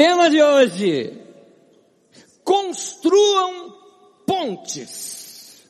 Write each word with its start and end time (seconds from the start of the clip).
tema 0.00 0.30
de 0.30 0.42
hoje. 0.42 1.12
Construam 2.42 3.76
pontes. 4.26 5.62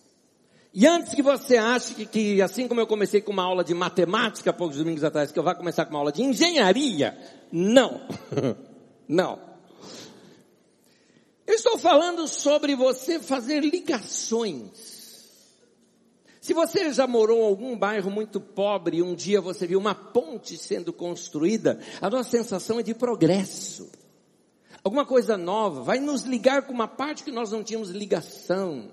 E 0.72 0.87
antes 0.87 1.14
que 1.14 1.22
você 1.22 1.56
ache 1.56 1.95
que, 1.95 2.06
que, 2.06 2.40
assim 2.40 2.69
como 2.69 2.80
eu 2.80 2.87
comecei 2.87 3.21
com 3.21 3.32
uma 3.32 3.43
aula 3.43 3.64
de 3.64 3.74
matemática 3.74 4.53
poucos 4.53 4.77
domingos 4.77 5.03
atrás, 5.03 5.32
que 5.32 5.38
eu 5.38 5.43
vá 5.43 5.53
começar 5.53 5.85
com 5.85 5.90
uma 5.90 5.98
aula 5.98 6.12
de 6.12 6.22
engenharia, 6.22 7.19
não. 7.51 8.03
não. 9.08 9.37
Eu 11.44 11.54
estou 11.56 11.76
falando 11.76 12.28
sobre 12.28 12.76
você 12.76 13.19
fazer 13.19 13.65
ligações. 13.65 14.71
Se 16.41 16.55
você 16.55 16.92
já 16.92 17.05
morou 17.05 17.38
em 17.41 17.47
algum 17.48 17.77
bairro 17.77 18.12
muito 18.12 18.41
pobre 18.41 18.98
e 18.98 19.02
um 19.02 19.12
dia 19.12 19.41
você 19.41 19.66
viu 19.66 19.80
uma 19.80 19.95
ponte 19.95 20.56
sendo 20.56 20.92
construída, 20.92 21.80
a 22.01 22.09
nossa 22.09 22.30
sensação 22.30 22.78
é 22.78 22.83
de 22.84 22.95
progresso. 22.95 23.91
Alguma 24.83 25.05
coisa 25.05 25.37
nova, 25.37 25.83
vai 25.83 26.01
nos 26.01 26.23
ligar 26.23 26.62
com 26.62 26.73
uma 26.73 26.89
parte 26.89 27.23
que 27.23 27.30
nós 27.30 27.51
não 27.51 27.62
tínhamos 27.62 27.91
ligação. 27.91 28.93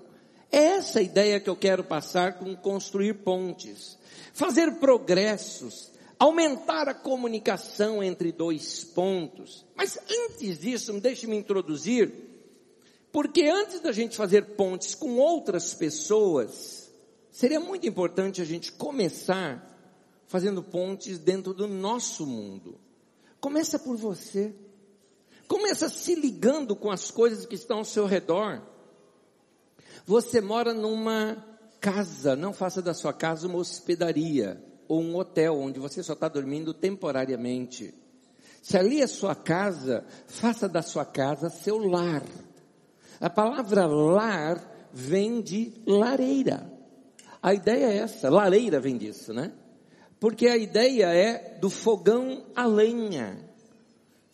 É 0.50 0.58
essa 0.58 0.98
a 0.98 1.02
ideia 1.02 1.40
que 1.40 1.48
eu 1.48 1.56
quero 1.56 1.84
passar 1.84 2.38
com 2.38 2.54
construir 2.56 3.14
pontes. 3.14 3.98
Fazer 4.32 4.72
progressos, 4.76 5.90
aumentar 6.18 6.88
a 6.88 6.94
comunicação 6.94 8.02
entre 8.02 8.32
dois 8.32 8.84
pontos. 8.84 9.64
Mas 9.74 9.98
antes 10.10 10.58
disso, 10.58 10.92
deixe-me 11.00 11.36
introduzir, 11.36 12.12
porque 13.10 13.44
antes 13.44 13.80
da 13.80 13.92
gente 13.92 14.16
fazer 14.16 14.56
pontes 14.56 14.94
com 14.94 15.16
outras 15.16 15.74
pessoas, 15.74 16.88
Seria 17.38 17.60
muito 17.60 17.86
importante 17.86 18.42
a 18.42 18.44
gente 18.44 18.72
começar 18.72 19.64
fazendo 20.26 20.60
pontes 20.60 21.20
dentro 21.20 21.54
do 21.54 21.68
nosso 21.68 22.26
mundo. 22.26 22.80
Começa 23.40 23.78
por 23.78 23.96
você. 23.96 24.52
Começa 25.48 25.88
se 25.88 26.14
ligando 26.14 26.76
com 26.76 26.90
as 26.90 27.10
coisas 27.10 27.46
que 27.46 27.54
estão 27.54 27.78
ao 27.78 27.84
seu 27.84 28.04
redor. 28.04 28.62
Você 30.04 30.40
mora 30.40 30.74
numa 30.74 31.42
casa, 31.80 32.36
não 32.36 32.52
faça 32.52 32.82
da 32.82 32.92
sua 32.92 33.12
casa 33.12 33.48
uma 33.48 33.58
hospedaria 33.58 34.62
ou 34.86 35.00
um 35.00 35.16
hotel 35.16 35.58
onde 35.58 35.80
você 35.80 36.02
só 36.02 36.12
está 36.12 36.28
dormindo 36.28 36.74
temporariamente. 36.74 37.94
Se 38.62 38.76
ali 38.76 39.00
é 39.00 39.06
sua 39.06 39.34
casa, 39.34 40.04
faça 40.26 40.68
da 40.68 40.82
sua 40.82 41.04
casa 41.04 41.48
seu 41.48 41.78
lar. 41.78 42.22
A 43.18 43.30
palavra 43.30 43.86
lar 43.86 44.90
vem 44.92 45.40
de 45.40 45.72
lareira. 45.86 46.70
A 47.42 47.54
ideia 47.54 47.86
é 47.86 47.96
essa, 47.98 48.28
lareira 48.28 48.80
vem 48.80 48.98
disso, 48.98 49.32
né? 49.32 49.52
Porque 50.20 50.48
a 50.48 50.56
ideia 50.56 51.06
é 51.06 51.58
do 51.58 51.70
fogão 51.70 52.44
a 52.54 52.66
lenha. 52.66 53.47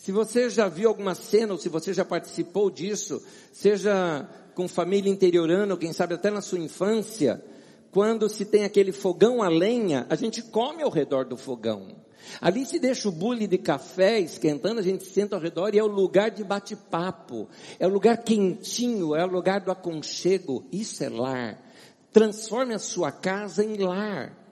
Se 0.04 0.12
você 0.12 0.50
já 0.50 0.68
viu 0.68 0.90
alguma 0.90 1.14
cena, 1.14 1.54
ou 1.54 1.58
se 1.58 1.70
você 1.70 1.94
já 1.94 2.04
participou 2.04 2.70
disso, 2.70 3.22
seja 3.50 4.28
com 4.54 4.68
família 4.68 5.10
interiorana, 5.10 5.72
ou 5.72 5.80
quem 5.80 5.94
sabe 5.94 6.12
até 6.12 6.30
na 6.30 6.42
sua 6.42 6.58
infância, 6.58 7.42
quando 7.90 8.28
se 8.28 8.44
tem 8.44 8.64
aquele 8.64 8.92
fogão 8.92 9.42
a 9.42 9.48
lenha, 9.48 10.06
a 10.10 10.14
gente 10.14 10.42
come 10.42 10.82
ao 10.82 10.90
redor 10.90 11.24
do 11.24 11.38
fogão. 11.38 11.96
Ali 12.38 12.66
se 12.66 12.78
deixa 12.78 13.08
o 13.08 13.12
bule 13.12 13.46
de 13.46 13.56
café 13.56 14.20
esquentando, 14.20 14.78
a 14.78 14.82
gente 14.82 15.04
senta 15.06 15.36
ao 15.36 15.40
redor 15.40 15.74
e 15.74 15.78
é 15.78 15.82
o 15.82 15.86
lugar 15.86 16.30
de 16.30 16.44
bate-papo, 16.44 17.48
é 17.80 17.86
o 17.86 17.90
lugar 17.90 18.18
quentinho, 18.18 19.16
é 19.16 19.24
o 19.24 19.30
lugar 19.30 19.62
do 19.62 19.70
aconchego. 19.70 20.66
Isso 20.70 21.02
é 21.02 21.08
lar. 21.08 21.58
Transforme 22.12 22.74
a 22.74 22.78
sua 22.78 23.10
casa 23.10 23.64
em 23.64 23.78
lar. 23.78 24.43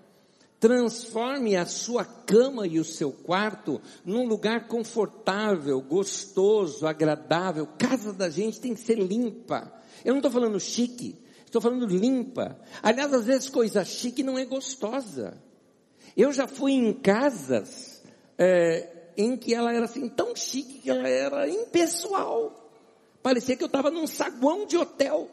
Transforme 0.63 1.57
a 1.57 1.67
sua 1.67 2.05
cama 2.05 2.69
e 2.69 2.79
o 2.79 2.85
seu 2.85 3.11
quarto 3.11 3.81
num 4.05 4.29
lugar 4.29 4.69
confortável, 4.69 5.81
gostoso, 5.81 6.87
agradável. 6.87 7.67
Casa 7.77 8.13
da 8.13 8.31
gente 8.31 8.61
tem 8.61 8.73
que 8.73 8.79
ser 8.79 8.97
limpa. 8.97 9.73
Eu 10.05 10.13
não 10.13 10.21
estou 10.21 10.31
falando 10.31 10.61
chique, 10.61 11.21
estou 11.45 11.61
falando 11.61 11.85
limpa. 11.85 12.57
Aliás, 12.81 13.13
às 13.13 13.25
vezes 13.25 13.49
coisa 13.49 13.85
chique 13.85 14.23
não 14.23 14.39
é 14.39 14.45
gostosa. 14.45 15.37
Eu 16.17 16.33
já 16.33 16.47
fui 16.47 16.75
em 16.75 16.93
casas 16.93 18.01
é, 18.39 18.89
em 19.17 19.37
que 19.37 19.53
ela 19.53 19.73
era 19.73 19.87
assim 19.87 20.09
tão 20.09 20.37
chique 20.37 20.79
que 20.79 20.91
ela 20.91 21.09
era 21.09 21.49
impessoal. 21.49 22.71
Parecia 23.21 23.57
que 23.57 23.65
eu 23.65 23.67
estava 23.67 23.91
num 23.91 24.07
saguão 24.07 24.65
de 24.65 24.77
hotel. 24.77 25.29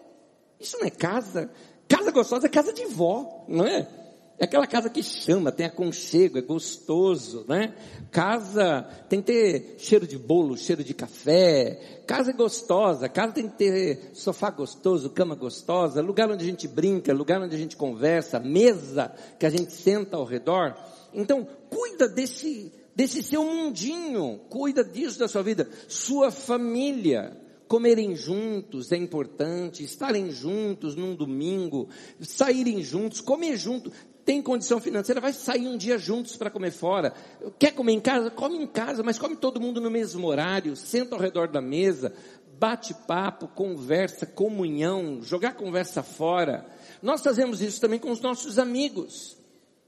Isso 0.60 0.76
não 0.80 0.88
é 0.88 0.90
casa. 0.90 1.52
Casa 1.88 2.10
gostosa 2.10 2.48
é 2.48 2.50
casa 2.50 2.74
de 2.74 2.88
vó, 2.88 3.46
não 3.48 3.68
é? 3.68 3.99
É 4.40 4.46
aquela 4.46 4.66
casa 4.66 4.90
que 4.90 5.04
chama, 5.04 5.52
tem 5.52 5.66
aconchego, 5.66 6.38
é 6.38 6.42
gostoso, 6.42 7.44
né? 7.46 7.76
Casa 8.10 8.88
tem 9.10 9.20
que 9.20 9.26
ter 9.26 9.76
cheiro 9.78 10.08
de 10.08 10.18
bolo, 10.18 10.56
cheiro 10.56 10.82
de 10.82 10.94
café. 10.94 12.02
Casa 12.08 12.32
é 12.32 12.34
gostosa, 12.34 13.10
casa 13.10 13.34
tem 13.34 13.50
que 13.50 13.58
ter 13.58 14.12
sofá 14.14 14.50
gostoso, 14.50 15.10
cama 15.10 15.36
gostosa, 15.36 16.02
lugar 16.02 16.32
onde 16.32 16.46
a 16.46 16.48
gente 16.48 16.70
brinca, 16.70 17.14
lugar 17.14 17.42
onde 17.42 17.54
a 17.54 17.60
gente 17.60 17.76
conversa, 17.76 18.40
mesa 18.40 19.14
que 19.38 19.46
a 19.46 19.50
gente 19.50 19.74
senta 19.74 20.16
ao 20.16 20.24
redor. 20.24 20.74
Então, 21.14 21.46
cuida 21.70 22.08
desse, 22.08 22.72
desse 22.96 23.22
seu 23.22 23.44
mundinho, 23.44 24.40
cuida 24.50 24.86
disso 24.86 25.20
da 25.20 25.28
sua 25.28 25.44
vida. 25.44 25.70
Sua 25.90 26.32
família, 26.32 27.36
comerem 27.70 28.16
juntos 28.16 28.92
é 28.92 28.98
importante, 28.98 29.84
estarem 29.84 30.32
juntos 30.32 30.96
num 30.96 31.16
domingo, 31.16 31.88
saírem 32.20 32.82
juntos, 32.82 33.22
comer 33.22 33.56
junto. 33.58 33.92
Tem 34.30 34.44
condição 34.44 34.80
financeira, 34.80 35.20
vai 35.20 35.34
sair 35.34 35.68
um 35.68 35.76
dia 35.76 35.98
juntos 35.98 36.38
para 36.38 36.52
comer 36.52 36.70
fora. 36.70 37.12
Quer 37.58 37.72
comer 37.72 37.94
em 37.94 38.00
casa? 38.00 38.30
Come 38.30 38.58
em 38.58 38.68
casa, 38.68 39.02
mas 39.02 39.18
come 39.18 39.36
todo 39.36 39.60
mundo 39.60 39.82
no 39.82 39.90
mesmo 39.90 40.28
horário, 40.28 40.76
senta 40.76 41.16
ao 41.16 41.20
redor 41.20 41.48
da 41.48 41.60
mesa, 41.60 42.14
bate 42.60 42.94
papo, 43.08 43.48
conversa, 43.48 44.28
comunhão, 44.28 45.24
jogar 45.24 45.56
conversa 45.56 46.04
fora. 46.04 46.64
Nós 47.02 47.24
fazemos 47.24 47.60
isso 47.60 47.82
também 47.82 47.98
com 47.98 48.12
os 48.12 48.22
nossos 48.22 48.60
amigos. 48.60 49.36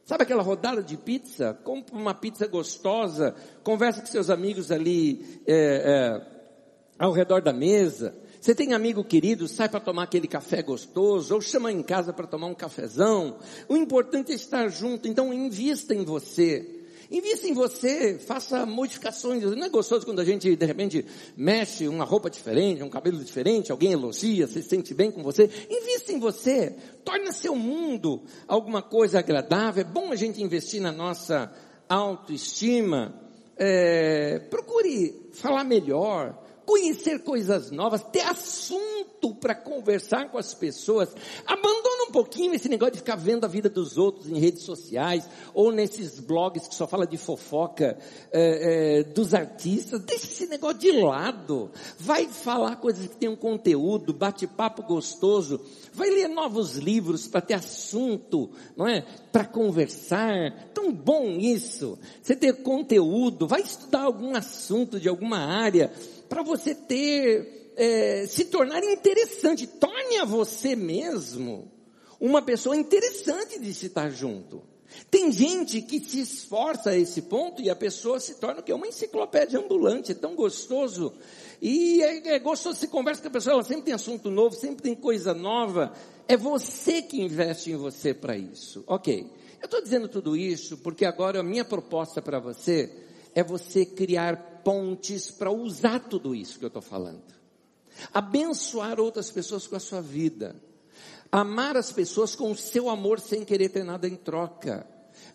Sabe 0.06 0.24
aquela 0.24 0.41
rodada 0.41 0.81
de 0.81 0.97
pizza? 0.97 1.53
Compre 1.63 1.96
uma 1.96 2.16
pizza 2.16 2.47
gostosa, 2.47 3.35
conversa 3.63 4.01
com 4.01 4.07
seus 4.07 4.31
amigos 4.31 4.72
ali, 4.72 5.40
é, 5.46 5.53
é, 5.56 6.28
ao 6.97 7.12
redor 7.12 7.44
da 7.44 7.53
mesa. 7.53 8.16
Você 8.41 8.56
tem 8.56 8.74
amigo 8.74 9.03
querido, 9.03 9.47
sai 9.47 9.69
para 9.69 9.79
tomar 9.79 10.02
aquele 10.02 10.28
café 10.28 10.63
gostoso, 10.63 11.35
ou 11.35 11.40
chama 11.40 11.72
em 11.72 11.84
casa 11.84 12.12
para 12.12 12.25
tomar 12.25 12.47
um 12.47 12.56
cafezão. 12.56 13.38
O 13.69 13.78
importante 13.78 14.31
é 14.31 14.35
estar 14.35 14.68
junto, 14.68 15.07
então 15.07 15.31
invista 15.31 15.94
em 15.94 16.03
você. 16.03 16.80
Invista 17.12 17.47
em 17.47 17.53
você, 17.53 18.18
faça 18.18 18.66
modificações. 18.66 19.44
Não 19.44 19.63
é 19.63 19.69
gostoso 19.69 20.07
quando 20.07 20.22
a 20.22 20.25
gente, 20.25 20.56
de 20.56 20.66
repente, 20.66 21.06
mexe 21.38 21.88
uma 21.88 22.03
roupa 22.03 22.31
diferente, 22.31 22.81
um 22.81 22.90
cabelo 22.90 23.24
diferente, 23.24 23.72
alguém 23.72 23.91
elogia, 23.91 24.47
se 24.47 24.63
sente 24.63 24.91
bem 24.96 25.12
com 25.12 25.22
você. 25.22 25.47
Invista 25.69 26.12
em 26.12 26.18
você. 26.19 26.75
Torne 27.06 27.31
seu 27.34 27.56
mundo 27.56 28.24
alguma 28.47 28.81
coisa 28.81 29.19
agradável. 29.19 29.81
É 29.81 29.84
bom 29.84 30.12
a 30.12 30.16
gente 30.16 30.41
investir 30.41 30.81
na 30.81 30.91
nossa 30.91 31.53
autoestima. 31.88 33.13
É, 33.56 34.40
procure 34.50 35.30
falar 35.31 35.63
melhor 35.63 36.41
conhecer 36.72 37.20
coisas 37.20 37.70
novas, 37.70 38.02
ter 38.02 38.22
assunto 38.22 39.36
para 39.36 39.54
conversar 39.54 40.32
com 40.32 40.38
as 40.38 40.54
pessoas. 40.54 41.09
Abandona 41.46 42.06
um 42.08 42.12
pouquinho 42.14 42.54
esse 42.54 42.70
negócio 42.70 42.94
de 42.94 43.00
ficar 43.00 43.18
vendo 43.18 43.44
a 43.44 43.48
vida 43.50 43.68
dos 43.68 43.98
outros 43.98 44.30
em 44.30 44.40
redes 44.40 44.64
sociais 44.64 45.28
ou 45.54 45.70
nesses 45.70 46.18
blogs 46.18 46.70
que 46.70 46.74
só 46.74 46.88
fala 46.88 47.06
de 47.06 47.18
fofoca 47.18 47.98
é, 48.31 49.00
é, 49.00 49.04
dos 49.04 49.34
artistas. 49.34 50.00
Deixa 50.00 50.26
esse 50.26 50.48
negócio 50.48 50.78
de 50.78 50.94
lado. 50.94 51.70
Vai 52.00 52.28
falar 52.28 52.78
coisas 52.78 53.06
que 53.06 53.18
tenham 53.18 53.36
conteúdo, 53.36 54.14
bate-papo 54.14 54.81
gostoso. 54.84 55.60
Vai 55.92 56.10
ler 56.10 56.30
novos 56.30 56.78
livros 56.78 57.28
para 57.28 57.42
ter 57.42 57.56
assunto, 57.56 58.50
não 58.78 58.88
é? 58.88 59.06
Para 59.30 59.44
conversar. 59.44 60.70
Tão 60.74 60.94
bom 60.94 61.31
isso. 61.31 62.00
Você 62.24 62.34
ter 62.34 62.64
conteúdo. 62.64 63.46
Vai 63.46 63.60
estudar 63.60 64.04
algum 64.04 64.34
assunto 64.38 65.02
de 65.02 65.10
alguma 65.10 65.40
área 65.40 65.92
para 66.31 66.44
você 66.44 66.74
ter, 66.74 67.74
é, 67.75 68.25
se 68.25 68.45
tornar 68.45 68.81
interessante. 68.86 69.68
Torne 69.68 70.18
a 70.18 70.24
você 70.24 70.78
mesmo 70.78 71.69
uma 72.22 72.42
pessoa 72.42 72.74
interessante 72.74 73.60
de 73.60 73.74
se 73.74 73.88
estar 73.88 74.10
junto. 74.10 74.63
Tem 75.10 75.30
gente 75.30 75.81
que 75.81 76.00
se 76.00 76.22
esforça 76.22 76.92
a 76.92 76.98
esse 76.98 77.24
ponto 77.24 77.62
e 77.62 77.69
a 77.69 77.75
pessoa 77.75 78.18
se 78.18 78.36
torna 78.36 78.62
que 78.62 78.72
é 78.72 78.75
uma 78.75 78.88
enciclopédia 78.88 79.60
ambulante, 79.60 80.13
é 80.13 80.16
tão 80.16 80.33
gostoso. 80.33 81.12
E 81.62 82.01
é, 82.01 82.36
é 82.36 82.39
gostoso, 82.39 82.80
se 82.80 82.88
conversa 82.88 83.22
com 83.22 83.28
a 83.28 83.31
pessoa, 83.31 83.56
ela 83.56 83.63
sempre 83.66 83.83
tem 83.83 83.94
assunto 83.94 84.31
novo, 84.31 84.56
sempre 84.56 84.83
tem 84.83 84.95
coisa 84.95 85.33
nova. 85.33 85.92
É 86.30 86.38
você 86.38 87.01
que 87.01 87.22
investe 87.22 87.72
em 87.72 87.75
você 87.75 88.13
para 88.13 88.38
isso. 88.38 88.86
Ok. 88.88 89.30
Eu 89.62 89.66
estou 89.66 89.81
dizendo 89.81 90.07
tudo 90.07 90.38
isso 90.38 90.78
porque 90.78 91.04
agora 91.04 91.42
a 91.42 91.44
minha 91.44 91.66
proposta 91.66 92.22
para 92.22 92.39
você 92.39 92.89
é 93.33 93.44
você 93.44 93.86
criar 93.86 94.62
pontes 94.63 95.31
para 95.31 95.51
usar 95.51 96.00
tudo 96.00 96.36
isso 96.36 96.60
que 96.60 96.66
eu 96.66 96.68
estou 96.68 96.81
falando. 96.81 97.24
Abençoar 98.13 99.00
outras 99.00 99.30
pessoas 99.31 99.68
com 99.68 99.75
a 99.75 99.80
sua 99.80 100.01
vida. 100.01 100.56
Amar 101.31 101.78
as 101.78 101.92
pessoas 101.92 102.36
com 102.36 102.51
o 102.51 102.57
seu 102.57 102.89
amor 102.89 103.19
sem 103.19 103.45
querer 103.45 103.69
ter 103.69 103.83
nada 103.83 104.07
em 104.07 104.16
troca. 104.16 104.86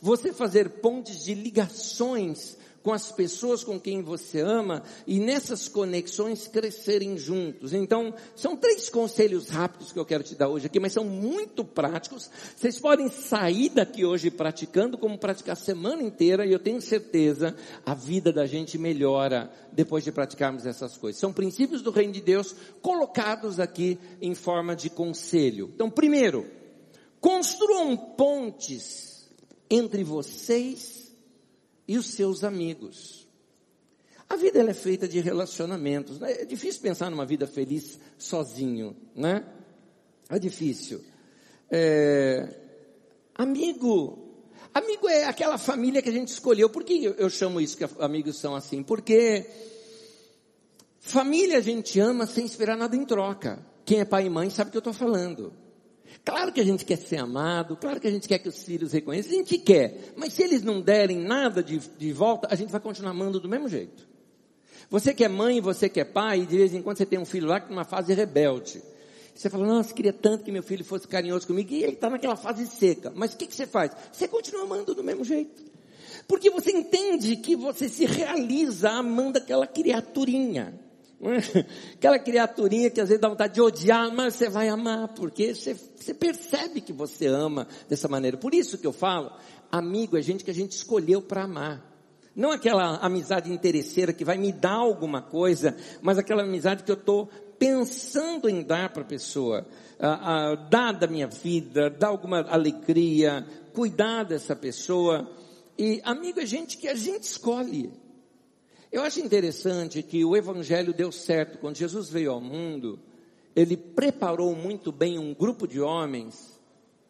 Você 0.01 0.33
fazer 0.33 0.81
pontes 0.81 1.25
de 1.25 1.35
ligações 1.35 2.57
com 2.87 2.93
as 2.93 3.11
pessoas 3.11 3.65
com 3.65 3.81
quem 3.81 4.01
você 4.01 4.39
ama 4.39 4.81
e 5.09 5.19
nessas 5.19 5.67
conexões 5.67 6.47
crescerem 6.47 7.19
juntos. 7.19 7.73
Então, 7.73 8.15
são 8.37 8.57
três 8.57 8.89
conselhos 8.89 9.49
rápidos 9.49 9.91
que 9.91 9.99
eu 9.99 10.05
quero 10.07 10.23
te 10.23 10.37
dar 10.37 10.49
hoje 10.49 10.67
aqui, 10.67 10.79
mas 10.79 10.93
são 10.93 11.03
muito 11.03 11.65
práticos. 11.65 12.31
Vocês 12.55 12.79
podem 12.79 13.11
sair 13.11 13.71
daqui 13.71 14.05
hoje 14.05 14.31
praticando, 14.31 14.97
como 14.97 15.19
praticar 15.19 15.55
a 15.55 15.57
semana 15.57 16.01
inteira, 16.01 16.47
e 16.47 16.53
eu 16.53 16.61
tenho 16.61 16.81
certeza 16.81 17.57
a 17.85 17.93
vida 17.93 18.33
da 18.33 18.47
gente 18.47 18.79
melhora 18.79 19.51
depois 19.73 20.05
de 20.05 20.13
praticarmos 20.13 20.65
essas 20.65 20.97
coisas. 20.97 21.21
São 21.21 21.33
princípios 21.33 21.83
do 21.83 21.91
reino 21.91 22.13
de 22.13 22.21
Deus 22.21 22.55
colocados 22.81 23.59
aqui 23.59 23.99
em 24.23 24.33
forma 24.33 24.77
de 24.77 24.91
conselho. 24.91 25.73
Então, 25.75 25.91
primeiro, 25.91 26.47
construam 27.21 27.97
pontes 27.97 29.29
entre 29.69 30.05
vocês 30.05 31.06
e 31.87 31.97
os 31.97 32.07
seus 32.07 32.45
amigos. 32.45 33.27
A 34.29 34.37
vida 34.37 34.59
ela 34.59 34.71
é 34.71 34.75
feita 34.75 35.07
de 35.07 35.21
relacionamentos. 35.21 36.19
Né? 36.19 36.43
É 36.43 36.45
difícil 36.45 36.83
pensar 36.83 37.11
numa 37.11 37.25
vida 37.25 37.47
feliz 37.47 37.99
sozinho, 38.19 38.97
né? 39.15 39.45
É 40.29 40.39
difícil. 40.39 41.01
É... 41.71 42.49
Amigo, 43.35 44.19
amigo 44.75 45.09
é 45.09 45.25
aquela 45.25 45.59
família 45.59 46.03
que 46.03 46.09
a 46.09 46.13
gente 46.13 46.29
escolheu. 46.29 46.69
Por 46.69 46.83
que 46.83 47.05
eu 47.05 47.31
chamo 47.31 47.61
isso 47.61 47.77
que 47.77 47.85
amigos 48.01 48.39
são 48.39 48.57
assim? 48.57 48.83
Porque 48.83 49.49
família 50.99 51.59
a 51.59 51.63
gente 51.63 52.01
ama 52.01 52.27
sem 52.27 52.45
esperar 52.45 52.77
nada 52.77 52.97
em 52.97 53.05
troca. 53.05 53.65
Quem 53.85 54.01
é 54.01 54.05
pai 54.05 54.27
e 54.27 54.31
mãe 54.31 54.51
sabe 54.51 54.69
o 54.69 54.71
que 54.73 54.79
eu 54.79 54.81
estou 54.81 54.93
falando. 54.93 55.53
Claro 56.27 56.53
que 56.53 56.61
a 56.61 56.65
gente 56.65 56.85
quer 56.85 56.99
ser 56.99 57.19
amado, 57.19 57.77
claro 57.77 58.01
que 58.01 58.09
a 58.09 58.11
gente 58.11 58.27
quer 58.27 58.41
que 58.41 58.49
os 58.49 58.65
filhos 58.65 58.93
reconheçam, 58.93 59.31
a 59.31 59.35
gente 59.37 59.57
quer. 59.59 60.13
Mas 60.17 60.33
se 60.33 60.43
eles 60.43 60.61
não 60.61 60.81
derem 60.81 61.19
nada 61.19 61.63
de, 61.63 61.79
de 61.79 62.13
volta, 62.13 62.49
a 62.51 62.57
gente 62.57 62.73
vai 62.73 62.81
continuar 62.81 63.13
amando 63.13 63.39
do 63.39 63.49
mesmo 63.49 63.69
jeito. 63.69 64.09
Você 64.91 65.15
que 65.15 65.23
é 65.23 65.29
mãe, 65.29 65.61
você 65.61 65.89
que 65.89 66.01
é 66.01 66.05
pai, 66.05 66.41
de 66.41 66.59
vez 66.59 66.75
em 66.75 66.83
quando 66.83 66.99
você 66.99 67.07
tem 67.07 67.17
um 67.17 67.25
filho 67.25 67.47
lá 67.47 67.61
que 67.61 67.67
está 67.67 67.75
numa 67.77 67.85
fase 67.85 68.13
rebelde. 68.13 68.83
Você 69.33 69.49
fala, 69.49 69.65
nossa, 69.69 69.95
queria 69.95 70.13
tanto 70.13 70.43
que 70.43 70.51
meu 70.51 70.65
filho 70.65 70.85
fosse 70.85 71.07
carinhoso 71.07 71.47
comigo, 71.47 71.73
e 71.73 71.85
ele 71.85 71.93
está 71.93 72.11
naquela 72.11 72.35
fase 72.35 72.67
seca. 72.67 73.13
Mas 73.15 73.33
o 73.33 73.37
que, 73.37 73.47
que 73.47 73.55
você 73.55 73.65
faz? 73.65 73.93
Você 74.11 74.27
continua 74.27 74.65
amando 74.65 74.97
do 74.97 75.05
mesmo 75.05 75.23
jeito. 75.23 75.63
Porque 76.27 76.51
você 76.51 76.73
entende 76.73 77.37
que 77.37 77.55
você 77.55 77.89
se 77.89 78.05
realiza 78.05 78.91
amando 78.91 79.39
aquela 79.39 79.67
criaturinha. 79.67 80.75
Aquela 81.95 82.19
criaturinha 82.19 82.91
que 82.91 83.01
às 83.01 83.09
vezes 83.09 83.21
dá 83.21 83.29
vontade 83.29 83.55
de 83.55 83.61
odiar, 83.61 84.15
mas 84.15 84.35
você 84.35 84.49
vai 84.49 84.69
amar, 84.69 85.09
porque 85.09 85.55
você, 85.55 85.75
você 85.75 86.13
percebe 86.13 86.81
que 86.81 86.93
você 86.93 87.27
ama 87.27 87.67
dessa 87.89 88.09
maneira. 88.09 88.37
Por 88.37 88.55
isso 88.55 88.79
que 88.79 88.87
eu 88.87 88.93
falo, 88.93 89.33
amigo 89.71 90.17
é 90.17 90.23
gente 90.23 90.45
que 90.45 90.51
a 90.51 90.55
gente 90.55 90.73
escolheu 90.73 91.23
para 91.23 91.45
amar. 91.45 91.97
Não 92.35 92.53
aquela 92.53 92.97
amizade 92.99 93.51
interesseira 93.51 94.13
que 94.13 94.25
vai 94.25 94.37
me 94.37 94.53
dar 94.53 94.75
alguma 94.75 95.23
coisa, 95.23 95.75
mas 96.03 96.19
aquela 96.19 96.43
amizade 96.43 96.85
que 96.85 96.91
eu 96.91 96.97
estou 96.97 97.31
pensando 97.59 98.49
em 98.49 98.63
dar 98.63 98.91
para 98.91 99.03
a 99.03 99.07
pessoa. 99.07 99.67
Ah, 99.99 100.51
ah, 100.51 100.55
dar 100.69 100.93
da 100.93 101.07
minha 101.07 101.27
vida, 101.27 101.89
dar 101.89 102.09
alguma 102.09 102.43
alegria, 102.43 103.47
cuidar 103.73 104.25
dessa 104.25 104.55
pessoa. 104.55 105.27
E 105.79 106.03
amigo 106.05 106.39
é 106.39 106.45
gente 106.45 106.77
que 106.77 106.87
a 106.87 106.95
gente 106.95 107.23
escolhe. 107.23 107.91
Eu 108.97 109.03
acho 109.03 109.21
interessante 109.21 110.03
que 110.03 110.25
o 110.25 110.35
Evangelho 110.35 110.95
deu 110.95 111.13
certo. 111.13 111.59
Quando 111.59 111.77
Jesus 111.77 112.09
veio 112.09 112.31
ao 112.31 112.41
mundo, 112.41 112.99
ele 113.55 113.77
preparou 113.77 114.57
muito 114.57 114.91
bem 114.91 115.19
um 115.19 115.35
grupo 115.35 115.69
de 115.69 115.83
homens 115.83 116.59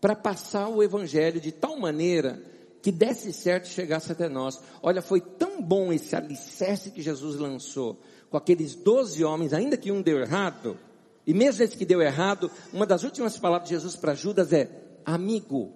para 0.01 0.17
passar 0.17 0.67
o 0.67 0.83
Evangelho 0.83 1.41
de 1.41 1.53
tal 1.53 1.79
maneira 1.79 2.43
que 2.83 2.91
desse 2.91 3.33
certo 3.33 3.67
e 3.67 3.69
chegasse 3.69 4.11
até 4.11 4.29
nós. 4.29 4.61
Olha, 4.83 5.01
foi 5.01 5.21
tão 5.21 5.63
bom 5.63 5.93
esse 5.93 6.17
alicerce 6.17 6.91
que 6.91 7.01
Jesus 7.01 7.37
lançou 7.37 8.01
com 8.31 8.37
aqueles 8.37 8.75
doze 8.75 9.23
homens, 9.23 9.53
ainda 9.53 9.77
que 9.77 9.93
um 9.93 10.03
deu 10.03 10.19
errado, 10.19 10.77
e 11.25 11.33
mesmo 11.33 11.63
esse 11.63 11.77
que 11.77 11.87
deu 11.87 12.03
errado, 12.03 12.51
uma 12.73 12.85
das 12.85 13.05
últimas 13.05 13.39
palavras 13.39 13.69
de 13.69 13.77
Jesus 13.77 13.95
para 13.95 14.13
Judas 14.13 14.53
é 14.53 14.69
amigo. 15.05 15.73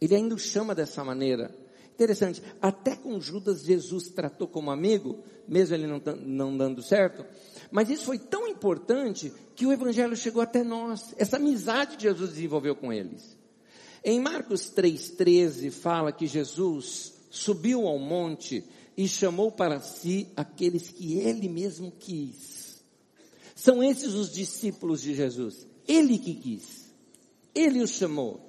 Ele 0.00 0.14
ainda 0.14 0.36
o 0.36 0.38
chama 0.38 0.76
dessa 0.76 1.02
maneira. 1.02 1.52
Interessante, 1.98 2.40
até 2.62 2.94
com 2.94 3.20
Judas 3.20 3.64
Jesus 3.64 4.08
tratou 4.08 4.46
como 4.46 4.70
amigo, 4.70 5.18
mesmo 5.48 5.74
ele 5.74 5.88
não, 5.88 6.00
não 6.24 6.56
dando 6.56 6.80
certo, 6.80 7.26
mas 7.72 7.90
isso 7.90 8.04
foi 8.04 8.20
tão 8.20 8.46
importante 8.46 9.32
que 9.56 9.66
o 9.66 9.72
Evangelho 9.72 10.14
chegou 10.14 10.40
até 10.40 10.62
nós, 10.62 11.12
essa 11.18 11.38
amizade 11.38 11.96
que 11.96 12.04
Jesus 12.04 12.30
desenvolveu 12.30 12.76
com 12.76 12.92
eles. 12.92 13.36
Em 14.04 14.20
Marcos 14.20 14.72
3,13 14.72 15.72
fala 15.72 16.12
que 16.12 16.28
Jesus 16.28 17.14
subiu 17.32 17.88
ao 17.88 17.98
monte 17.98 18.62
e 18.96 19.08
chamou 19.08 19.50
para 19.50 19.80
si 19.80 20.28
aqueles 20.36 20.90
que 20.90 21.18
ele 21.18 21.48
mesmo 21.48 21.92
quis. 21.98 22.80
São 23.56 23.82
esses 23.82 24.14
os 24.14 24.32
discípulos 24.32 25.02
de 25.02 25.16
Jesus. 25.16 25.66
Ele 25.88 26.16
que 26.16 26.34
quis. 26.34 26.92
Ele 27.52 27.82
os 27.82 27.90
chamou. 27.90 28.47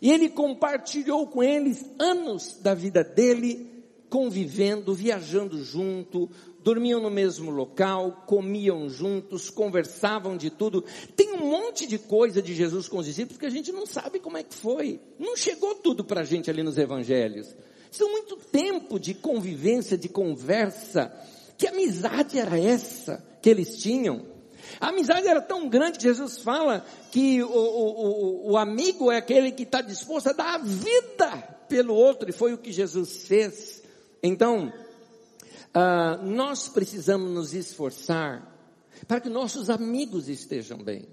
E 0.00 0.10
ele 0.10 0.28
compartilhou 0.28 1.26
com 1.26 1.42
eles 1.42 1.84
anos 1.98 2.58
da 2.60 2.74
vida 2.74 3.04
dele, 3.04 3.70
convivendo, 4.08 4.94
viajando 4.94 5.62
junto, 5.64 6.28
dormiam 6.62 7.00
no 7.00 7.10
mesmo 7.10 7.50
local, 7.50 8.24
comiam 8.26 8.88
juntos, 8.88 9.50
conversavam 9.50 10.36
de 10.36 10.50
tudo. 10.50 10.84
Tem 11.16 11.32
um 11.32 11.50
monte 11.50 11.86
de 11.86 11.98
coisa 11.98 12.40
de 12.40 12.54
Jesus 12.54 12.88
com 12.88 12.98
os 12.98 13.06
discípulos 13.06 13.38
que 13.38 13.46
a 13.46 13.50
gente 13.50 13.72
não 13.72 13.86
sabe 13.86 14.18
como 14.18 14.38
é 14.38 14.42
que 14.42 14.54
foi. 14.54 15.00
Não 15.18 15.36
chegou 15.36 15.74
tudo 15.74 16.04
para 16.04 16.20
a 16.20 16.24
gente 16.24 16.50
ali 16.50 16.62
nos 16.62 16.78
evangelhos. 16.78 17.54
São 17.90 18.10
muito 18.10 18.36
tempo 18.36 18.98
de 18.98 19.14
convivência, 19.14 19.98
de 19.98 20.08
conversa. 20.08 21.12
Que 21.58 21.66
amizade 21.66 22.38
era 22.38 22.58
essa 22.58 23.22
que 23.42 23.50
eles 23.50 23.78
tinham? 23.78 24.31
A 24.82 24.88
amizade 24.88 25.28
era 25.28 25.40
tão 25.40 25.68
grande 25.68 25.96
que 25.96 26.02
Jesus 26.02 26.38
fala 26.38 26.84
que 27.12 27.40
o, 27.40 27.48
o, 27.48 28.50
o, 28.50 28.56
amigo 28.58 29.12
é 29.12 29.18
aquele 29.18 29.52
que 29.52 29.62
está 29.62 29.80
disposto 29.80 30.30
a 30.30 30.32
dar 30.32 30.54
a 30.56 30.58
vida 30.58 31.30
pelo 31.68 31.94
outro, 31.94 32.28
e 32.28 32.32
foi 32.32 32.52
o 32.52 32.58
que 32.58 32.72
Jesus 32.72 33.28
fez. 33.28 33.80
Então, 34.20 34.72
uh, 35.68 36.26
nós 36.26 36.68
precisamos 36.68 37.30
nos 37.30 37.54
esforçar 37.54 38.42
para 39.06 39.20
que 39.20 39.28
nossos 39.28 39.70
amigos 39.70 40.28
estejam 40.28 40.78
bem. 40.78 41.06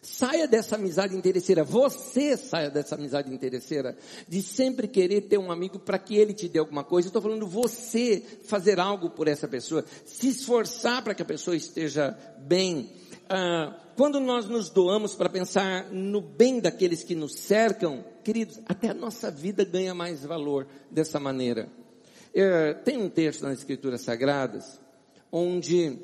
Saia 0.00 0.46
dessa 0.46 0.76
amizade 0.76 1.16
interesseira. 1.16 1.64
Você 1.64 2.36
saia 2.36 2.70
dessa 2.70 2.94
amizade 2.94 3.32
interesseira. 3.32 3.96
De 4.28 4.42
sempre 4.42 4.86
querer 4.88 5.22
ter 5.22 5.38
um 5.38 5.50
amigo 5.50 5.78
para 5.78 5.98
que 5.98 6.16
ele 6.16 6.32
te 6.32 6.48
dê 6.48 6.58
alguma 6.58 6.84
coisa. 6.84 7.08
Estou 7.08 7.22
falando 7.22 7.46
você 7.46 8.22
fazer 8.44 8.78
algo 8.78 9.10
por 9.10 9.28
essa 9.28 9.48
pessoa. 9.48 9.84
Se 10.04 10.28
esforçar 10.28 11.02
para 11.02 11.14
que 11.14 11.22
a 11.22 11.26
pessoa 11.26 11.56
esteja 11.56 12.16
bem. 12.38 12.90
Ah, 13.28 13.76
quando 13.96 14.20
nós 14.20 14.48
nos 14.48 14.70
doamos 14.70 15.14
para 15.14 15.28
pensar 15.28 15.90
no 15.90 16.20
bem 16.20 16.60
daqueles 16.60 17.02
que 17.02 17.14
nos 17.14 17.34
cercam, 17.34 18.04
queridos, 18.22 18.60
até 18.66 18.90
a 18.90 18.94
nossa 18.94 19.30
vida 19.30 19.64
ganha 19.64 19.94
mais 19.94 20.24
valor 20.24 20.66
dessa 20.90 21.18
maneira. 21.18 21.68
É, 22.32 22.74
tem 22.74 22.98
um 22.98 23.08
texto 23.08 23.42
nas 23.42 23.58
Escrituras 23.58 24.02
Sagradas 24.02 24.78
onde 25.30 25.98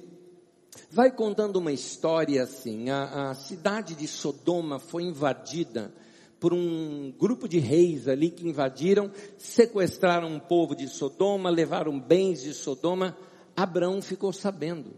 vai 0.91 1.11
contando 1.11 1.57
uma 1.57 1.73
história 1.73 2.43
assim. 2.43 2.91
A, 2.91 3.31
a, 3.31 3.35
cidade 3.35 3.95
de 3.95 4.07
Sodoma 4.07 4.79
foi 4.79 5.03
invadida 5.03 5.93
por 6.39 6.53
um 6.53 7.13
grupo 7.19 7.49
de 7.49 7.59
reis 7.59 8.07
ali 8.07 8.31
que 8.31 8.47
invadiram, 8.47 9.11
sequestraram 9.39 10.29
um 10.29 10.39
povo 10.39 10.75
de 10.75 10.89
Sodoma, 10.89 11.51
levaram 11.51 11.99
bens 11.99 12.43
de 12.43 12.53
Sodoma. 12.55 13.17
Abraão 13.57 14.03
ficou 14.03 14.33
sabendo. 14.33 14.93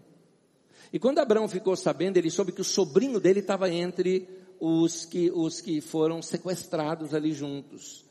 E 0.92 0.99
quando 0.99 1.18
Abraão 1.18 1.49
ficou 1.49 1.76
sabendo, 1.76 2.16
ele 2.16 2.30
soube 2.30 2.52
que 2.52 2.61
o 2.61 2.64
sobrinho 2.64 3.21
dele 3.21 3.40
estava 3.40 3.71
entre 3.71 4.28
os 4.61 5.04
que, 5.04 5.30
os 5.30 5.61
que 5.61 5.80
foram 5.80 6.23
sequestrados 6.23 7.14
ali 7.14 7.33
juntos. 7.33 8.04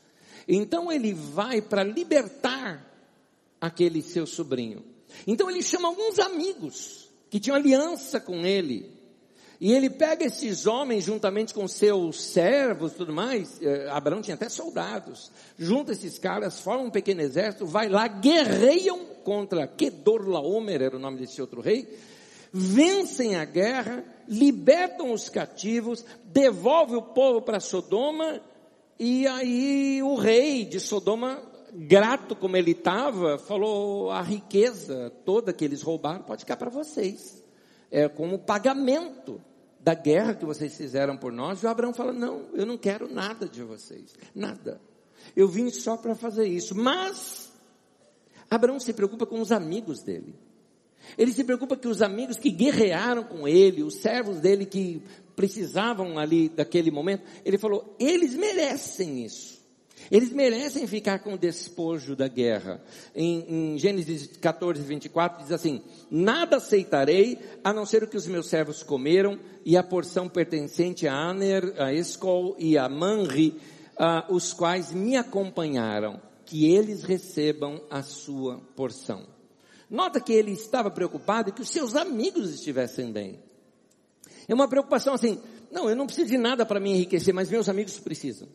Então 0.46 0.92
ele 0.92 1.12
vai 1.12 1.60
para 1.60 1.82
libertar 1.82 2.92
aquele 3.60 4.02
seu 4.02 4.26
sobrinho. 4.26 4.84
Então 5.26 5.50
ele 5.50 5.62
chama 5.62 5.88
alguns 5.88 6.18
amigos 6.18 7.05
que 7.30 7.40
tinham 7.40 7.56
aliança 7.56 8.20
com 8.20 8.44
ele. 8.44 8.96
E 9.60 9.72
ele 9.72 9.88
pega 9.88 10.26
esses 10.26 10.66
homens 10.66 11.04
juntamente 11.04 11.54
com 11.54 11.66
seus 11.66 12.20
servos 12.20 12.92
tudo 12.92 13.12
mais. 13.12 13.60
Eh, 13.62 13.88
Abraão 13.90 14.20
tinha 14.20 14.34
até 14.34 14.48
soldados. 14.48 15.30
Junta 15.58 15.92
esses 15.92 16.18
caras, 16.18 16.60
forma 16.60 16.84
um 16.84 16.90
pequeno 16.90 17.22
exército, 17.22 17.64
vai 17.64 17.88
lá, 17.88 18.06
guerreiam 18.06 18.98
contra 19.24 19.66
Kedorlaomer, 19.66 20.82
era 20.82 20.96
o 20.96 21.00
nome 21.00 21.18
desse 21.18 21.40
outro 21.40 21.62
rei. 21.62 21.88
Vencem 22.52 23.36
a 23.36 23.44
guerra, 23.44 24.04
libertam 24.28 25.12
os 25.12 25.28
cativos, 25.28 26.04
devolvem 26.24 26.96
o 26.96 27.02
povo 27.02 27.40
para 27.40 27.58
Sodoma. 27.58 28.40
E 28.98 29.26
aí 29.26 30.02
o 30.02 30.16
rei 30.16 30.64
de 30.64 30.80
Sodoma 30.80 31.42
grato 31.76 32.34
como 32.34 32.56
ele 32.56 32.72
estava, 32.72 33.38
falou: 33.38 34.10
a 34.10 34.22
riqueza 34.22 35.12
toda 35.24 35.52
que 35.52 35.64
eles 35.64 35.82
roubaram 35.82 36.22
pode 36.22 36.40
ficar 36.40 36.56
para 36.56 36.70
vocês. 36.70 37.44
É 37.90 38.08
como 38.08 38.38
pagamento 38.38 39.40
da 39.80 39.94
guerra 39.94 40.34
que 40.34 40.44
vocês 40.44 40.76
fizeram 40.76 41.16
por 41.16 41.32
nós. 41.32 41.62
E 41.62 41.66
o 41.66 41.68
Abraão 41.68 41.92
fala: 41.92 42.12
não, 42.12 42.46
eu 42.54 42.66
não 42.66 42.78
quero 42.78 43.12
nada 43.12 43.46
de 43.46 43.62
vocês, 43.62 44.14
nada. 44.34 44.80
Eu 45.34 45.48
vim 45.48 45.70
só 45.70 45.96
para 45.96 46.14
fazer 46.14 46.46
isso. 46.46 46.74
Mas 46.74 47.52
Abraão 48.50 48.80
se 48.80 48.92
preocupa 48.92 49.26
com 49.26 49.40
os 49.40 49.52
amigos 49.52 50.02
dele. 50.02 50.34
Ele 51.16 51.32
se 51.32 51.44
preocupa 51.44 51.76
que 51.76 51.86
os 51.86 52.02
amigos 52.02 52.36
que 52.36 52.50
guerrearam 52.50 53.24
com 53.24 53.46
ele, 53.46 53.82
os 53.82 53.96
servos 53.96 54.40
dele 54.40 54.66
que 54.66 55.02
precisavam 55.36 56.18
ali 56.18 56.48
daquele 56.48 56.90
momento, 56.90 57.22
ele 57.44 57.58
falou, 57.58 57.94
eles 57.98 58.34
merecem 58.34 59.24
isso. 59.24 59.55
Eles 60.10 60.30
merecem 60.30 60.86
ficar 60.86 61.18
com 61.20 61.34
o 61.34 61.38
despojo 61.38 62.14
da 62.14 62.28
guerra. 62.28 62.80
Em, 63.14 63.74
em, 63.74 63.78
Gênesis 63.78 64.36
14, 64.36 64.82
24 64.82 65.42
diz 65.42 65.52
assim, 65.52 65.82
nada 66.10 66.56
aceitarei 66.56 67.38
a 67.64 67.72
não 67.72 67.84
ser 67.84 68.02
o 68.02 68.08
que 68.08 68.16
os 68.16 68.26
meus 68.26 68.48
servos 68.48 68.82
comeram 68.82 69.38
e 69.64 69.76
a 69.76 69.82
porção 69.82 70.28
pertencente 70.28 71.08
a 71.08 71.14
Aner, 71.14 71.74
a 71.78 71.92
Escol 71.92 72.54
e 72.58 72.78
a 72.78 72.88
Manri, 72.88 73.58
uh, 73.98 74.32
os 74.34 74.52
quais 74.52 74.92
me 74.92 75.16
acompanharam, 75.16 76.20
que 76.44 76.72
eles 76.72 77.02
recebam 77.02 77.82
a 77.90 78.02
sua 78.02 78.58
porção. 78.76 79.26
Nota 79.88 80.20
que 80.20 80.32
ele 80.32 80.52
estava 80.52 80.90
preocupado 80.90 81.52
que 81.52 81.62
os 81.62 81.68
seus 81.68 81.94
amigos 81.94 82.52
estivessem 82.52 83.12
bem. 83.12 83.40
É 84.48 84.54
uma 84.54 84.68
preocupação 84.68 85.14
assim, 85.14 85.40
não, 85.70 85.88
eu 85.88 85.96
não 85.96 86.06
preciso 86.06 86.28
de 86.28 86.38
nada 86.38 86.64
para 86.64 86.80
me 86.80 86.90
enriquecer, 86.90 87.34
mas 87.34 87.50
meus 87.50 87.68
amigos 87.68 87.98
precisam. 87.98 88.48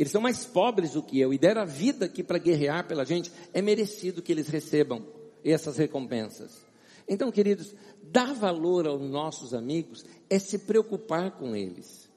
Eles 0.00 0.12
são 0.12 0.20
mais 0.20 0.44
pobres 0.44 0.92
do 0.92 1.02
que 1.02 1.20
eu 1.20 1.32
e 1.32 1.38
deram 1.38 1.62
a 1.62 1.66
vida 1.66 2.06
aqui 2.06 2.22
para 2.22 2.38
guerrear 2.38 2.88
pela 2.88 3.04
gente, 3.04 3.30
é 3.52 3.60
merecido 3.60 4.22
que 4.22 4.32
eles 4.32 4.48
recebam 4.48 5.06
essas 5.44 5.76
recompensas. 5.76 6.58
Então, 7.06 7.30
queridos, 7.30 7.74
dar 8.02 8.32
valor 8.32 8.86
aos 8.86 9.02
nossos 9.02 9.52
amigos 9.52 10.04
é 10.28 10.38
se 10.38 10.58
preocupar 10.60 11.32
com 11.32 11.54
eles. 11.54 12.08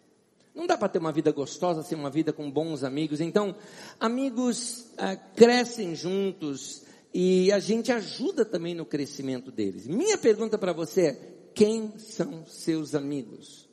Não 0.56 0.66
dá 0.66 0.78
para 0.78 0.88
ter 0.88 1.00
uma 1.00 1.12
vida 1.12 1.32
gostosa 1.32 1.84
sem 1.84 1.98
uma 1.98 2.10
vida 2.10 2.32
com 2.32 2.50
bons 2.50 2.84
amigos. 2.84 3.20
Então, 3.20 3.56
amigos 4.00 4.86
ah, 4.98 5.16
crescem 5.16 5.96
juntos, 5.96 6.84
e 7.14 7.52
a 7.52 7.60
gente 7.60 7.92
ajuda 7.92 8.44
também 8.44 8.74
no 8.74 8.86
crescimento 8.86 9.52
deles. 9.52 9.88
Minha 9.88 10.18
pergunta 10.18 10.58
para 10.58 10.74
você 10.74 11.02
é: 11.02 11.34
quem 11.54 11.98
são 11.98 12.46
seus 12.46 12.96
amigos? 12.96 13.70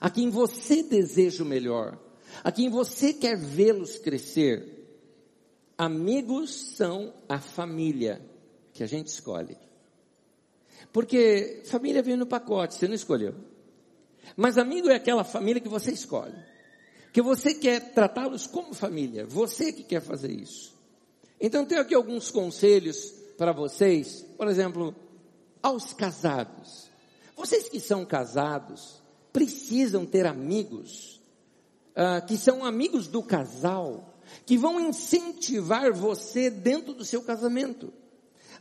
A 0.00 0.08
quem 0.08 0.30
você 0.30 0.82
deseja 0.82 1.42
o 1.42 1.46
melhor? 1.46 1.98
A 2.42 2.52
quem 2.52 2.68
você 2.68 3.12
quer 3.12 3.36
vê-los 3.36 3.98
crescer? 3.98 4.76
Amigos 5.76 6.54
são 6.76 7.12
a 7.28 7.38
família 7.38 8.20
que 8.72 8.82
a 8.82 8.86
gente 8.86 9.08
escolhe. 9.08 9.56
Porque 10.92 11.62
família 11.66 12.02
vem 12.02 12.16
no 12.16 12.26
pacote, 12.26 12.74
você 12.74 12.88
não 12.88 12.94
escolheu. 12.94 13.34
Mas 14.36 14.58
amigo 14.58 14.88
é 14.88 14.94
aquela 14.94 15.24
família 15.24 15.60
que 15.60 15.68
você 15.68 15.92
escolhe. 15.92 16.36
Que 17.12 17.22
você 17.22 17.54
quer 17.54 17.92
tratá-los 17.92 18.46
como 18.46 18.74
família. 18.74 19.24
Você 19.26 19.72
que 19.72 19.82
quer 19.82 20.00
fazer 20.00 20.30
isso. 20.30 20.74
Então 21.40 21.64
tenho 21.64 21.80
aqui 21.80 21.94
alguns 21.94 22.30
conselhos 22.30 23.12
para 23.36 23.52
vocês, 23.52 24.22
por 24.36 24.48
exemplo, 24.48 24.94
aos 25.62 25.92
casados. 25.92 26.88
Vocês 27.36 27.68
que 27.68 27.78
são 27.78 28.04
casados, 28.04 29.00
precisam 29.32 30.04
ter 30.04 30.26
amigos, 30.26 31.17
uh, 31.98 32.24
que 32.24 32.38
são 32.38 32.64
amigos 32.64 33.08
do 33.08 33.22
casal, 33.22 34.14
que 34.46 34.56
vão 34.56 34.80
incentivar 34.80 35.92
você 35.92 36.48
dentro 36.48 36.94
do 36.94 37.04
seu 37.04 37.22
casamento. 37.22 37.92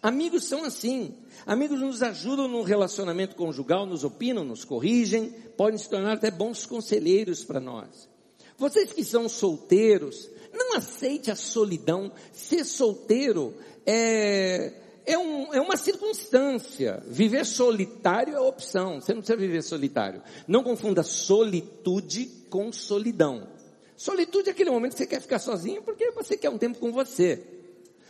Amigos 0.02 0.46
são 0.46 0.64
assim. 0.64 1.16
Amigos 1.46 1.80
nos 1.80 2.02
ajudam 2.02 2.48
no 2.48 2.64
relacionamento 2.64 3.36
conjugal, 3.36 3.86
nos 3.86 4.04
opinam, 4.04 4.44
nos 4.44 4.66
corrigem, 4.66 5.30
podem 5.56 5.78
se 5.78 5.90
tornar 5.90 6.14
até 6.14 6.32
bons 6.32 6.66
conselheiros 6.66 7.44
para 7.44 7.60
nós. 7.60 8.10
Vocês 8.58 8.92
que 8.92 9.04
são 9.04 9.30
solteiros, 9.30 10.30
não 10.52 10.76
aceite 10.76 11.30
a 11.30 11.36
solidão. 11.36 12.12
Ser 12.34 12.64
solteiro 12.64 13.56
é, 13.86 14.74
é, 15.08 15.18
um, 15.18 15.54
é 15.54 15.62
uma 15.62 15.78
circunstância. 15.78 17.02
Viver 17.08 17.46
solitário 17.46 18.36
é 18.36 18.40
opção. 18.40 19.00
Você 19.00 19.14
não 19.14 19.22
precisa 19.22 19.40
viver 19.40 19.64
solitário. 19.64 20.22
Não 20.46 20.62
confunda 20.62 21.02
solitude 21.02 22.26
com 22.50 22.72
solidão. 22.74 23.48
Solitude 23.96 24.50
é 24.50 24.52
aquele 24.52 24.70
momento 24.70 24.92
que 24.92 24.98
você 24.98 25.08
quer 25.08 25.22
ficar 25.22 25.40
sozinho 25.40 25.82
porque 25.82 26.12
você 26.12 26.38
quer 26.38 26.50
um 26.50 26.58
tempo 26.58 26.78
com 26.78 26.92
você. 26.92 27.42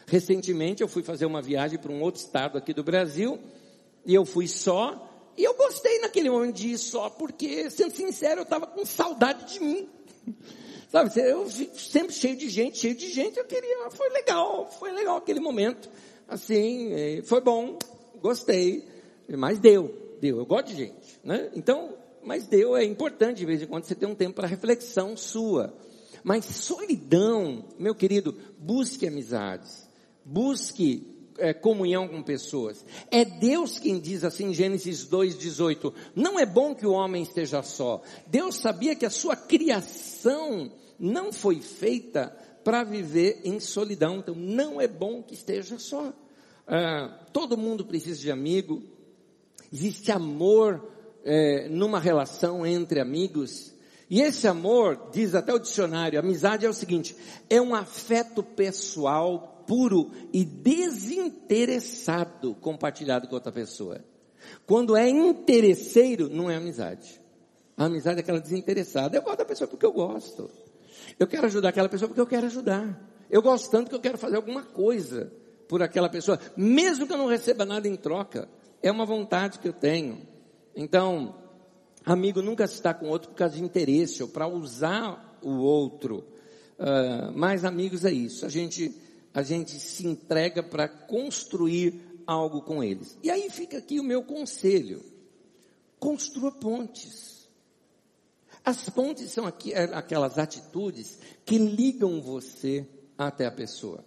Recentemente 0.08 0.82
eu 0.82 0.88
fui 0.88 1.04
fazer 1.04 1.28
uma 1.28 1.42
viagem 1.42 1.78
para 1.78 1.92
um 1.92 2.02
outro 2.02 2.20
estado 2.20 2.58
aqui 2.58 2.74
do 2.74 2.84
Brasil 2.84 3.40
e 4.04 4.14
eu 4.14 4.26
fui 4.26 4.48
só 4.48 5.32
e 5.38 5.44
eu 5.44 5.54
gostei 5.54 6.00
naquele 6.00 6.32
momento 6.32 6.56
de 6.56 6.70
ir 6.70 6.78
só 6.80 7.12
porque, 7.12 7.70
sendo 7.70 7.96
sincero, 7.96 8.40
eu 8.40 8.44
estava 8.44 8.66
com 8.66 8.84
saudade 8.84 9.54
de 9.54 9.60
mim. 9.60 9.88
Sabe, 10.90 11.12
eu 11.20 11.48
sempre 11.50 12.14
cheio 12.14 12.36
de 12.36 12.50
gente, 12.50 12.80
cheio 12.80 12.96
de 12.96 13.12
gente, 13.12 13.38
eu 13.38 13.44
queria, 13.44 13.90
foi 13.92 14.10
legal, 14.10 14.72
foi 14.80 14.92
legal 14.94 15.18
aquele 15.18 15.40
momento. 15.40 15.90
Assim, 16.28 16.92
é, 16.94 17.22
foi 17.24 17.42
bom, 17.42 17.78
gostei, 18.22 18.84
mas 19.38 19.60
deu, 19.60 20.18
deu, 20.20 20.40
eu 20.40 20.46
gosto 20.46 20.68
de 20.68 20.76
gente, 20.76 21.20
né? 21.24 21.50
Então, 21.56 21.96
mas 22.24 22.46
deu, 22.46 22.76
é 22.76 22.84
importante 22.84 23.38
de 23.38 23.46
vez 23.46 23.62
em 23.62 23.68
quando 23.68 23.86
você 23.86 23.96
ter 23.96 24.06
um 24.06 24.16
tempo 24.16 24.36
para 24.36 24.48
reflexão 24.48 25.16
sua. 25.16 25.74
Mas 26.24 26.44
solidão, 26.44 27.64
meu 27.80 27.96
querido, 27.96 28.36
busque 28.58 29.08
amizades, 29.08 29.88
busque 30.26 31.16
é, 31.38 31.54
comunhão 31.54 32.08
com 32.08 32.22
pessoas. 32.22 32.86
É 33.10 33.24
Deus 33.24 33.80
quem 33.80 34.00
diz 34.00 34.26
assim 34.26 34.48
em 34.48 34.54
Gênesis 34.54 35.08
2,18: 35.08 35.94
Não 36.16 36.38
é 36.38 36.46
bom 36.46 36.76
que 36.76 36.86
o 36.86 36.92
homem 36.92 37.24
esteja 37.24 37.64
só. 37.64 38.02
Deus 38.26 38.56
sabia 38.56 38.96
que 38.96 39.06
a 39.06 39.10
sua 39.10 39.36
criação 39.36 40.72
não 41.00 41.32
foi 41.32 41.62
feita 41.62 42.36
para 42.68 42.84
viver 42.84 43.40
em 43.46 43.62
solidão. 43.62 44.18
Então 44.18 44.36
não 44.36 44.82
é 44.82 44.90
bom 44.90 45.24
que 45.24 45.34
esteja 45.34 45.80
só. 45.80 46.12
Ah, 46.68 47.18
todo 47.32 47.56
mundo 47.56 47.86
precisa 47.86 48.20
de 48.20 48.30
amigo. 48.30 48.84
Existe 49.72 50.12
amor 50.12 50.86
é, 51.24 51.70
numa 51.70 51.98
relação 51.98 52.66
entre 52.66 53.00
amigos. 53.00 53.74
E 54.10 54.22
esse 54.22 54.50
amor, 54.50 55.12
diz 55.14 55.34
até 55.34 55.54
o 55.54 55.60
dicionário, 55.60 56.20
amizade 56.20 56.66
é 56.66 56.70
o 56.70 56.74
seguinte: 56.74 57.16
é 57.50 57.62
um 57.62 57.74
afeto 57.74 58.44
pessoal 58.44 59.64
puro 59.66 60.12
e 60.34 60.44
desinteressado 60.44 62.54
compartilhado 62.56 63.30
com 63.30 63.36
outra 63.36 63.54
pessoa. 63.54 64.04
Quando 64.66 64.98
é 64.98 65.08
interesseiro, 65.08 66.28
não 66.28 66.52
é 66.52 66.58
amizade. 66.58 67.22
A 67.78 67.86
amizade 67.86 68.18
é 68.18 68.24
aquela 68.24 68.42
desinteressada. 68.42 69.16
Eu 69.16 69.22
gosto 69.22 69.38
da 69.38 69.46
pessoa 69.46 69.70
porque 69.70 69.86
eu 69.86 69.94
gosto. 69.94 70.52
Eu 71.20 71.28
quero 71.28 71.46
ajudar 71.46 71.70
aquela 71.70 71.90
pessoa 71.90 72.08
porque 72.08 72.22
eu 72.22 72.28
quero 72.28 72.46
ajudar. 72.48 73.00
Eu 73.30 73.42
gosto 73.42 73.70
tanto 73.70 73.90
que 73.90 73.96
eu 73.96 74.00
quero 74.00 74.18
fazer 74.18 74.36
alguma 74.36 74.64
coisa 74.64 75.32
por 75.68 75.82
aquela 75.82 76.10
pessoa, 76.10 76.40
mesmo 76.56 77.06
que 77.06 77.14
eu 77.14 77.18
não 77.18 77.28
receba 77.28 77.66
nada 77.66 77.88
em 77.88 77.96
troca. 77.96 78.48
É 78.82 78.92
uma 78.92 79.06
vontade 79.06 79.60
que 79.60 79.68
eu 79.68 79.74
tenho. 79.74 80.26
Então, 80.76 81.36
amigo 82.06 82.42
nunca 82.42 82.64
está 82.64 82.94
com 82.94 83.08
outro 83.08 83.30
por 83.30 83.36
causa 83.36 83.56
de 83.56 83.64
interesse 83.64 84.24
ou 84.24 84.30
para 84.30 84.48
usar 84.48 85.38
o 85.42 85.58
outro. 85.58 86.26
Uh, 86.80 87.32
mas 87.36 87.66
amigos 87.66 88.06
é 88.06 88.12
isso. 88.12 88.46
A 88.46 88.50
gente 88.50 88.96
a 89.34 89.44
gente 89.44 89.80
se 89.80 90.08
entrega 90.08 90.64
para 90.64 90.88
construir 90.88 92.22
algo 92.26 92.64
com 92.64 92.84
eles. 92.84 93.20
E 93.22 93.30
aí 93.30 93.52
fica 93.52 93.78
aqui 93.78 94.00
o 94.00 94.04
meu 94.04 94.24
conselho. 94.24 95.04
Construa 96.00 96.52
pontes. 96.52 97.37
As 98.68 98.90
pontes 98.90 99.32
são 99.32 99.46
aqui, 99.46 99.72
é, 99.72 99.84
aquelas 99.94 100.38
atitudes 100.38 101.18
que 101.46 101.58
ligam 101.58 102.22
você 102.22 102.86
até 103.18 103.46
a 103.46 103.52
pessoa. 103.52 104.04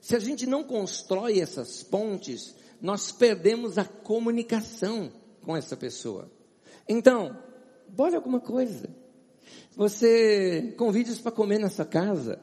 Se 0.00 0.14
a 0.14 0.20
gente 0.20 0.46
não 0.46 0.62
constrói 0.62 1.40
essas 1.40 1.82
pontes, 1.82 2.54
nós 2.80 3.10
perdemos 3.10 3.78
a 3.78 3.84
comunicação 3.84 5.10
com 5.44 5.56
essa 5.56 5.76
pessoa. 5.76 6.30
Então, 6.88 7.36
bora 7.88 8.14
alguma 8.14 8.38
coisa. 8.38 8.88
Você 9.74 10.76
convide-os 10.78 11.18
para 11.18 11.32
comer 11.32 11.58
nessa 11.58 11.84
casa. 11.84 12.40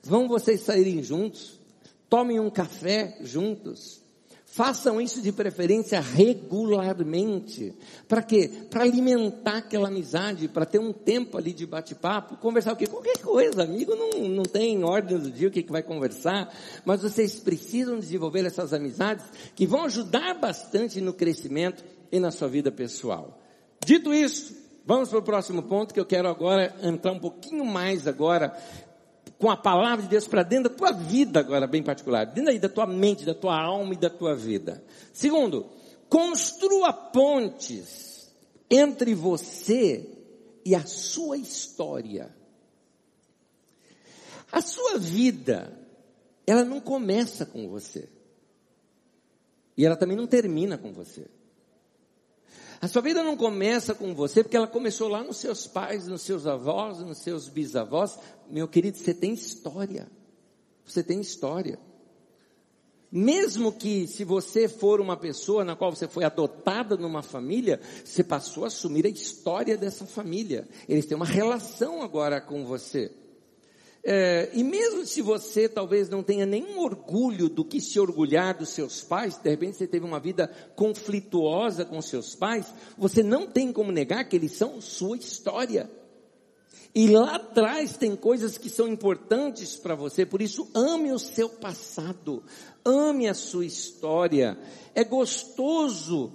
Vão 0.00 0.28
vocês 0.28 0.60
saírem 0.60 1.02
juntos? 1.02 1.58
Tomem 2.08 2.38
um 2.38 2.50
café 2.50 3.18
juntos? 3.22 4.00
Façam 4.50 5.00
isso 5.00 5.20
de 5.20 5.30
preferência 5.30 6.00
regularmente. 6.00 7.72
Para 8.08 8.22
quê? 8.22 8.50
Para 8.68 8.82
alimentar 8.82 9.58
aquela 9.58 9.88
amizade, 9.88 10.48
para 10.48 10.64
ter 10.64 10.80
um 10.80 10.92
tempo 10.92 11.36
ali 11.36 11.52
de 11.52 11.66
bate-papo, 11.66 12.38
conversar 12.38 12.72
o 12.72 12.76
quê? 12.76 12.86
Qualquer 12.86 13.18
coisa, 13.18 13.62
amigo 13.62 13.94
não, 13.94 14.28
não 14.28 14.42
tem 14.42 14.82
ordem 14.82 15.18
do 15.18 15.30
dia 15.30 15.48
o 15.48 15.50
que, 15.50 15.62
que 15.62 15.70
vai 15.70 15.82
conversar, 15.82 16.52
mas 16.84 17.02
vocês 17.02 17.38
precisam 17.38 18.00
desenvolver 18.00 18.44
essas 18.46 18.72
amizades 18.72 19.24
que 19.54 19.66
vão 19.66 19.84
ajudar 19.84 20.34
bastante 20.34 21.00
no 21.00 21.12
crescimento 21.12 21.84
e 22.10 22.18
na 22.18 22.30
sua 22.30 22.48
vida 22.48 22.72
pessoal. 22.72 23.38
Dito 23.84 24.12
isso, 24.12 24.56
vamos 24.84 25.10
para 25.10 25.18
o 25.18 25.22
próximo 25.22 25.62
ponto 25.62 25.94
que 25.94 26.00
eu 26.00 26.06
quero 26.06 26.26
agora 26.26 26.74
entrar 26.82 27.12
um 27.12 27.20
pouquinho 27.20 27.64
mais 27.64 28.08
agora 28.08 28.56
com 29.38 29.50
a 29.50 29.56
palavra 29.56 30.02
de 30.02 30.08
Deus 30.08 30.26
para 30.26 30.42
dentro 30.42 30.70
da 30.70 30.76
tua 30.76 30.92
vida 30.92 31.38
agora, 31.38 31.66
bem 31.66 31.82
particular, 31.82 32.26
dentro 32.26 32.50
aí 32.50 32.58
da 32.58 32.68
tua 32.68 32.86
mente, 32.86 33.24
da 33.24 33.34
tua 33.34 33.60
alma 33.60 33.94
e 33.94 33.96
da 33.96 34.10
tua 34.10 34.34
vida. 34.34 34.82
Segundo, 35.12 35.70
construa 36.08 36.92
pontes 36.92 38.30
entre 38.68 39.14
você 39.14 40.08
e 40.64 40.74
a 40.74 40.84
sua 40.84 41.36
história. 41.36 42.34
A 44.50 44.60
sua 44.60 44.98
vida 44.98 45.72
ela 46.46 46.64
não 46.64 46.80
começa 46.80 47.46
com 47.46 47.68
você. 47.68 48.08
E 49.76 49.84
ela 49.84 49.96
também 49.96 50.16
não 50.16 50.26
termina 50.26 50.76
com 50.76 50.92
você. 50.92 51.26
A 52.80 52.86
sua 52.86 53.02
vida 53.02 53.24
não 53.24 53.36
começa 53.36 53.94
com 53.94 54.14
você 54.14 54.42
porque 54.42 54.56
ela 54.56 54.66
começou 54.66 55.08
lá 55.08 55.22
nos 55.22 55.38
seus 55.38 55.66
pais, 55.66 56.06
nos 56.06 56.22
seus 56.22 56.46
avós, 56.46 56.98
nos 57.00 57.18
seus 57.18 57.48
bisavós. 57.48 58.18
Meu 58.48 58.68
querido, 58.68 58.96
você 58.96 59.12
tem 59.12 59.32
história. 59.32 60.08
Você 60.84 61.02
tem 61.02 61.20
história. 61.20 61.78
Mesmo 63.10 63.72
que 63.72 64.06
se 64.06 64.22
você 64.22 64.68
for 64.68 65.00
uma 65.00 65.16
pessoa 65.16 65.64
na 65.64 65.74
qual 65.74 65.94
você 65.94 66.06
foi 66.06 66.24
adotada 66.24 66.96
numa 66.96 67.22
família, 67.22 67.80
você 68.04 68.22
passou 68.22 68.64
a 68.64 68.68
assumir 68.68 69.06
a 69.06 69.10
história 69.10 69.76
dessa 69.76 70.06
família. 70.06 70.68
Eles 70.88 71.06
têm 71.06 71.16
uma 71.16 71.26
relação 71.26 72.02
agora 72.02 72.40
com 72.40 72.64
você. 72.64 73.10
É, 74.10 74.48
e 74.54 74.64
mesmo 74.64 75.04
se 75.04 75.20
você 75.20 75.68
talvez 75.68 76.08
não 76.08 76.22
tenha 76.22 76.46
nenhum 76.46 76.80
orgulho 76.80 77.46
do 77.46 77.62
que 77.62 77.78
se 77.78 78.00
orgulhar 78.00 78.56
dos 78.56 78.70
seus 78.70 79.02
pais, 79.02 79.36
de 79.36 79.50
repente 79.50 79.76
você 79.76 79.86
teve 79.86 80.06
uma 80.06 80.18
vida 80.18 80.50
conflituosa 80.74 81.84
com 81.84 82.00
seus 82.00 82.34
pais, 82.34 82.72
você 82.96 83.22
não 83.22 83.46
tem 83.46 83.70
como 83.70 83.92
negar 83.92 84.26
que 84.26 84.34
eles 84.34 84.52
são 84.52 84.80
sua 84.80 85.18
história. 85.18 85.90
E 86.94 87.06
lá 87.06 87.36
atrás 87.36 87.98
tem 87.98 88.16
coisas 88.16 88.56
que 88.56 88.70
são 88.70 88.88
importantes 88.88 89.76
para 89.76 89.94
você, 89.94 90.24
por 90.24 90.40
isso 90.40 90.66
ame 90.74 91.12
o 91.12 91.18
seu 91.18 91.50
passado, 91.50 92.42
ame 92.82 93.28
a 93.28 93.34
sua 93.34 93.66
história. 93.66 94.58
É 94.94 95.04
gostoso 95.04 96.32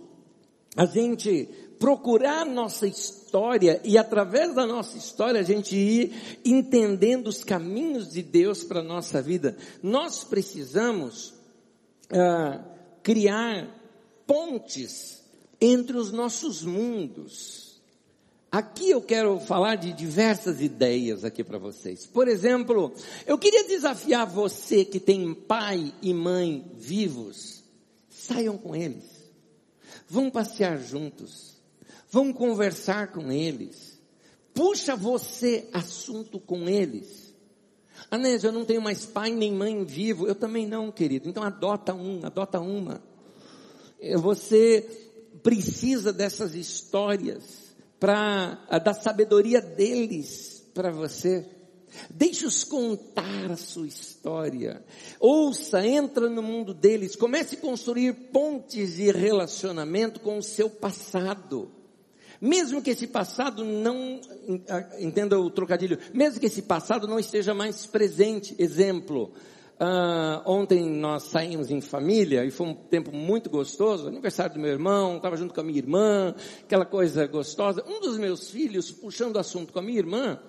a 0.75 0.86
gente 0.86 1.50
procurar 1.80 2.46
nossa 2.46 2.88
história 2.88 3.82
e 3.84 3.98
através 3.98 4.53
da 4.53 4.65
nossa 4.65 4.98
história 4.98 5.42
a 5.42 5.44
gente 5.44 5.75
ir 5.75 6.39
entendendo 6.46 7.27
os 7.27 7.44
caminhos 7.44 8.12
de 8.12 8.22
Deus 8.22 8.63
para 8.63 8.82
nossa 8.82 9.22
vida. 9.22 9.58
Nós 9.82 10.24
precisamos 10.24 11.34
ah, 12.12 12.63
criar 13.01 13.68
pontes 14.25 15.22
entre 15.60 15.98
os 15.98 16.12
nossos 16.12 16.63
mundos. 16.63 17.82
Aqui 18.51 18.92
eu 18.92 19.01
quero 19.01 19.39
falar 19.39 19.75
de 19.75 19.92
diversas 19.94 20.62
ideias 20.62 21.25
aqui 21.25 21.44
para 21.44 21.58
vocês. 21.58 22.06
Por 22.06 22.27
exemplo, 22.27 22.94
eu 23.25 23.36
queria 23.38 23.68
desafiar 23.68 24.27
você 24.27 24.86
que 24.86 25.00
tem 25.00 25.34
pai 25.34 25.92
e 26.03 26.13
mãe 26.13 26.72
vivos. 26.75 27.63
Saiam 28.10 28.58
com 28.58 28.75
eles. 28.75 29.06
Vão 30.08 30.30
passear 30.30 30.77
juntos. 30.77 31.53
Vão 32.13 32.32
conversar 32.32 33.12
com 33.12 33.32
eles. 33.32 34.00
Puxa 34.53 34.96
você 34.96 35.67
assunto 35.74 36.39
com 36.39 36.70
eles. 36.70 37.34
Anésio, 38.12 38.50
eu 38.50 38.51
não 38.51 38.65
tenho 38.65 38.84
mais 38.84 39.03
pai 39.03 39.32
nem 39.32 39.51
mãe 39.51 39.84
vivo. 39.84 40.27
Eu 40.27 40.36
também 40.36 40.67
não, 40.67 40.91
querido. 40.91 41.27
Então 41.27 41.41
adota 41.41 41.91
um, 41.91 42.24
adota 42.24 42.60
uma. 42.60 43.01
Você 44.17 44.88
precisa 45.41 46.13
dessas 46.13 46.53
histórias 46.53 47.75
para 48.00 48.60
da 48.77 48.93
sabedoria 48.93 49.60
deles 49.60 50.63
para 50.72 50.91
você. 50.91 51.50
Deixe-os 52.12 52.63
contar 52.63 53.50
a 53.50 53.58
sua 53.58 53.88
história. 53.88 54.86
Ouça, 55.20 55.84
entra 55.84 56.29
no 56.29 56.43
mundo 56.43 56.75
deles. 56.75 57.15
Comece 57.15 57.55
a 57.55 57.60
construir 57.60 58.13
pontes 58.32 58.98
de 58.98 59.12
relacionamento 59.12 60.20
com 60.20 60.38
o 60.38 60.43
seu 60.43 60.70
passado. 60.70 61.82
Mesmo 62.46 62.82
que 62.82 62.90
esse 62.90 63.08
passado 63.08 63.64
não, 63.64 64.20
entenda 65.00 65.40
o 65.40 65.50
trocadilho, 65.50 65.98
mesmo 66.14 66.42
que 66.42 66.48
esse 66.48 66.64
passado 66.64 67.08
não 67.08 67.18
esteja 67.18 67.54
mais 67.54 67.86
presente. 67.86 68.54
Exemplo, 68.60 69.32
Uh, 69.74 70.40
ontem 70.46 70.88
nós 70.88 71.24
saímos 71.24 71.72
em 71.72 71.82
família 71.82 72.46
e 72.46 72.52
foi 72.52 72.68
um 72.68 72.74
tempo 72.76 73.12
muito 73.12 73.50
gostoso, 73.50 74.08
aniversário 74.08 74.54
do 74.54 74.60
meu 74.60 74.70
irmão, 74.70 75.18
estava 75.18 75.36
junto 75.36 75.54
com 75.54 75.60
a 75.60 75.64
minha 75.64 75.80
irmã, 75.80 76.34
aquela 76.64 76.86
coisa 76.86 77.26
gostosa. 77.26 77.84
Um 77.86 78.00
dos 78.00 78.18
meus 78.18 78.52
filhos, 78.52 78.91
puxando 78.91 79.36
o 79.36 79.39
assunto 79.39 79.74
com 79.74 79.80
a 79.80 79.82
minha 79.82 79.98
irmã, 79.98 80.39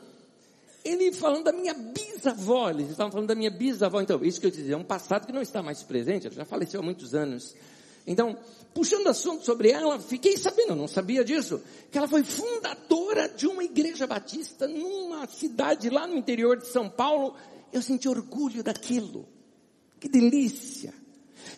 ele 0.85 1.11
falando 1.11 1.45
da 1.45 1.53
minha 1.53 1.75
bisavó, 1.75 2.69
eles 2.71 2.91
estavam 2.91 3.11
falando 3.11 3.29
da 3.29 3.35
minha 3.35 3.51
bisavó, 3.51 4.01
então, 4.01 4.23
isso 4.23 4.39
que 4.39 4.47
eu 4.47 4.51
dizia, 4.51 4.75
é 4.75 4.77
um 4.77 4.85
passado 4.85 5.27
que 5.27 5.33
não 5.33 5.43
está 5.43 5.63
mais 5.63 5.83
presente, 5.83 6.27
ela 6.27 6.37
já 6.37 6.45
faleceu 6.45 6.81
há 6.81 6.83
muitos 6.83 7.15
anos. 7.15 7.57
Então, 8.07 8.37
puxando 8.75 9.07
assunto 9.09 9.45
sobre 9.45 9.71
ela, 9.71 9.99
fiquei 9.99 10.37
sabendo, 10.37 10.75
não 10.75 10.87
sabia 10.87 11.25
disso, 11.25 11.63
que 11.91 11.97
ela 11.97 12.09
foi 12.09 12.23
fundadora 12.23 13.29
de 13.29 13.47
uma 13.47 13.65
igreja 13.65 14.07
batista 14.07 14.69
numa 14.69 15.27
cidade 15.27 15.89
lá 15.89 16.07
no 16.07 16.17
interior 16.17 16.59
de 16.59 16.67
São 16.67 16.89
Paulo, 16.89 17.35
eu 17.73 17.81
senti 17.81 18.09
orgulho 18.09 18.63
daquilo. 18.63 19.27
Que 19.99 20.09
delícia. 20.09 20.93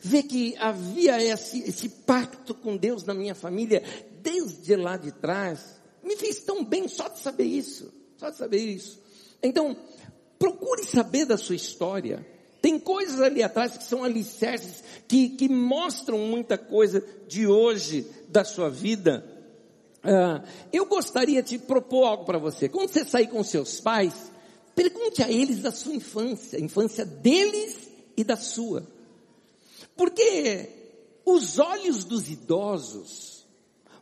Ver 0.01 0.23
que 0.23 0.57
havia 0.59 1.23
esse, 1.23 1.61
esse 1.69 1.89
pacto 1.89 2.55
com 2.55 2.77
Deus 2.77 3.05
na 3.05 3.13
minha 3.13 3.35
família, 3.35 3.83
desde 4.23 4.77
lá 4.77 4.97
de 4.97 5.13
trás. 5.13 5.81
Me 6.03 6.17
fez 6.17 6.41
tão 6.41 6.65
bem 6.65 6.87
só 6.87 7.09
de 7.09 7.19
saber 7.19 7.45
isso. 7.45 7.93
Só 8.17 8.31
de 8.31 8.37
saber 8.37 8.59
isso. 8.59 9.03
Então, 9.43 9.77
procure 10.39 10.85
saber 10.85 11.27
da 11.27 11.37
sua 11.37 11.57
história. 11.57 12.25
Tem 12.67 12.81
coisas 12.81 13.21
ali 13.21 13.45
atrás 13.45 13.77
que 13.77 13.85
são 13.85 14.03
alicerces, 14.03 14.83
que, 15.07 15.29
que 15.29 15.49
mostram 15.49 16.19
muita 16.19 16.59
coisa 16.59 17.01
de 17.29 17.47
hoje 17.47 18.05
da 18.29 18.45
sua 18.45 18.69
vida. 18.69 19.25
Uh, 19.99 20.45
eu 20.73 20.85
gostaria 20.87 21.41
de 21.45 21.59
propor 21.59 22.07
algo 22.07 22.25
para 22.25 22.39
você. 22.39 22.69
Quando 22.69 22.89
você 22.89 23.05
sair 23.05 23.29
com 23.29 23.45
seus 23.45 23.81
pais, 23.81 24.15
Pergunte 24.77 25.23
a 25.23 25.33
eles 25.33 25.63
da 25.63 25.73
sua 25.73 25.95
infância, 25.95 26.59
a 26.59 26.63
infância 26.63 27.07
deles 27.07 27.89
e 28.15 28.23
da 28.23 28.37
sua. 28.37 28.87
Porque 29.97 30.69
os 31.25 31.59
olhos 31.59 32.05
dos 32.05 32.29
idosos 32.29 33.47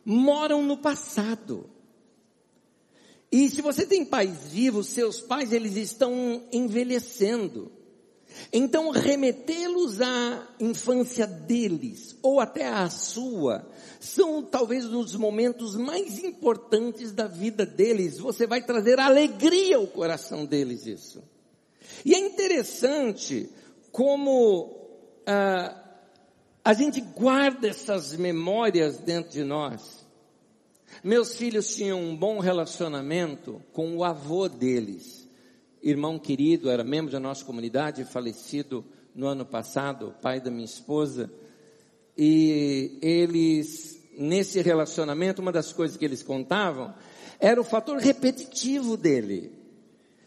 moram 0.05 0.65
no 0.65 0.77
passado. 0.77 1.71
E 3.31 3.49
se 3.49 3.63
você 3.63 3.87
tem 3.87 4.05
pais 4.05 4.49
vivos, 4.49 4.89
seus 4.89 5.21
pais 5.21 5.53
eles 5.53 5.77
estão 5.77 6.43
envelhecendo. 6.53 7.71
Então 8.53 8.91
remetê-los 8.91 10.01
à 10.01 10.49
infância 10.61 11.27
deles 11.27 12.17
ou 12.23 12.41
até 12.41 12.67
à 12.67 12.89
sua 12.91 13.67
são 14.01 14.43
talvez 14.43 14.85
os 14.85 15.17
momentos 15.17 15.77
mais 15.77 16.23
importantes 16.23 17.13
da 17.13 17.27
vida 17.27 17.65
deles. 17.65 18.19
Você 18.19 18.47
vai 18.47 18.63
trazer 18.63 19.01
alegria 19.01 19.77
ao 19.77 19.87
coração 19.87 20.45
deles 20.45 20.87
isso. 20.87 21.23
E 22.05 22.15
é 22.15 22.19
interessante 22.19 23.49
como 23.91 24.85
ah, 25.27 25.75
a 26.65 26.73
gente 26.75 27.01
guarda 27.01 27.69
essas 27.69 28.17
memórias 28.17 28.99
dentro 28.99 29.31
de 29.31 29.45
nós. 29.45 30.05
Meus 31.03 31.35
filhos 31.35 31.75
tinham 31.75 32.01
um 32.01 32.17
bom 32.17 32.39
relacionamento 32.39 33.61
com 33.73 33.97
o 33.97 34.05
avô 34.05 34.49
deles. 34.49 35.24
Irmão 35.85 36.19
querido, 36.19 36.71
era 36.71 36.83
membro 36.83 37.13
da 37.13 37.21
nossa 37.21 37.45
comunidade, 37.45 38.05
falecido 38.05 38.85
no 39.15 39.27
ano 39.27 39.45
passado, 39.45 40.15
pai 40.23 40.41
da 40.41 40.51
minha 40.51 40.65
esposa. 40.65 41.31
E 42.17 42.99
eles 43.03 44.03
nesse 44.17 44.61
relacionamento, 44.63 45.43
uma 45.43 45.53
das 45.53 45.73
coisas 45.73 45.97
que 45.97 46.05
eles 46.05 46.23
contavam 46.23 46.95
era 47.39 47.61
o 47.61 47.65
fator 47.65 47.99
repetitivo 47.99 48.97
dele. 48.97 49.53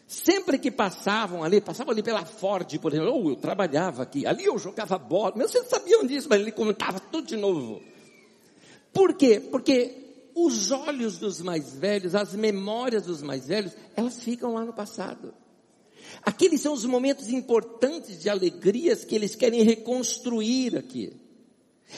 Sempre 0.06 0.58
que 0.58 0.70
passavam 0.70 1.42
ali, 1.44 1.60
passavam 1.60 1.92
ali 1.92 2.02
pela 2.02 2.24
Ford, 2.24 2.78
por 2.78 2.92
exemplo, 2.92 3.12
ou 3.12 3.26
oh, 3.26 3.30
eu 3.30 3.36
trabalhava 3.36 4.02
aqui, 4.02 4.26
ali 4.26 4.44
eu 4.44 4.58
jogava 4.58 4.96
bola, 4.96 5.34
mas 5.36 5.50
vocês 5.50 5.66
sabiam 5.66 6.06
disso, 6.06 6.28
mas 6.30 6.40
ele 6.40 6.52
contava 6.52 6.98
tudo 6.98 7.26
de 7.26 7.36
novo. 7.36 7.82
Por 8.92 9.14
quê? 9.14 9.38
Porque 9.38 10.30
os 10.34 10.70
olhos 10.70 11.18
dos 11.18 11.42
mais 11.42 11.74
velhos, 11.74 12.14
as 12.14 12.34
memórias 12.34 13.04
dos 13.04 13.22
mais 13.22 13.46
velhos, 13.46 13.72
elas 13.94 14.22
ficam 14.22 14.54
lá 14.54 14.64
no 14.64 14.72
passado. 14.72 15.34
Aqueles 16.22 16.60
são 16.60 16.72
os 16.72 16.84
momentos 16.84 17.28
importantes 17.28 18.20
de 18.20 18.28
alegrias 18.28 19.04
que 19.04 19.14
eles 19.14 19.34
querem 19.34 19.62
reconstruir 19.62 20.76
aqui. 20.76 21.12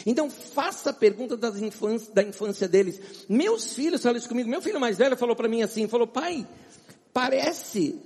Então 0.06 0.30
faça 0.30 0.90
a 0.90 0.92
pergunta 0.92 1.36
infância, 1.60 2.14
da 2.14 2.22
infância 2.22 2.68
deles. 2.68 3.00
Meus 3.28 3.74
filhos 3.74 4.02
falam 4.02 4.18
isso 4.18 4.28
comigo. 4.28 4.48
Meu 4.48 4.62
filho 4.62 4.80
mais 4.80 4.98
velho 4.98 5.16
falou 5.16 5.34
para 5.34 5.48
mim 5.48 5.62
assim, 5.62 5.88
falou, 5.88 6.06
pai, 6.06 6.46
parece 7.12 7.98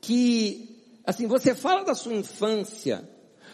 que, 0.00 0.82
assim, 1.04 1.26
você 1.26 1.54
fala 1.54 1.84
da 1.84 1.94
sua 1.94 2.14
infância 2.14 3.06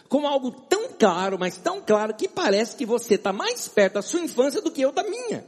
como 0.07 0.27
algo 0.27 0.51
tão 0.51 0.89
claro, 0.89 1.39
mas 1.39 1.57
tão 1.57 1.81
claro, 1.81 2.13
que 2.13 2.27
parece 2.27 2.75
que 2.75 2.85
você 2.85 3.15
está 3.15 3.33
mais 3.33 3.67
perto 3.67 3.95
da 3.95 4.01
sua 4.03 4.21
infância 4.21 4.61
do 4.61 4.69
que 4.69 4.81
eu 4.81 4.91
da 4.91 5.01
minha. 5.01 5.43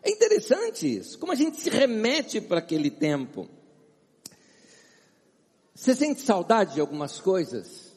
É 0.00 0.12
interessante 0.12 0.98
isso, 0.98 1.18
como 1.18 1.32
a 1.32 1.34
gente 1.34 1.60
se 1.60 1.68
remete 1.68 2.40
para 2.40 2.60
aquele 2.60 2.88
tempo. 2.88 3.48
Você 5.74 5.94
sente 5.94 6.20
saudade 6.20 6.74
de 6.74 6.80
algumas 6.80 7.18
coisas? 7.20 7.92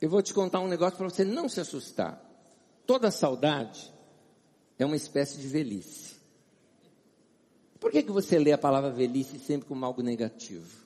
Eu 0.00 0.10
vou 0.10 0.22
te 0.22 0.34
contar 0.34 0.60
um 0.60 0.68
negócio 0.68 0.98
para 0.98 1.08
você 1.08 1.24
não 1.24 1.48
se 1.48 1.60
assustar. 1.60 2.22
Toda 2.86 3.10
saudade 3.10 3.92
é 4.78 4.84
uma 4.84 4.96
espécie 4.96 5.38
de 5.38 5.48
velhice. 5.48 6.14
Por 7.80 7.90
que, 7.90 8.02
que 8.02 8.12
você 8.12 8.38
lê 8.38 8.52
a 8.52 8.58
palavra 8.58 8.90
velhice 8.90 9.38
sempre 9.38 9.68
como 9.68 9.84
algo 9.84 10.02
negativo? 10.02 10.84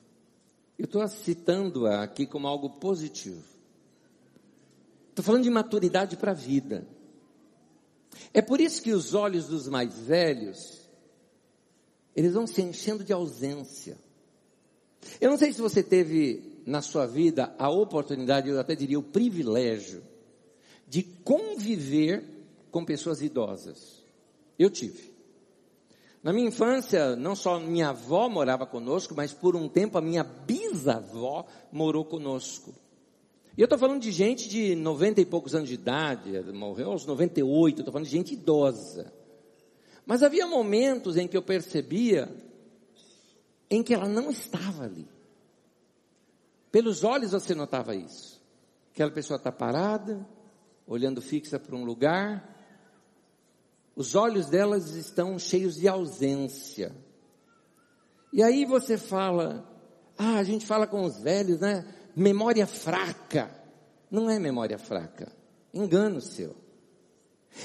Eu 0.77 0.85
estou 0.85 1.05
citando-a 1.07 2.03
aqui 2.03 2.25
como 2.25 2.47
algo 2.47 2.69
positivo. 2.69 3.43
Estou 5.09 5.23
falando 5.23 5.43
de 5.43 5.49
maturidade 5.49 6.15
para 6.15 6.31
a 6.31 6.35
vida. 6.35 6.87
É 8.33 8.41
por 8.41 8.61
isso 8.61 8.81
que 8.81 8.93
os 8.93 9.13
olhos 9.13 9.47
dos 9.47 9.67
mais 9.67 9.99
velhos, 9.99 10.89
eles 12.15 12.33
vão 12.33 12.47
se 12.47 12.61
enchendo 12.61 13.03
de 13.03 13.11
ausência. 13.11 13.97
Eu 15.19 15.29
não 15.29 15.37
sei 15.37 15.53
se 15.53 15.61
você 15.61 15.81
teve 15.81 16.61
na 16.65 16.81
sua 16.81 17.05
vida 17.05 17.53
a 17.57 17.69
oportunidade, 17.69 18.49
eu 18.49 18.59
até 18.59 18.75
diria 18.75 18.99
o 18.99 19.03
privilégio, 19.03 20.03
de 20.87 21.03
conviver 21.03 22.23
com 22.71 22.85
pessoas 22.85 23.21
idosas. 23.21 24.03
Eu 24.57 24.69
tive. 24.69 25.09
Na 26.21 26.33
minha 26.33 26.47
infância, 26.47 27.15
não 27.15 27.35
só 27.35 27.59
minha 27.59 27.89
avó 27.89 28.27
morava 28.27 28.65
conosco, 28.65 29.13
mas 29.15 29.33
por 29.33 29.55
um 29.55 29.69
tempo 29.69 29.97
a 29.97 30.01
minha 30.01 30.23
bisavó 30.23 31.45
morou 31.71 32.03
conosco. 32.03 32.73
E 33.57 33.61
eu 33.61 33.65
estou 33.65 33.79
falando 33.79 34.01
de 34.01 34.11
gente 34.11 34.47
de 34.47 34.75
90 34.75 35.21
e 35.21 35.25
poucos 35.25 35.55
anos 35.55 35.69
de 35.69 35.75
idade, 35.75 36.31
morreu 36.53 36.91
aos 36.91 37.05
98, 37.05 37.79
estou 37.79 37.91
falando 37.91 38.05
de 38.05 38.11
gente 38.11 38.33
idosa. 38.33 39.13
Mas 40.05 40.23
havia 40.23 40.45
momentos 40.47 41.17
em 41.17 41.27
que 41.27 41.37
eu 41.37 41.41
percebia 41.41 42.29
em 43.69 43.83
que 43.83 43.93
ela 43.93 44.07
não 44.07 44.31
estava 44.31 44.83
ali. 44.83 45.07
Pelos 46.71 47.03
olhos 47.03 47.31
você 47.31 47.53
notava 47.53 47.95
isso. 47.95 48.41
Aquela 48.91 49.11
pessoa 49.11 49.37
está 49.37 49.51
parada, 49.51 50.27
olhando 50.85 51.21
fixa 51.21 51.59
para 51.59 51.75
um 51.75 51.83
lugar, 51.83 52.57
os 53.95 54.15
olhos 54.15 54.47
delas 54.47 54.91
estão 54.95 55.37
cheios 55.37 55.75
de 55.75 55.87
ausência. 55.87 56.95
E 58.31 58.41
aí 58.41 58.65
você 58.65 58.97
fala, 58.97 59.67
ah, 60.17 60.37
a 60.37 60.43
gente 60.43 60.65
fala 60.65 60.87
com 60.87 61.03
os 61.03 61.17
velhos, 61.19 61.59
né? 61.59 61.85
Memória 62.15 62.65
fraca. 62.65 63.53
Não 64.09 64.29
é 64.29 64.39
memória 64.39 64.77
fraca. 64.77 65.31
Engano 65.73 66.21
seu. 66.21 66.55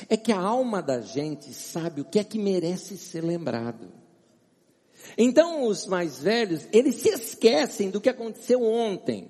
É 0.08 0.16
que 0.16 0.32
a 0.32 0.40
alma 0.40 0.82
da 0.82 1.00
gente 1.00 1.52
sabe 1.52 2.00
o 2.00 2.04
que 2.04 2.18
é 2.18 2.24
que 2.24 2.38
merece 2.38 2.96
ser 2.96 3.22
lembrado. 3.22 4.03
Então 5.16 5.66
os 5.66 5.86
mais 5.86 6.18
velhos, 6.18 6.66
eles 6.72 6.96
se 6.96 7.10
esquecem 7.10 7.90
do 7.90 8.00
que 8.00 8.08
aconteceu 8.08 8.62
ontem, 8.62 9.28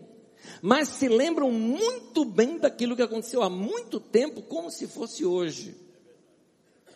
mas 0.63 0.89
se 0.89 1.09
lembram 1.09 1.51
muito 1.51 2.25
bem 2.25 2.59
daquilo 2.59 2.97
que 2.97 3.03
aconteceu 3.03 3.43
há 3.43 3.51
muito 3.51 4.01
tempo, 4.01 4.43
como 4.43 4.71
se 4.71 4.87
fosse 4.87 5.25
hoje. 5.25 5.77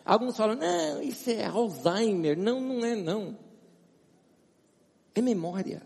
Alguns 0.03 0.37
falam, 0.37 0.55
não, 0.55 1.03
isso 1.03 1.29
é 1.29 1.45
Alzheimer. 1.45 2.35
Não, 2.35 2.59
não 2.59 2.83
é 2.83 2.95
não. 2.95 3.37
É 5.13 5.21
memória. 5.21 5.83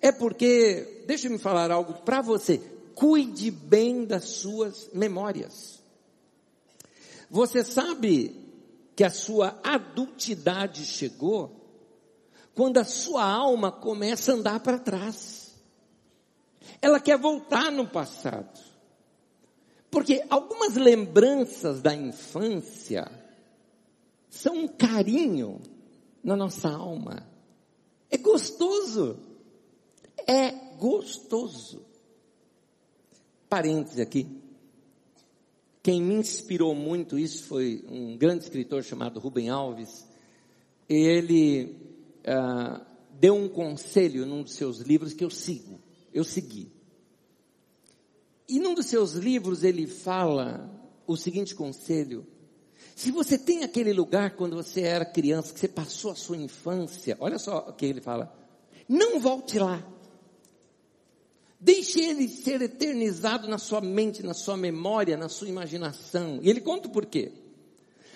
É 0.00 0.12
porque, 0.12 1.02
deixa 1.06 1.28
me 1.28 1.38
falar 1.38 1.72
algo 1.72 1.94
para 2.04 2.20
você. 2.20 2.58
Cuide 2.94 3.50
bem 3.50 4.04
das 4.04 4.24
suas 4.24 4.88
memórias. 4.92 5.80
Você 7.28 7.64
sabe 7.64 8.45
que 8.96 9.04
a 9.04 9.10
sua 9.10 9.60
adultidade 9.62 10.86
chegou 10.86 11.54
quando 12.54 12.78
a 12.78 12.84
sua 12.84 13.22
alma 13.22 13.70
começa 13.70 14.32
a 14.32 14.34
andar 14.34 14.60
para 14.60 14.78
trás. 14.78 15.54
Ela 16.80 16.98
quer 16.98 17.18
voltar 17.18 17.70
no 17.70 17.86
passado. 17.86 18.58
Porque 19.90 20.24
algumas 20.30 20.74
lembranças 20.74 21.82
da 21.82 21.94
infância 21.94 23.06
são 24.30 24.54
um 24.56 24.68
carinho 24.68 25.60
na 26.24 26.34
nossa 26.34 26.70
alma. 26.70 27.28
É 28.10 28.16
gostoso. 28.16 29.18
É 30.26 30.50
gostoso. 30.78 31.84
Parênteses 33.48 34.00
aqui. 34.00 34.45
Quem 35.86 36.02
me 36.02 36.14
inspirou 36.14 36.74
muito 36.74 37.16
isso 37.16 37.44
foi 37.44 37.84
um 37.88 38.18
grande 38.18 38.42
escritor 38.42 38.82
chamado 38.82 39.20
Rubem 39.20 39.48
Alves. 39.48 40.04
Ele 40.88 41.76
uh, 42.26 42.84
deu 43.12 43.36
um 43.36 43.48
conselho 43.48 44.26
num 44.26 44.42
dos 44.42 44.54
seus 44.54 44.80
livros 44.80 45.14
que 45.14 45.22
eu 45.22 45.30
sigo. 45.30 45.80
Eu 46.12 46.24
segui. 46.24 46.72
E 48.48 48.58
num 48.58 48.74
dos 48.74 48.86
seus 48.86 49.12
livros 49.12 49.62
ele 49.62 49.86
fala 49.86 50.68
o 51.06 51.16
seguinte 51.16 51.54
conselho: 51.54 52.26
se 52.96 53.12
você 53.12 53.38
tem 53.38 53.62
aquele 53.62 53.92
lugar 53.92 54.34
quando 54.34 54.56
você 54.56 54.80
era 54.80 55.04
criança, 55.04 55.54
que 55.54 55.60
você 55.60 55.68
passou 55.68 56.10
a 56.10 56.16
sua 56.16 56.36
infância, 56.36 57.16
olha 57.20 57.38
só 57.38 57.58
o 57.58 57.72
que 57.72 57.86
ele 57.86 58.00
fala, 58.00 58.36
não 58.88 59.20
volte 59.20 59.56
lá. 59.56 59.86
Deixe 61.66 62.00
ele 62.00 62.28
ser 62.28 62.62
eternizado 62.62 63.48
na 63.48 63.58
sua 63.58 63.80
mente, 63.80 64.22
na 64.22 64.34
sua 64.34 64.56
memória, 64.56 65.16
na 65.16 65.28
sua 65.28 65.48
imaginação. 65.48 66.38
E 66.40 66.48
ele 66.48 66.60
conta 66.60 66.86
o 66.86 66.92
porquê. 66.92 67.32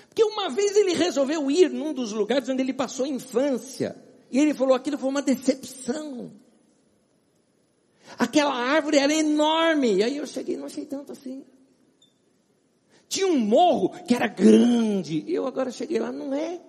Porque 0.09 0.23
uma 0.23 0.49
vez 0.49 0.77
ele 0.77 0.93
resolveu 0.95 1.51
ir 1.51 1.69
num 1.69 1.93
dos 1.93 2.13
lugares 2.13 2.49
onde 2.49 2.63
ele 2.63 2.73
passou 2.73 3.07
a 3.07 3.09
infância. 3.09 3.97
E 4.31 4.39
ele 4.39 4.55
falou: 4.55 4.73
aquilo 4.73 4.97
foi 4.97 5.09
uma 5.09 5.21
decepção. 5.21 6.31
Aquela 8.17 8.55
árvore 8.55 8.99
era 8.99 9.13
enorme. 9.13 9.97
E 9.97 10.05
aí 10.05 10.17
eu 10.19 10.29
cheguei, 10.29 10.57
não 10.57 10.67
achei 10.67 10.87
tanto 10.87 11.11
assim. 11.11 11.45
Tinha 13.09 13.27
um 13.27 13.37
morro 13.37 13.89
que 14.07 14.15
era 14.15 14.29
grande. 14.29 15.25
Eu 15.27 15.45
agora 15.45 15.73
cheguei 15.73 15.99
lá, 15.99 16.13
não 16.13 16.33
é. 16.33 16.61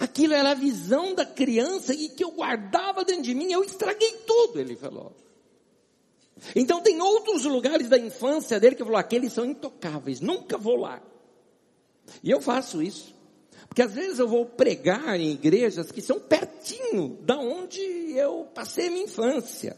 Aquilo 0.00 0.32
era 0.32 0.52
a 0.52 0.54
visão 0.54 1.14
da 1.14 1.26
criança 1.26 1.92
e 1.92 2.08
que 2.08 2.24
eu 2.24 2.30
guardava 2.30 3.04
dentro 3.04 3.24
de 3.24 3.34
mim, 3.34 3.52
eu 3.52 3.62
estraguei 3.62 4.12
tudo, 4.26 4.58
ele 4.58 4.74
falou. 4.74 5.14
Então 6.56 6.80
tem 6.80 7.02
outros 7.02 7.44
lugares 7.44 7.86
da 7.90 7.98
infância 7.98 8.58
dele 8.58 8.74
que 8.74 8.80
eu 8.80 8.86
falou, 8.86 8.98
aqueles 8.98 9.30
são 9.30 9.44
intocáveis, 9.44 10.22
nunca 10.22 10.56
vou 10.56 10.76
lá. 10.76 11.02
E 12.24 12.30
eu 12.30 12.40
faço 12.40 12.82
isso. 12.82 13.14
Porque 13.68 13.82
às 13.82 13.92
vezes 13.92 14.18
eu 14.18 14.26
vou 14.26 14.46
pregar 14.46 15.20
em 15.20 15.32
igrejas 15.32 15.92
que 15.92 16.00
são 16.00 16.18
pertinho 16.18 17.18
da 17.20 17.36
onde 17.36 17.80
eu 18.16 18.48
passei 18.54 18.88
minha 18.88 19.04
infância. 19.04 19.76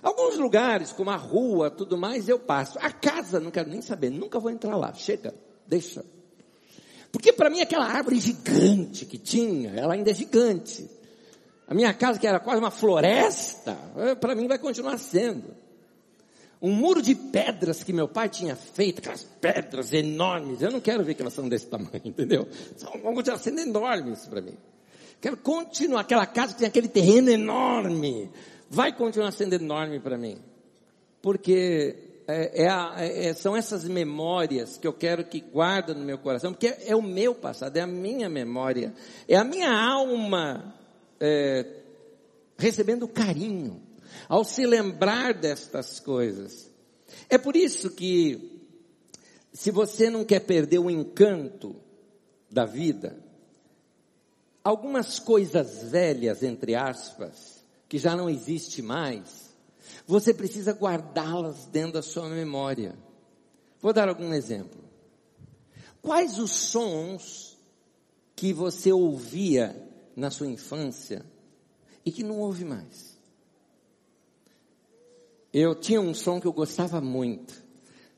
Alguns 0.00 0.36
lugares, 0.36 0.92
como 0.92 1.10
a 1.10 1.16
rua, 1.16 1.68
tudo 1.68 1.98
mais, 1.98 2.28
eu 2.28 2.38
passo. 2.38 2.78
A 2.78 2.92
casa, 2.92 3.40
não 3.40 3.50
quero 3.50 3.68
nem 3.68 3.82
saber, 3.82 4.08
nunca 4.08 4.38
vou 4.38 4.52
entrar 4.52 4.76
lá. 4.76 4.94
Chega, 4.94 5.34
deixa. 5.66 6.04
Porque 7.16 7.32
para 7.32 7.48
mim 7.48 7.62
aquela 7.62 7.86
árvore 7.86 8.20
gigante 8.20 9.06
que 9.06 9.16
tinha, 9.16 9.70
ela 9.70 9.94
ainda 9.94 10.10
é 10.10 10.14
gigante. 10.14 10.86
A 11.66 11.72
minha 11.72 11.94
casa, 11.94 12.18
que 12.18 12.26
era 12.26 12.38
quase 12.38 12.60
uma 12.60 12.70
floresta, 12.70 13.74
eh, 13.96 14.14
para 14.14 14.34
mim 14.34 14.46
vai 14.46 14.58
continuar 14.58 14.98
sendo 14.98 15.54
um 16.60 16.70
muro 16.70 17.00
de 17.00 17.14
pedras 17.14 17.82
que 17.82 17.90
meu 17.90 18.06
pai 18.06 18.28
tinha 18.28 18.54
feito, 18.54 18.98
aquelas 18.98 19.24
pedras 19.40 19.94
enormes. 19.94 20.60
Eu 20.60 20.70
não 20.70 20.78
quero 20.78 21.02
ver 21.02 21.14
que 21.14 21.22
elas 21.22 21.32
são 21.32 21.48
desse 21.48 21.68
tamanho, 21.68 21.90
entendeu? 22.04 22.46
Vão 23.02 23.14
continuar 23.14 23.38
sendo 23.38 23.60
enormes 23.60 24.26
para 24.26 24.42
mim. 24.42 24.58
Quero 25.18 25.38
continuar. 25.38 26.02
Aquela 26.02 26.26
casa 26.26 26.52
que 26.52 26.58
tem 26.58 26.68
aquele 26.68 26.88
terreno 26.88 27.30
enorme, 27.30 28.30
vai 28.68 28.94
continuar 28.94 29.32
sendo 29.32 29.54
enorme 29.54 30.00
para 30.00 30.18
mim. 30.18 30.36
Porque 31.22 31.96
é, 32.28 32.64
é 32.64 32.68
a, 32.68 32.94
é, 32.98 33.32
são 33.34 33.56
essas 33.56 33.84
memórias 33.84 34.76
que 34.76 34.86
eu 34.86 34.92
quero 34.92 35.24
que 35.24 35.40
guarda 35.40 35.94
no 35.94 36.04
meu 36.04 36.18
coração, 36.18 36.52
porque 36.52 36.68
é, 36.68 36.88
é, 36.88 36.96
o 36.96 37.02
meu 37.02 37.34
passado, 37.34 37.76
é 37.76 37.80
a 37.80 37.86
minha 37.86 38.28
memória, 38.28 38.92
é 39.28 39.36
a 39.36 39.44
minha 39.44 39.70
alma 39.70 40.74
é, 41.20 41.64
recebendo 42.58 43.06
carinho 43.06 43.80
ao 44.28 44.44
se 44.44 44.66
lembrar 44.66 45.34
destas 45.34 46.00
coisas. 46.00 46.70
É 47.28 47.38
por 47.38 47.54
isso 47.54 47.90
que, 47.90 48.60
se 49.52 49.70
você 49.70 50.10
não 50.10 50.24
quer 50.24 50.40
perder 50.40 50.78
o 50.78 50.90
encanto 50.90 51.76
da 52.50 52.64
vida, 52.64 53.16
algumas 54.64 55.20
coisas 55.20 55.90
velhas, 55.90 56.42
entre 56.42 56.74
aspas, 56.74 57.64
que 57.88 57.98
já 57.98 58.16
não 58.16 58.28
existe 58.28 58.82
mais, 58.82 59.45
você 60.06 60.32
precisa 60.32 60.72
guardá-las 60.72 61.66
dentro 61.66 61.94
da 61.94 62.02
sua 62.02 62.28
memória. 62.28 62.96
Vou 63.80 63.92
dar 63.92 64.08
algum 64.08 64.32
exemplo. 64.32 64.80
Quais 66.00 66.38
os 66.38 66.52
sons 66.52 67.56
que 68.34 68.52
você 68.52 68.92
ouvia 68.92 69.74
na 70.14 70.30
sua 70.30 70.46
infância 70.46 71.26
e 72.04 72.12
que 72.12 72.22
não 72.22 72.38
ouve 72.38 72.64
mais? 72.64 73.16
Eu 75.52 75.74
tinha 75.74 76.00
um 76.00 76.14
som 76.14 76.40
que 76.40 76.46
eu 76.46 76.52
gostava 76.52 77.00
muito. 77.00 77.64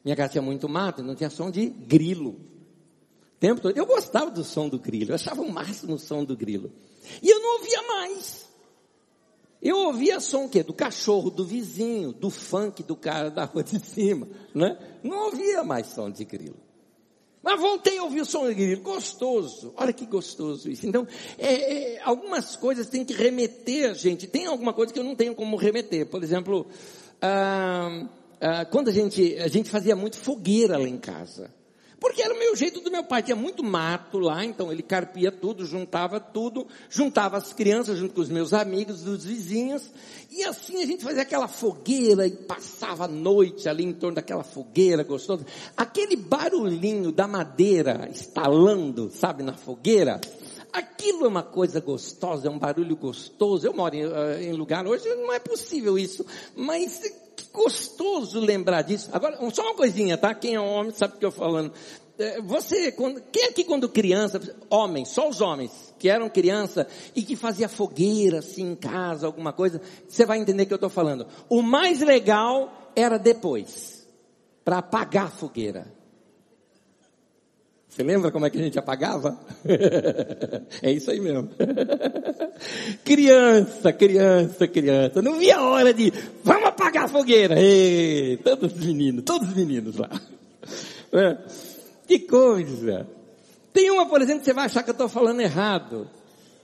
Minha 0.05 0.17
casa 0.17 0.33
tinha 0.33 0.43
muito 0.43 0.69
mato, 0.69 1.03
não 1.03 1.15
tinha 1.15 1.31
som 1.31 1.51
de 1.51 1.67
grilo. 1.67 2.31
O 2.31 3.39
tempo 3.41 3.61
todo. 3.61 3.77
Eu 3.77 3.87
gostava 3.87 4.31
do 4.31 4.45
som 4.45 4.69
do 4.69 4.79
grilo, 4.79 5.13
eu 5.13 5.15
achava 5.15 5.41
o 5.41 5.51
máximo 5.51 5.95
o 5.95 5.99
som 5.99 6.25
do 6.25 6.37
grilo. 6.37 6.71
E 7.23 7.31
eu 7.31 7.41
não 7.41 7.59
ouvia 7.59 7.83
mais. 7.83 8.48
Eu 9.61 9.77
ouvia 9.79 10.21
som 10.21 10.45
o 10.45 10.49
quê? 10.49 10.63
Do 10.63 10.73
cachorro, 10.73 11.31
do 11.31 11.45
vizinho, 11.45 12.13
do 12.13 12.31
funk 12.31 12.83
do 12.83 12.95
cara 12.95 13.31
da 13.31 13.45
rua 13.45 13.65
de 13.65 13.79
cima, 13.85 14.29
né? 14.55 14.79
Não 15.03 15.27
ouvia 15.27 15.65
mais 15.65 15.89
som 15.89 16.11
de 16.11 16.25
grilo. 16.25 16.57
Mas 17.43 17.61
voltei 17.61 17.99
a 17.99 18.03
ouvir 18.03 18.21
o 18.21 18.25
som 18.25 18.47
de 18.49 18.55
grilo, 18.55 18.83
gostoso. 18.83 19.73
Olha 19.77 19.93
que 19.93 20.07
gostoso 20.07 20.71
isso. 20.71 20.87
Então, 20.87 21.07
é, 21.39 21.95
é, 21.95 22.03
algumas 22.03 22.57
coisas 22.57 22.89
têm 22.89 23.05
que 23.05 23.15
remeter 23.15 23.95
gente. 23.95 24.27
Tem 24.27 24.47
alguma 24.47 24.73
coisa 24.73 24.93
que 24.93 24.99
eu 24.99 25.05
não 25.05 25.15
tenho 25.15 25.35
como 25.35 25.57
remeter. 25.57 26.07
Por 26.07 26.23
exemplo, 26.23 26.67
ah, 27.23 28.07
ah, 28.41 28.65
quando 28.67 28.89
a 28.89 28.93
gente, 28.93 29.37
a 29.39 29.49
gente 29.49 29.71
fazia 29.71 29.97
muito 29.97 30.17
fogueira 30.17 30.77
lá 30.77 30.89
em 30.89 30.99
casa. 30.99 31.51
Porque 32.01 32.23
era 32.23 32.33
o 32.33 32.39
meu 32.39 32.55
jeito 32.55 32.81
do 32.81 32.91
meu 32.91 33.03
pai. 33.03 33.23
Tinha 33.23 33.37
muito 33.37 33.63
mato 33.65 34.19
lá, 34.19 34.45
então 34.45 34.71
ele 34.71 34.83
carpia 34.83 35.33
tudo, 35.33 35.65
juntava 35.65 36.21
tudo, 36.21 36.67
juntava 36.89 37.37
as 37.37 37.53
crianças 37.53 37.99
junto 37.99 38.15
com 38.15 38.21
os 38.21 38.29
meus 38.29 38.53
amigos, 38.53 39.03
dos 39.03 39.25
vizinhos. 39.25 39.91
E 40.31 40.45
assim 40.45 40.83
a 40.83 40.87
gente 40.87 41.03
fazia 41.03 41.23
aquela 41.23 41.49
fogueira 41.49 42.27
e 42.27 42.31
passava 42.31 43.05
a 43.05 43.09
noite 43.09 43.69
ali 43.69 43.85
em 43.85 43.93
torno 43.93 44.17
daquela 44.17 44.45
fogueira 44.45 45.03
gostosa. 45.03 45.45
Aquele 45.77 46.15
barulhinho 46.15 47.11
da 47.11 47.27
madeira 47.27 48.09
estalando, 48.11 49.11
sabe, 49.11 49.43
na 49.43 49.55
fogueira. 49.55 50.21
Aquilo 50.73 51.25
é 51.25 51.29
uma 51.29 51.43
coisa 51.43 51.81
gostosa, 51.81 52.47
é 52.47 52.51
um 52.51 52.59
barulho 52.59 52.95
gostoso. 52.95 53.67
Eu 53.67 53.73
moro 53.73 53.95
em, 53.95 54.03
eh, 54.03 54.45
em 54.45 54.53
lugar 54.53 54.87
hoje, 54.87 55.09
não 55.17 55.33
é 55.33 55.39
possível 55.39 55.99
isso. 55.99 56.25
Mas 56.55 57.03
gostoso 57.53 58.41
lembrar 58.41 58.83
disso. 58.83 59.09
Agora, 59.13 59.39
só 59.51 59.63
uma 59.63 59.75
coisinha, 59.75 60.17
tá? 60.17 60.35
Quem 60.35 60.55
é 60.55 60.61
homem 60.61 60.93
sabe 60.93 61.15
o 61.15 61.19
que 61.19 61.25
eu 61.25 61.31
estou 61.31 61.45
falando. 61.45 61.73
É, 62.19 62.41
você, 62.41 62.91
quando, 62.91 63.21
quem 63.31 63.45
aqui 63.45 63.63
quando 63.63 63.89
criança, 63.89 64.41
homens, 64.69 65.09
só 65.11 65.29
os 65.29 65.41
homens, 65.41 65.95
que 65.99 66.09
eram 66.09 66.29
criança 66.29 66.87
e 67.15 67.23
que 67.23 67.37
fazia 67.37 67.69
fogueira 67.69 68.41
assim 68.41 68.73
em 68.73 68.75
casa, 68.75 69.27
alguma 69.27 69.53
coisa, 69.53 69.81
você 70.09 70.27
vai 70.27 70.39
entender 70.39 70.65
o 70.65 70.67
que 70.67 70.73
eu 70.73 70.77
estou 70.77 70.91
falando. 70.91 71.27
O 71.49 71.63
mais 71.63 72.01
legal 72.01 72.93
era 72.97 73.19
depois, 73.19 74.05
para 74.65 74.79
apagar 74.79 75.27
a 75.27 75.31
fogueira. 75.31 75.99
Você 77.89 78.03
lembra 78.05 78.31
como 78.31 78.47
é 78.47 78.51
que 78.51 78.59
a 78.59 78.63
gente 78.63 78.79
apagava? 78.79 79.37
é 80.83 80.93
isso 80.93 81.11
aí 81.11 81.19
mesmo. 81.19 81.51
criança, 83.05 83.93
criança, 83.93 84.69
criança. 84.69 85.21
Não 85.21 85.35
via 85.35 85.57
a 85.57 85.69
hora 85.69 85.93
de, 85.93 86.13
vamos 86.45 86.68
apagar 86.89 87.05
a 87.05 87.09
fogueira. 87.09 87.61
Ei, 87.61 88.39
todos 88.39 88.73
os 88.73 88.85
meninos, 88.85 89.25
todos 89.25 89.49
os 89.49 89.55
meninos 89.55 89.97
lá. 89.97 90.11
É. 91.13 91.39
Que 92.07 92.21
coisa. 92.21 93.07
Tem 93.73 93.91
uma, 93.91 94.07
por 94.07 94.21
exemplo, 94.23 94.41
que 94.41 94.47
você 94.47 94.55
vai 94.55 94.65
achar 94.65 94.83
que 94.83 94.91
eu 94.91 94.93
estou 94.93 95.09
falando 95.09 95.41
errado. 95.41 96.09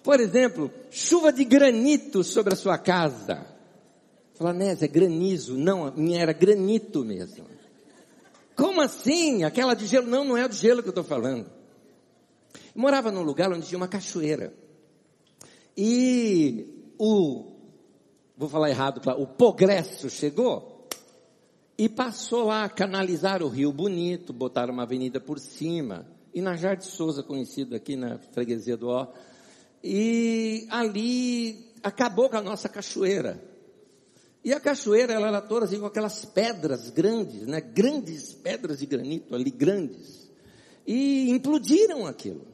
Por 0.03 0.21
exemplo, 0.21 0.71
chuva 0.91 1.33
de 1.33 1.45
granito 1.45 2.25
sobre 2.25 2.55
a 2.55 2.57
sua 2.57 2.79
casa. 2.79 3.47
Fala, 4.35 4.53
Nézia, 4.53 4.87
é 4.87 4.89
granizo. 4.89 5.57
Não, 5.57 5.93
minha 5.95 6.21
era 6.21 6.33
granito 6.33 7.05
mesmo. 7.05 7.45
Como 8.57 8.81
assim? 8.81 9.45
Aquela 9.45 9.75
de 9.75 9.87
gelo? 9.87 10.07
Não, 10.07 10.25
não 10.25 10.37
é 10.37 10.49
de 10.49 10.57
gelo 10.57 10.83
que 10.83 10.89
eu 10.89 10.93
estou 10.93 11.05
falando. 11.05 11.47
Morava 12.75 13.11
num 13.13 13.23
lugar 13.23 13.53
onde 13.53 13.67
tinha 13.67 13.79
uma 13.79 13.89
cachoeira. 13.89 14.53
E 15.77 16.93
o, 16.99 17.54
vou 18.37 18.49
falar 18.49 18.71
errado, 18.71 19.01
o 19.19 19.27
progresso 19.27 20.11
chegou 20.11 20.89
e 21.77 21.89
passou 21.89 22.45
lá 22.45 22.65
a 22.65 22.69
canalizar 22.69 23.43
o 23.43 23.49
Rio 23.49 23.73
Bonito, 23.73 24.33
botaram 24.33 24.73
uma 24.73 24.85
avenida 24.85 25.21
por 25.21 25.39
cima. 25.39 26.07
E 26.33 26.41
na 26.41 26.57
Jardim 26.57 26.87
Souza, 26.87 27.23
conhecido 27.23 27.75
aqui 27.77 27.97
na 27.97 28.19
freguesia 28.19 28.77
do 28.77 28.89
Ó. 28.89 29.09
E 29.83 30.67
ali 30.71 31.73
acabou 31.83 32.29
com 32.29 32.37
a 32.37 32.43
nossa 32.43 32.69
cachoeira. 32.69 33.41
E 34.45 34.53
a 34.53 34.61
cachoeira, 34.61 35.15
ela 35.15 35.29
era 35.29 35.41
toda 35.41 35.65
assim 35.65 35.81
com 35.81 35.87
aquelas 35.87 36.25
pedras 36.25 36.91
grandes, 36.91 37.47
né? 37.47 37.61
Grandes 37.61 38.35
pedras 38.35 38.79
de 38.81 38.87
granito 38.87 39.35
ali, 39.35 39.51
grandes. 39.51 40.31
E 40.87 41.31
implodiram 41.31 42.07
aquilo. 42.07 42.47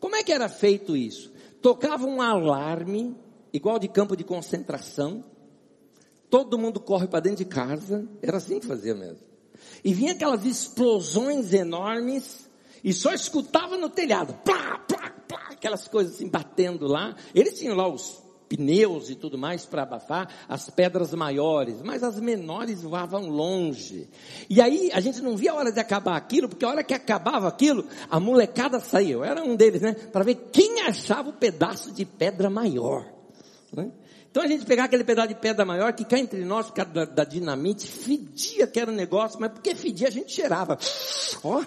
Como 0.00 0.16
é 0.16 0.22
que 0.22 0.32
era 0.32 0.48
feito 0.48 0.96
isso? 0.96 1.32
Tocava 1.60 2.06
um 2.06 2.22
alarme, 2.22 3.14
igual 3.56 3.78
de 3.78 3.88
campo 3.88 4.16
de 4.16 4.24
concentração. 4.24 5.24
Todo 6.30 6.58
mundo 6.58 6.80
corre 6.80 7.06
para 7.06 7.20
dentro 7.20 7.38
de 7.38 7.44
casa. 7.44 8.08
Era 8.22 8.36
assim 8.38 8.60
que 8.60 8.66
fazia 8.66 8.94
mesmo. 8.94 9.26
E 9.84 9.94
vinha 9.94 10.12
aquelas 10.12 10.44
explosões 10.44 11.52
enormes 11.52 12.48
e 12.84 12.92
só 12.92 13.12
escutava 13.12 13.76
no 13.76 13.88
telhado. 13.88 14.34
Plá, 14.44 14.78
plá, 14.86 15.10
plá, 15.26 15.48
aquelas 15.50 15.88
coisas 15.88 16.14
assim 16.14 16.28
batendo 16.28 16.86
lá. 16.86 17.16
Eles 17.34 17.58
tinham 17.58 17.76
lá 17.76 17.88
os 17.88 18.22
pneus 18.48 19.10
e 19.10 19.16
tudo 19.16 19.36
mais 19.36 19.66
para 19.66 19.82
abafar 19.82 20.28
as 20.48 20.70
pedras 20.70 21.12
maiores, 21.12 21.82
mas 21.82 22.02
as 22.02 22.20
menores 22.20 22.82
voavam 22.82 23.28
longe. 23.28 24.08
E 24.48 24.60
aí 24.60 24.90
a 24.92 25.00
gente 25.00 25.20
não 25.20 25.36
via 25.36 25.52
a 25.52 25.54
hora 25.56 25.72
de 25.72 25.80
acabar 25.80 26.16
aquilo, 26.16 26.48
porque 26.48 26.64
a 26.64 26.68
hora 26.68 26.84
que 26.84 26.94
acabava 26.94 27.48
aquilo, 27.48 27.84
a 28.10 28.20
molecada 28.20 28.78
saiu. 28.80 29.24
Era 29.24 29.42
um 29.42 29.56
deles, 29.56 29.82
né? 29.82 29.94
Para 29.94 30.24
ver 30.24 30.50
quem 30.52 30.82
achava 30.82 31.30
o 31.30 31.34
pedaço 31.34 31.92
de 31.92 32.04
pedra 32.04 32.48
maior. 32.48 33.15
Né? 33.72 33.90
Então 34.30 34.42
a 34.42 34.46
gente 34.46 34.64
pegava 34.66 34.86
aquele 34.86 35.04
pedaço 35.04 35.28
de 35.28 35.34
pedra 35.34 35.64
maior 35.64 35.92
que 35.92 36.04
cá 36.04 36.18
entre 36.18 36.44
nós, 36.44 36.66
por 36.66 36.74
causa 36.74 36.92
da, 36.92 37.04
da 37.04 37.24
dinamite, 37.24 37.86
fedia 37.86 38.66
que 38.66 38.78
era 38.78 38.90
um 38.90 38.94
negócio, 38.94 39.40
mas 39.40 39.52
porque 39.52 39.74
fedia 39.74 40.08
a 40.08 40.10
gente 40.10 40.32
cheirava. 40.32 40.78
Ó, 41.42 41.64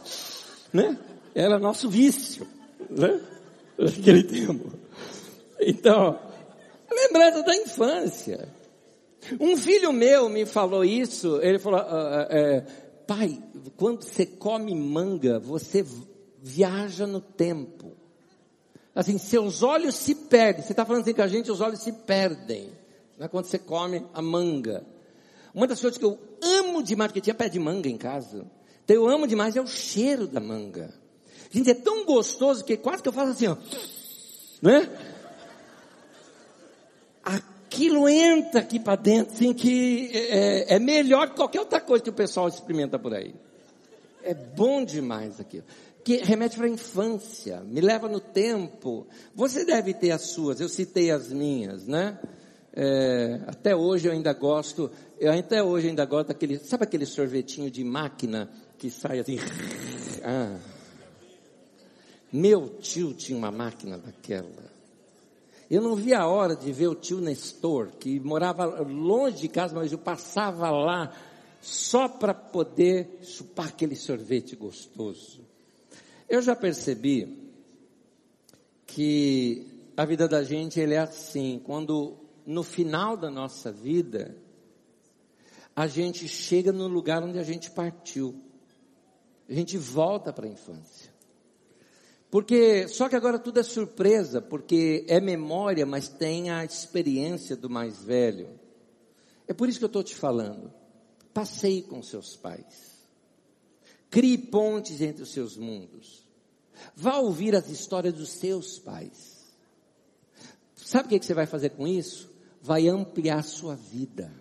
né? 0.71 0.97
Era 1.33 1.57
nosso 1.59 1.89
vício, 1.89 2.47
né? 2.89 3.19
Naquele 3.77 4.23
tempo. 4.23 4.71
Então, 5.59 6.19
Lembrança 6.91 7.43
da 7.43 7.55
infância. 7.55 8.49
Um 9.39 9.55
filho 9.55 9.93
meu 9.93 10.27
me 10.29 10.45
falou 10.45 10.83
isso, 10.83 11.39
ele 11.41 11.59
falou, 11.59 11.79
ah, 11.79 11.87
ah, 11.87 12.27
é, 12.29 12.61
pai, 13.05 13.41
quando 13.77 14.03
você 14.03 14.25
come 14.25 14.73
manga, 14.73 15.39
você 15.39 15.85
viaja 16.41 17.05
no 17.05 17.21
tempo. 17.21 17.78
Assim, 18.99 19.17
seus 19.17 19.63
olhos 19.63 19.95
se 19.95 20.13
perdem. 20.13 20.61
Você 20.61 20.73
está 20.73 20.85
falando 20.85 21.03
assim 21.03 21.13
com 21.13 21.21
a 21.21 21.27
gente, 21.29 21.49
os 21.49 21.61
olhos 21.61 21.79
se 21.79 21.93
perdem. 21.93 22.69
Né, 23.17 23.29
quando 23.29 23.45
você 23.45 23.57
come 23.57 24.05
a 24.13 24.21
manga. 24.21 24.85
Uma 25.53 25.65
das 25.65 25.79
coisas 25.79 25.97
que 25.97 26.03
eu 26.03 26.19
amo 26.41 26.83
demais, 26.83 27.09
porque 27.09 27.21
tinha 27.21 27.33
pé 27.33 27.47
de 27.47 27.57
manga 27.59 27.87
em 27.87 27.95
casa. 27.95 28.45
Então 28.83 28.97
eu 28.97 29.07
amo 29.07 29.25
demais 29.25 29.55
é 29.55 29.61
o 29.61 29.67
cheiro 29.67 30.27
da 30.27 30.41
manga. 30.41 30.93
Gente, 31.49 31.71
é 31.71 31.73
tão 31.73 32.03
gostoso 32.03 32.65
que 32.65 32.75
quase 32.75 33.01
que 33.01 33.07
eu 33.07 33.13
faço 33.13 33.31
assim, 33.31 33.47
ó. 33.47 33.55
Né? 34.61 34.89
aquilo 37.23 38.09
entra 38.09 38.59
aqui 38.59 38.81
para 38.81 38.97
dentro, 38.97 39.33
assim, 39.33 39.53
que 39.53 40.09
é, 40.13 40.75
é, 40.75 40.79
melhor 40.79 41.29
que 41.29 41.37
qualquer 41.37 41.61
outra 41.61 41.79
coisa 41.79 42.03
que 42.03 42.09
o 42.09 42.13
pessoal 42.13 42.49
experimenta 42.49 42.99
por 42.99 43.13
aí. 43.13 43.33
É 44.23 44.33
bom 44.33 44.83
demais 44.83 45.39
aquilo. 45.39 45.63
Que 46.03 46.17
remete 46.17 46.57
para 46.57 46.65
a 46.65 46.69
infância, 46.69 47.61
me 47.61 47.81
leva 47.81 48.07
no 48.07 48.19
tempo. 48.19 49.07
Você 49.35 49.65
deve 49.65 49.93
ter 49.93 50.11
as 50.11 50.21
suas, 50.21 50.59
eu 50.59 50.69
citei 50.69 51.11
as 51.11 51.31
minhas, 51.31 51.85
né? 51.85 52.17
É, 52.73 53.41
até 53.47 53.75
hoje 53.75 54.07
eu 54.07 54.13
ainda 54.13 54.31
gosto, 54.33 54.89
eu 55.19 55.31
até 55.31 55.61
hoje 55.61 55.89
ainda 55.89 56.05
gosto 56.05 56.27
daquele, 56.29 56.59
sabe 56.59 56.83
aquele 56.83 57.05
sorvetinho 57.05 57.69
de 57.69 57.83
máquina 57.83 58.49
que 58.77 58.89
sai 58.89 59.19
assim? 59.19 59.37
Ah. 60.21 60.57
Meu 62.31 62.77
tio 62.79 63.13
tinha 63.13 63.37
uma 63.37 63.49
máquina 63.49 63.97
daquela. 63.97 64.69
Eu 65.71 65.81
não 65.81 65.95
via 65.95 66.19
a 66.19 66.27
hora 66.27 66.55
de 66.55 66.71
ver 66.71 66.87
o 66.87 66.95
tio 66.95 67.21
Nestor, 67.21 67.91
que 67.99 68.19
morava 68.19 68.65
longe 68.81 69.37
de 69.37 69.47
casa, 69.47 69.75
mas 69.75 69.91
eu 69.91 69.97
passava 69.97 70.69
lá 70.69 71.13
só 71.61 72.07
para 72.07 72.33
poder 72.33 73.19
chupar 73.21 73.67
aquele 73.67 73.95
sorvete 73.95 74.55
gostoso. 74.55 75.41
Eu 76.29 76.41
já 76.43 76.55
percebi 76.55 77.51
que 78.85 79.65
a 79.97 80.05
vida 80.05 80.27
da 80.27 80.43
gente 80.43 80.79
ele 80.79 80.93
é 80.93 80.99
assim, 80.99 81.59
quando 81.65 82.17
no 82.45 82.63
final 82.63 83.17
da 83.17 83.31
nossa 83.31 83.71
vida 83.71 84.37
a 85.75 85.87
gente 85.87 86.27
chega 86.27 86.71
no 86.71 86.87
lugar 86.87 87.23
onde 87.23 87.39
a 87.39 87.43
gente 87.43 87.71
partiu. 87.71 88.39
A 89.47 89.53
gente 89.53 89.77
volta 89.77 90.31
para 90.31 90.45
a 90.45 90.49
infância. 90.49 91.11
Porque, 92.29 92.87
só 92.87 93.09
que 93.09 93.15
agora 93.15 93.39
tudo 93.39 93.59
é 93.59 93.63
surpresa, 93.63 94.39
porque 94.39 95.05
é 95.07 95.19
memória, 95.19 95.85
mas 95.85 96.07
tem 96.07 96.51
a 96.51 96.63
experiência 96.63 97.55
do 97.55 97.69
mais 97.69 98.03
velho. 98.03 98.59
É 99.47 99.53
por 99.53 99.67
isso 99.67 99.79
que 99.79 99.85
eu 99.85 99.87
estou 99.87 100.03
te 100.03 100.15
falando. 100.15 100.71
Passeie 101.33 101.81
com 101.81 102.03
seus 102.03 102.35
pais. 102.35 102.88
Crie 104.09 104.37
pontes 104.37 105.01
entre 105.01 105.23
os 105.23 105.31
seus 105.31 105.55
mundos. 105.57 106.27
Vá 106.95 107.17
ouvir 107.17 107.55
as 107.55 107.69
histórias 107.69 108.13
dos 108.13 108.29
seus 108.29 108.79
pais. 108.79 109.39
Sabe 110.75 111.07
o 111.15 111.19
que 111.19 111.25
você 111.25 111.33
vai 111.33 111.45
fazer 111.45 111.71
com 111.71 111.87
isso? 111.87 112.29
Vai 112.61 112.87
ampliar 112.87 113.39
a 113.39 113.43
sua 113.43 113.75
vida. 113.75 114.31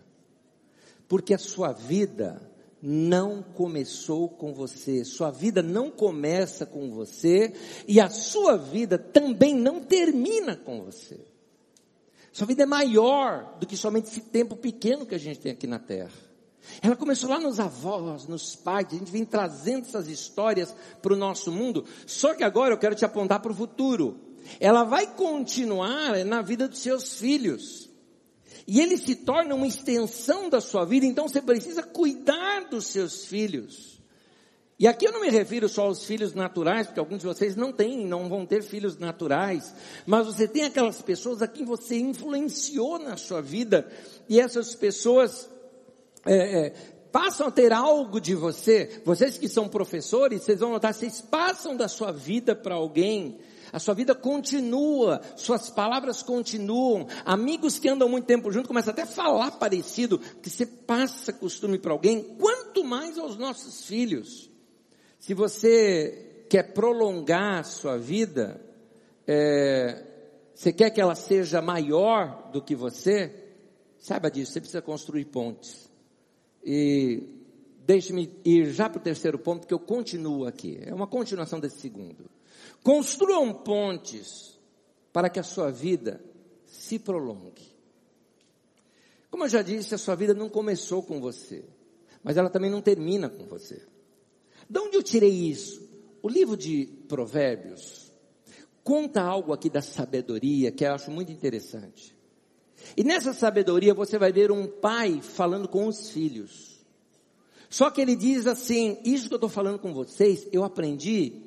Porque 1.06 1.34
a 1.34 1.38
sua 1.38 1.72
vida 1.72 2.40
não 2.80 3.42
começou 3.42 4.28
com 4.28 4.54
você, 4.54 5.04
sua 5.04 5.30
vida 5.30 5.62
não 5.62 5.90
começa 5.90 6.64
com 6.64 6.90
você 6.90 7.52
e 7.88 8.00
a 8.00 8.08
sua 8.08 8.56
vida 8.56 8.96
também 8.96 9.54
não 9.54 9.80
termina 9.80 10.56
com 10.56 10.82
você. 10.82 11.20
Sua 12.32 12.46
vida 12.46 12.62
é 12.62 12.66
maior 12.66 13.58
do 13.58 13.66
que 13.66 13.76
somente 13.76 14.08
esse 14.08 14.20
tempo 14.20 14.54
pequeno 14.54 15.04
que 15.04 15.14
a 15.14 15.18
gente 15.18 15.40
tem 15.40 15.52
aqui 15.52 15.66
na 15.66 15.78
terra. 15.78 16.27
Ela 16.82 16.96
começou 16.96 17.30
lá 17.30 17.40
nos 17.40 17.58
avós, 17.58 18.26
nos 18.26 18.54
pais, 18.54 18.88
a 18.90 18.96
gente 18.96 19.10
vem 19.10 19.24
trazendo 19.24 19.86
essas 19.86 20.08
histórias 20.08 20.74
para 21.02 21.12
o 21.12 21.16
nosso 21.16 21.50
mundo, 21.50 21.84
só 22.06 22.34
que 22.34 22.44
agora 22.44 22.74
eu 22.74 22.78
quero 22.78 22.94
te 22.94 23.04
apontar 23.04 23.40
para 23.40 23.52
o 23.52 23.54
futuro. 23.54 24.18
Ela 24.60 24.84
vai 24.84 25.06
continuar 25.06 26.24
na 26.24 26.42
vida 26.42 26.68
dos 26.68 26.78
seus 26.78 27.18
filhos. 27.18 27.88
E 28.66 28.80
ele 28.80 28.98
se 28.98 29.14
torna 29.14 29.54
uma 29.54 29.66
extensão 29.66 30.48
da 30.50 30.60
sua 30.60 30.84
vida, 30.84 31.06
então 31.06 31.26
você 31.26 31.40
precisa 31.40 31.82
cuidar 31.82 32.68
dos 32.68 32.86
seus 32.86 33.24
filhos. 33.24 33.98
E 34.78 34.86
aqui 34.86 35.08
eu 35.08 35.12
não 35.12 35.22
me 35.22 35.28
refiro 35.28 35.68
só 35.68 35.86
aos 35.86 36.04
filhos 36.04 36.34
naturais, 36.34 36.86
porque 36.86 37.00
alguns 37.00 37.18
de 37.18 37.26
vocês 37.26 37.56
não 37.56 37.72
têm, 37.72 38.06
não 38.06 38.28
vão 38.28 38.46
ter 38.46 38.62
filhos 38.62 38.96
naturais, 38.96 39.74
mas 40.06 40.26
você 40.26 40.46
tem 40.46 40.64
aquelas 40.64 41.02
pessoas 41.02 41.42
a 41.42 41.48
quem 41.48 41.64
você 41.64 41.96
influenciou 41.98 42.96
na 42.98 43.16
sua 43.16 43.42
vida, 43.42 43.90
e 44.28 44.38
essas 44.38 44.76
pessoas 44.76 45.48
é, 46.28 46.66
é, 46.66 46.70
passam 47.10 47.48
a 47.48 47.50
ter 47.50 47.72
algo 47.72 48.20
de 48.20 48.34
você. 48.34 49.00
Vocês 49.04 49.38
que 49.38 49.48
são 49.48 49.68
professores, 49.68 50.42
vocês 50.42 50.60
vão 50.60 50.72
notar, 50.72 50.92
vocês 50.92 51.20
passam 51.20 51.76
da 51.76 51.88
sua 51.88 52.12
vida 52.12 52.54
para 52.54 52.74
alguém. 52.74 53.38
A 53.72 53.78
sua 53.78 53.94
vida 53.94 54.14
continua, 54.14 55.20
suas 55.36 55.68
palavras 55.68 56.22
continuam. 56.22 57.06
Amigos 57.24 57.78
que 57.78 57.88
andam 57.88 58.08
muito 58.08 58.24
tempo 58.24 58.50
junto 58.50 58.68
começam 58.68 58.92
até 58.92 59.02
a 59.02 59.06
falar 59.06 59.52
parecido, 59.52 60.18
que 60.18 60.48
você 60.48 60.64
passa 60.64 61.32
costume 61.32 61.78
para 61.78 61.92
alguém, 61.92 62.22
quanto 62.38 62.84
mais 62.84 63.18
aos 63.18 63.36
nossos 63.36 63.84
filhos. 63.84 64.50
Se 65.18 65.34
você 65.34 66.46
quer 66.48 66.72
prolongar 66.72 67.60
a 67.60 67.64
sua 67.64 67.98
vida, 67.98 68.60
é, 69.26 70.02
você 70.54 70.72
quer 70.72 70.90
que 70.90 71.00
ela 71.00 71.14
seja 71.14 71.60
maior 71.60 72.50
do 72.50 72.62
que 72.62 72.74
você, 72.74 73.34
saiba 73.98 74.30
disso, 74.30 74.52
você 74.52 74.60
precisa 74.60 74.80
construir 74.80 75.26
pontes. 75.26 75.87
E 76.70 77.22
deixe-me 77.86 78.30
ir 78.44 78.70
já 78.74 78.90
para 78.90 79.00
o 79.00 79.02
terceiro 79.02 79.38
ponto, 79.38 79.66
que 79.66 79.72
eu 79.72 79.78
continuo 79.78 80.44
aqui. 80.44 80.78
É 80.82 80.92
uma 80.92 81.06
continuação 81.06 81.58
desse 81.58 81.80
segundo. 81.80 82.30
Construam 82.82 83.54
pontes 83.54 84.60
para 85.10 85.30
que 85.30 85.40
a 85.40 85.42
sua 85.42 85.70
vida 85.70 86.22
se 86.66 86.98
prolongue. 86.98 87.74
Como 89.30 89.44
eu 89.44 89.48
já 89.48 89.62
disse, 89.62 89.94
a 89.94 89.98
sua 89.98 90.14
vida 90.14 90.34
não 90.34 90.50
começou 90.50 91.02
com 91.02 91.18
você, 91.22 91.64
mas 92.22 92.36
ela 92.36 92.50
também 92.50 92.70
não 92.70 92.82
termina 92.82 93.30
com 93.30 93.46
você. 93.46 93.80
De 94.68 94.78
onde 94.78 94.98
eu 94.98 95.02
tirei 95.02 95.32
isso? 95.32 95.88
O 96.22 96.28
livro 96.28 96.54
de 96.54 96.84
Provérbios 97.08 98.12
conta 98.84 99.22
algo 99.22 99.54
aqui 99.54 99.70
da 99.70 99.80
sabedoria 99.80 100.70
que 100.70 100.84
eu 100.84 100.92
acho 100.92 101.10
muito 101.10 101.32
interessante. 101.32 102.14
E 102.96 103.04
nessa 103.04 103.32
sabedoria 103.32 103.94
você 103.94 104.18
vai 104.18 104.32
ver 104.32 104.50
um 104.50 104.66
pai 104.66 105.20
falando 105.20 105.68
com 105.68 105.86
os 105.86 106.10
filhos. 106.10 106.78
Só 107.68 107.90
que 107.90 108.00
ele 108.00 108.16
diz 108.16 108.46
assim: 108.46 108.98
Isso 109.04 109.28
que 109.28 109.34
eu 109.34 109.38
estou 109.38 109.50
falando 109.50 109.78
com 109.78 109.92
vocês, 109.92 110.48
eu 110.52 110.64
aprendi 110.64 111.42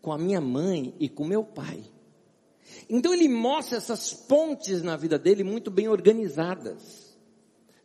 com 0.00 0.12
a 0.12 0.18
minha 0.18 0.40
mãe 0.40 0.94
e 0.98 1.08
com 1.08 1.24
meu 1.24 1.44
pai. 1.44 1.84
Então 2.88 3.12
ele 3.12 3.28
mostra 3.28 3.76
essas 3.76 4.12
pontes 4.12 4.82
na 4.82 4.96
vida 4.96 5.18
dele 5.18 5.42
muito 5.42 5.70
bem 5.70 5.88
organizadas. 5.88 7.16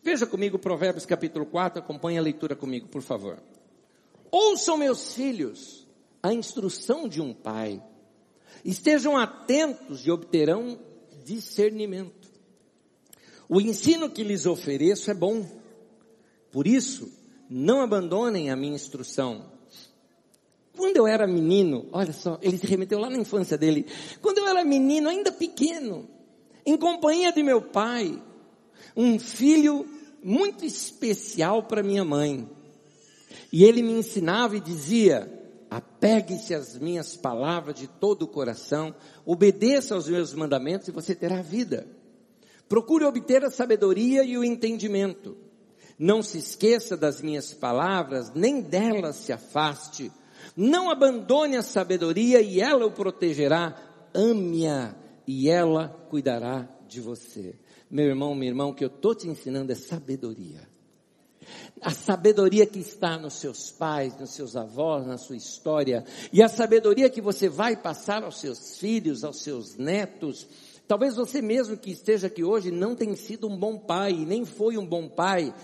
Veja 0.04 0.26
comigo 0.26 0.58
Provérbios 0.58 1.06
capítulo 1.06 1.46
4, 1.46 1.80
acompanhe 1.80 2.18
a 2.18 2.22
leitura 2.22 2.56
comigo, 2.56 2.88
por 2.88 3.02
favor. 3.02 3.42
Ouçam 4.32 4.78
meus 4.78 5.14
filhos 5.14 5.88
a 6.24 6.34
instrução 6.34 7.08
de 7.08 7.22
um 7.22 7.34
pai. 7.34 7.82
Estejam 8.64 9.18
atentos 9.18 10.06
e 10.06 10.12
obterão 10.12 10.80
discernimento. 11.24 12.21
O 13.54 13.60
ensino 13.60 14.10
que 14.10 14.24
lhes 14.24 14.46
ofereço 14.46 15.12
é 15.12 15.14
bom. 15.14 15.46
Por 16.54 16.66
isso, 16.66 17.12
não 17.50 17.82
abandonem 17.82 18.50
a 18.50 18.56
minha 18.56 18.74
instrução. 18.76 19.52
Quando 20.74 20.96
eu 20.96 21.06
era 21.06 21.28
menino, 21.28 21.86
olha 21.92 22.14
só, 22.14 22.40
ele 22.42 22.58
se 22.58 22.66
remeteu 22.66 22.98
lá 22.98 23.10
na 23.10 23.18
infância 23.18 23.58
dele. 23.58 23.86
Quando 24.22 24.38
eu 24.38 24.48
era 24.48 24.64
menino, 24.64 25.10
ainda 25.10 25.34
pequeno, 25.34 26.08
em 26.66 26.78
companhia 26.78 27.34
de 27.34 27.44
meu 27.44 27.62
pai, 27.62 28.24
um 28.96 29.20
filho 29.20 29.86
muito 30.24 30.66
especial 30.66 31.64
para 31.64 31.84
minha 31.84 32.06
mãe. 32.06 32.50
E 33.52 33.66
ele 33.66 33.84
me 33.84 33.92
ensinava 33.92 34.56
e 34.56 34.62
dizia: 34.62 35.30
apegue-se 35.70 36.56
às 36.56 36.78
minhas 36.78 37.18
palavras 37.18 37.76
de 37.76 37.88
todo 37.88 38.22
o 38.22 38.30
coração, 38.30 38.96
obedeça 39.26 39.94
aos 39.94 40.08
meus 40.08 40.34
mandamentos 40.34 40.88
e 40.88 40.92
você 40.92 41.14
terá 41.14 41.42
vida. 41.42 42.00
Procure 42.72 43.04
obter 43.04 43.44
a 43.44 43.52
sabedoria 43.52 44.24
e 44.24 44.38
o 44.38 44.46
entendimento. 44.46 45.36
Não 46.00 46.24
se 46.24 46.38
esqueça 46.38 46.96
das 46.96 47.22
minhas 47.22 47.54
palavras, 47.54 48.32
nem 48.34 48.62
delas 48.62 49.18
se 49.18 49.34
afaste. 49.34 50.10
Não 50.56 50.90
abandone 50.90 51.58
a 51.58 51.64
sabedoria 51.64 52.42
e 52.42 52.62
ela 52.62 52.86
o 52.86 52.92
protegerá. 52.92 53.76
Ame-a 54.14 54.96
e 55.28 55.50
ela 55.50 55.90
cuidará 56.10 56.66
de 56.88 57.02
você. 57.02 57.56
Meu 57.90 58.06
irmão, 58.06 58.34
minha 58.34 58.52
irmã, 58.52 58.68
o 58.68 58.74
que 58.74 58.86
eu 58.86 58.88
estou 58.88 59.14
te 59.14 59.28
ensinando 59.28 59.74
é 59.74 59.76
sabedoria. 59.76 60.66
A 61.82 61.92
sabedoria 61.92 62.66
que 62.66 62.80
está 62.80 63.18
nos 63.18 63.34
seus 63.34 63.70
pais, 63.70 64.18
nos 64.18 64.30
seus 64.30 64.56
avós, 64.56 65.06
na 65.06 65.18
sua 65.18 65.36
história, 65.36 66.06
e 66.32 66.42
a 66.42 66.48
sabedoria 66.48 67.10
que 67.10 67.20
você 67.20 67.50
vai 67.50 67.76
passar 67.76 68.24
aos 68.24 68.40
seus 68.40 68.78
filhos, 68.78 69.26
aos 69.26 69.42
seus 69.42 69.76
netos, 69.76 70.48
Talvez 70.92 71.16
você 71.16 71.42
mesmo 71.42 71.78
que 71.78 71.90
esteja 71.90 72.28
aqui 72.28 72.44
hoje 72.44 72.70
não 72.70 72.98
tenha 72.98 73.16
sido 73.16 73.48
um 73.48 73.56
bom 73.56 73.78
pai, 73.78 74.12
nem 74.28 74.44
foi 74.44 74.78
um 74.78 74.86
bom 74.86 75.08
pai. 75.08 75.56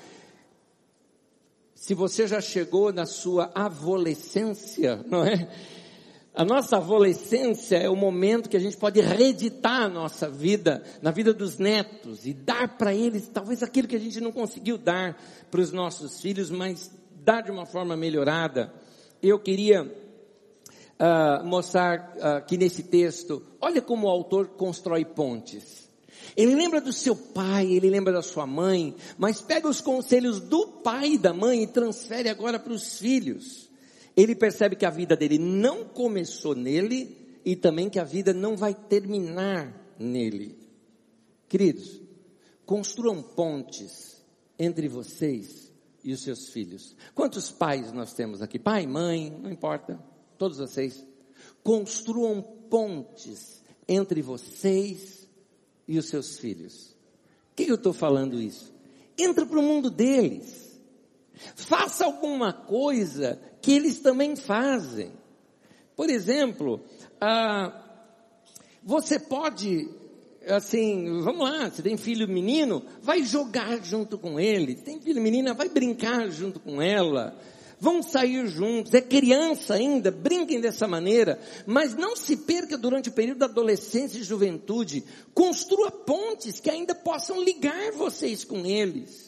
Se 1.76 1.94
você 1.94 2.26
já 2.26 2.40
chegou 2.40 2.94
na 2.94 3.06
sua 3.06 3.52
adolescência, 3.54 5.04
não 5.06 5.26
é? 5.26 5.54
A 6.34 6.46
nossa 6.46 6.78
adolescência 6.78 7.76
é 7.76 7.90
o 7.90 7.96
momento 7.98 8.48
que 8.48 8.56
a 8.56 8.60
gente 8.62 8.78
pode 8.78 9.02
reeditar 9.02 9.82
a 9.82 9.90
nossa 9.90 10.30
vida, 10.30 10.82
na 11.02 11.12
vida 11.12 11.34
dos 11.34 11.58
netos, 11.58 12.26
e 12.26 12.34
dar 12.34 12.78
para 12.78 12.96
eles 12.96 13.28
talvez 13.28 13.62
aquilo 13.62 13.90
que 13.90 13.98
a 13.98 14.00
gente 14.00 14.22
não 14.22 14.32
conseguiu 14.32 14.78
dar 14.78 15.22
para 15.52 15.60
os 15.60 15.74
nossos 15.74 16.22
filhos, 16.22 16.50
mas 16.50 16.90
dar 17.26 17.42
de 17.42 17.52
uma 17.52 17.66
forma 17.66 17.98
melhorada. 17.98 18.74
Eu 19.22 19.38
queria 19.38 19.94
uh, 21.00 21.46
mostrar 21.46 22.16
uh, 22.18 22.46
que 22.46 22.58
nesse 22.58 22.84
texto, 22.84 23.44
olha 23.62 23.82
como 23.82 24.08
o 24.08 24.10
autor 24.10 24.50
constrói 24.50 25.06
pontes. 25.06 25.88
Ele 26.36 26.56
lembra 26.56 26.82
do 26.82 26.94
seu 26.94 27.16
pai, 27.16 27.72
ele 27.72 27.90
lembra 27.90 28.14
da 28.14 28.22
sua 28.22 28.46
mãe, 28.46 28.96
mas 29.18 29.42
pega 29.42 29.68
os 29.68 29.82
conselhos 29.82 30.40
do 30.40 30.68
pai 30.68 31.14
e 31.14 31.18
da 31.18 31.34
mãe 31.34 31.64
e 31.64 31.68
transfere 31.68 32.30
agora 32.30 32.60
para 32.60 32.74
os 32.74 33.00
filhos. 33.00 33.70
Ele 34.16 34.36
percebe 34.36 34.76
que 34.76 34.86
a 34.86 34.90
vida 34.90 35.16
dele 35.16 35.38
não 35.38 35.86
começou 35.86 36.56
nele 36.56 37.40
e 37.46 37.56
também 37.56 37.90
que 37.90 38.00
a 38.00 38.04
vida 38.04 38.34
não 38.34 38.56
vai 38.56 38.74
terminar 38.74 39.74
nele. 39.98 40.58
Queridos, 41.48 42.02
construam 42.66 43.22
pontes 43.22 44.22
entre 44.60 44.88
vocês 44.88 45.72
e 46.04 46.12
os 46.12 46.22
seus 46.22 46.50
filhos. 46.50 46.96
Quantos 47.16 47.52
pais 47.52 47.94
nós 47.94 48.14
temos 48.14 48.42
aqui? 48.42 48.60
Pai, 48.60 48.86
mãe, 48.86 49.30
não 49.42 49.52
importa 49.52 50.00
todos 50.38 50.58
vocês, 50.58 51.06
construam 51.64 52.42
pontes 52.42 53.62
entre 53.88 54.22
vocês 54.22 55.28
e 55.88 55.98
os 55.98 56.08
seus 56.08 56.38
filhos. 56.38 56.96
O 57.52 57.56
que 57.56 57.70
eu 57.70 57.76
estou 57.76 57.94
falando 57.94 58.42
isso? 58.42 58.74
Entra 59.18 59.46
para 59.46 59.60
o 59.60 59.64
mundo 59.64 59.90
deles. 59.90 60.80
Faça 61.56 62.06
alguma 62.06 62.54
coisa 62.54 63.40
que 63.62 63.72
eles 63.72 64.00
também 64.00 64.36
fazem. 64.36 65.12
Por 65.96 66.10
exemplo, 66.10 66.84
ah, 67.20 67.84
você 68.84 69.20
pode, 69.20 69.90
assim, 70.48 71.22
vamos 71.22 71.50
lá, 71.50 71.70
você 71.70 71.82
tem 71.82 71.98
filho 71.98 72.28
menino, 72.28 72.84
vai 73.02 73.24
jogar 73.24 73.84
junto 73.84 74.18
com 74.18 74.40
ele. 74.40 74.76
Tem 74.76 75.00
filho 75.02 75.22
menina, 75.22 75.54
vai 75.54 75.70
brincar 75.70 76.30
junto 76.30 76.60
com 76.60 76.82
ela 76.82 77.38
vão 77.80 78.02
sair 78.02 78.48
juntos, 78.48 78.94
é 78.94 79.02
criança 79.02 79.76
ainda, 79.76 80.10
brinquem 80.12 80.60
dessa 80.60 80.88
maneira, 80.88 81.40
mas 81.66 81.96
não 81.96 82.16
se 82.16 82.38
perca 82.38 82.78
durante 82.78 83.10
o 83.10 83.14
período 83.14 83.40
da 83.40 83.46
adolescência 83.46 84.20
e 84.20 84.24
juventude, 84.24 85.04
construa 85.34 85.92
pontes 85.92 86.60
que 86.60 86.70
ainda 86.70 86.96
possam 86.96 87.44
ligar 87.44 87.92
vocês 87.92 88.44
com 88.44 88.66
eles. 88.66 89.27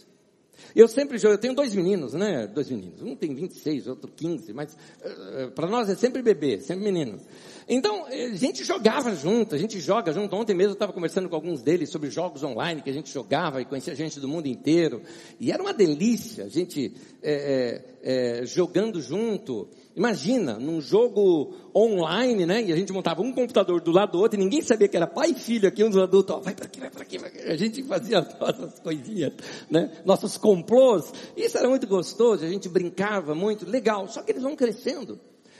Eu 0.76 0.88
sempre 0.88 1.17
jogo, 1.17 1.36
eu 1.36 1.38
tenho 1.38 1.53
dois 1.53 1.74
meninos, 1.74 2.13
né? 2.13 2.47
Dois 2.47 2.70
meninos. 2.70 3.01
Um 3.01 3.15
tem 3.15 3.34
26, 3.34 3.88
outro 3.88 4.11
15, 4.15 4.53
mas 4.53 4.78
eh, 5.01 5.47
para 5.53 5.67
nós 5.67 5.89
é 5.89 5.95
sempre 5.95 6.22
bebê, 6.22 6.59
sempre 6.59 6.84
menino. 6.84 7.20
Então, 7.67 8.07
eh, 8.09 8.26
a 8.26 8.36
gente 8.36 8.63
jogava 8.63 9.15
junto, 9.15 9.55
a 9.55 9.57
gente 9.57 9.80
joga 9.80 10.11
junto. 10.11 10.36
Ontem 10.36 10.53
mesmo 10.55 10.72
eu 10.72 10.74
estava 10.74 10.93
conversando 10.93 11.30
com 11.30 11.36
alguns 11.36 11.61
deles 11.61 11.89
sobre 11.89 12.09
jogos 12.09 12.43
online 12.43 12.82
que 12.82 12.89
a 12.89 12.93
gente 12.93 13.11
jogava 13.11 13.61
e 13.61 13.65
conhecia 13.65 13.95
gente 13.95 14.20
do 14.20 14.28
mundo 14.28 14.47
inteiro. 14.47 15.01
E 15.39 15.51
era 15.51 15.61
uma 15.61 15.74
delícia, 15.74 16.45
a 16.45 16.49
gente 16.49 16.93
é, 17.22 17.82
é, 18.01 18.45
jogando 18.45 19.01
junto. 19.01 19.67
Imagina, 19.96 20.54
num 20.60 20.80
jogo 20.80 21.54
online, 21.76 22.46
né? 22.46 22.64
E 22.64 22.72
a 22.72 22.76
gente 22.76 22.94
montava 22.94 23.22
um 23.22 23.34
computador 23.34 23.82
do 23.82 23.92
lado 23.92 24.14
do 24.14 24.20
outro 24.20 24.40
e 24.40 24.44
ninguém 24.44 24.62
sabia 24.62 24.88
que 24.88 24.96
era 24.96 25.08
pai 25.08 25.32
e 25.32 25.34
filho 25.34 25.68
aqui, 25.68 25.84
um 25.84 25.90
dos 25.90 26.02
adultos, 26.02 26.36
ó, 26.36 26.40
vai 26.40 26.54
para 26.54 26.66
aqui, 26.66 26.80
vai 26.80 26.90
para 26.90 27.02
aqui, 27.02 27.18
aqui. 27.18 27.40
A 27.40 27.58
gente 27.58 27.84
fazia 27.84 28.22
nossas 28.40 28.80
coisinhas, 28.80 29.34
né? 29.70 29.92
Nossos 30.06 30.38
complôs. 30.38 31.12
Isso 31.36 31.58
era 31.58 31.68
muito 31.68 31.88
gostoso, 31.88 32.46
a 32.46 32.50
gente 32.50 32.70
brincava 32.70 33.34
muito, 33.34 33.70
legal. 33.70 34.08
Só 34.08 34.22
que 34.22 34.32
eles 34.32 34.44
vão 34.44 34.56
crescendo, 34.56 35.20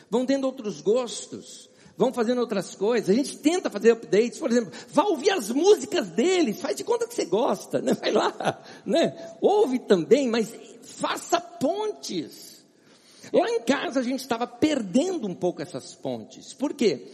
vão 0.10 0.26
tendo 0.26 0.46
outros 0.46 0.80
gostos 0.80 1.70
vão 2.00 2.14
fazendo 2.14 2.40
outras 2.40 2.76
coisas. 2.76 3.10
A 3.10 3.14
gente 3.14 3.38
tenta 3.40 3.70
fazer 3.70 3.92
updates, 3.92 4.40
por 4.40 4.50
exemplo, 4.50 4.72
vá 4.88 5.04
ouvir 5.04 5.32
as 5.32 5.50
músicas 5.50 6.08
deles, 6.12 6.62
faz 6.62 6.78
de 6.78 6.86
conta 6.86 7.06
que 7.06 7.14
você 7.14 7.26
gosta, 7.26 7.82
né? 7.82 7.94
Vai 7.94 8.14
lá, 8.14 8.64
né? 8.86 9.36
Ouve 9.42 9.80
também, 9.80 10.30
mas 10.30 10.56
faça 10.82 11.42
pontes. 11.42 12.59
Lá 13.32 13.50
em 13.50 13.62
casa 13.62 14.00
a 14.00 14.04
gente 14.04 14.20
estava 14.22 14.48
perdendo 14.48 15.28
um 15.28 15.36
pouco 15.36 15.62
essas 15.62 15.96
pontes. 15.96 16.54
Por 16.54 16.74
quê? 16.74 17.08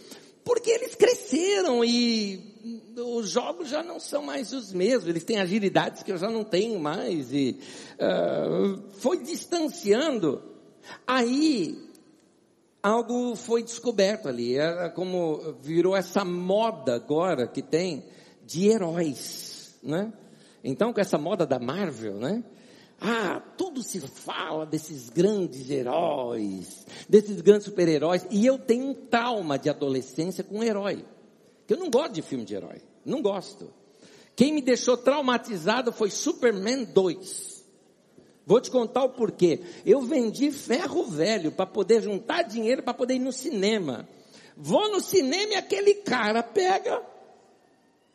Porque 0.44 0.70
eles 0.70 0.96
cresceram 0.96 1.84
e 1.84 2.54
os 2.96 3.30
jogos 3.30 3.70
já 3.70 3.84
não 3.84 4.00
são 4.00 4.24
mais 4.24 4.54
os 4.54 4.72
mesmos, 4.72 5.08
eles 5.08 5.24
têm 5.24 5.40
agilidades 5.40 6.04
que 6.04 6.12
eu 6.12 6.18
já 6.18 6.30
não 6.30 6.44
tenho 6.44 6.80
mais 6.80 7.34
e 7.34 7.60
uh, 7.96 8.92
foi 9.00 9.24
distanciando. 9.24 10.42
Aí 11.06 11.84
algo 12.82 13.36
foi 13.36 13.64
descoberto 13.64 14.28
ali, 14.28 14.56
era 14.56 14.90
como 14.92 15.56
virou 15.62 15.96
essa 15.96 16.24
moda 16.24 16.96
agora 16.96 17.48
que 17.48 17.64
tem 17.64 18.06
de 18.46 18.68
heróis, 18.68 19.80
né? 19.82 20.14
Então 20.64 20.94
com 20.94 21.02
essa 21.02 21.18
moda 21.18 21.46
da 21.46 21.60
Marvel, 21.60 22.16
né? 22.16 22.44
Ah, 23.00 23.42
tudo 23.58 23.84
se 23.84 24.00
fala 24.00 24.66
desses 24.66 25.10
grandes 25.10 25.70
heróis, 25.70 26.86
desses 27.08 27.42
grandes 27.42 27.66
super-heróis, 27.66 28.26
e 28.32 28.46
eu 28.46 28.58
tenho 28.58 28.88
um 28.88 28.94
trauma 28.94 29.60
de 29.60 29.70
adolescência 29.70 30.44
com 30.44 30.64
herói. 30.64 31.06
Que 31.68 31.74
eu 31.74 31.78
não 31.78 31.90
gosto 31.90 32.14
de 32.14 32.22
filme 32.22 32.46
de 32.46 32.56
herói, 32.56 32.82
não 33.06 33.22
gosto. 33.22 33.72
Quem 34.36 34.54
me 34.54 34.62
deixou 34.62 34.98
traumatizado 34.98 35.92
foi 35.92 36.10
Superman 36.10 36.84
2. 36.84 37.56
Vou 38.46 38.62
te 38.62 38.70
contar 38.70 39.04
o 39.04 39.10
porquê. 39.10 39.62
Eu 39.86 40.02
vendi 40.02 40.52
ferro 40.52 41.04
velho 41.06 41.52
para 41.52 41.66
poder 41.66 42.02
juntar 42.02 42.44
dinheiro 42.44 42.84
para 42.84 42.94
poder 42.94 43.16
ir 43.16 43.20
no 43.20 43.32
cinema. 43.32 44.08
Vou 44.56 44.90
no 44.92 45.02
cinema 45.02 45.54
e 45.54 45.56
aquele 45.56 45.96
cara 45.96 46.44
pega, 46.44 47.02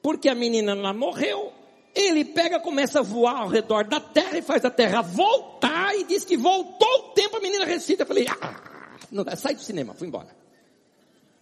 porque 0.01 0.29
a 0.29 0.35
menina 0.35 0.73
lá 0.75 0.95
morreu, 0.95 1.53
ele 1.95 2.25
pega, 2.25 2.61
começa 2.61 3.01
a 3.01 3.03
voar 3.03 3.43
ao 3.43 3.49
redor 3.49 3.85
da 3.85 4.01
terra 4.01 4.39
e 4.39 4.43
faz 4.43 4.65
a 4.65 4.71
terra 4.71 5.03
voltar 5.03 5.95
e 5.97 6.05
diz 6.05 6.25
que 6.25 6.37
voltou 6.37 6.89
o 6.89 7.03
tempo, 7.15 7.37
a 7.37 7.41
menina 7.41 7.65
recita. 7.65 8.03
Eu 8.03 8.07
falei, 8.07 8.27
ah, 8.29 8.99
não 9.11 9.25
dá, 9.25 9.35
sai 9.37 9.55
do 9.55 9.63
cinema, 9.63 9.95
fui 9.95 10.09
embora. 10.09 10.29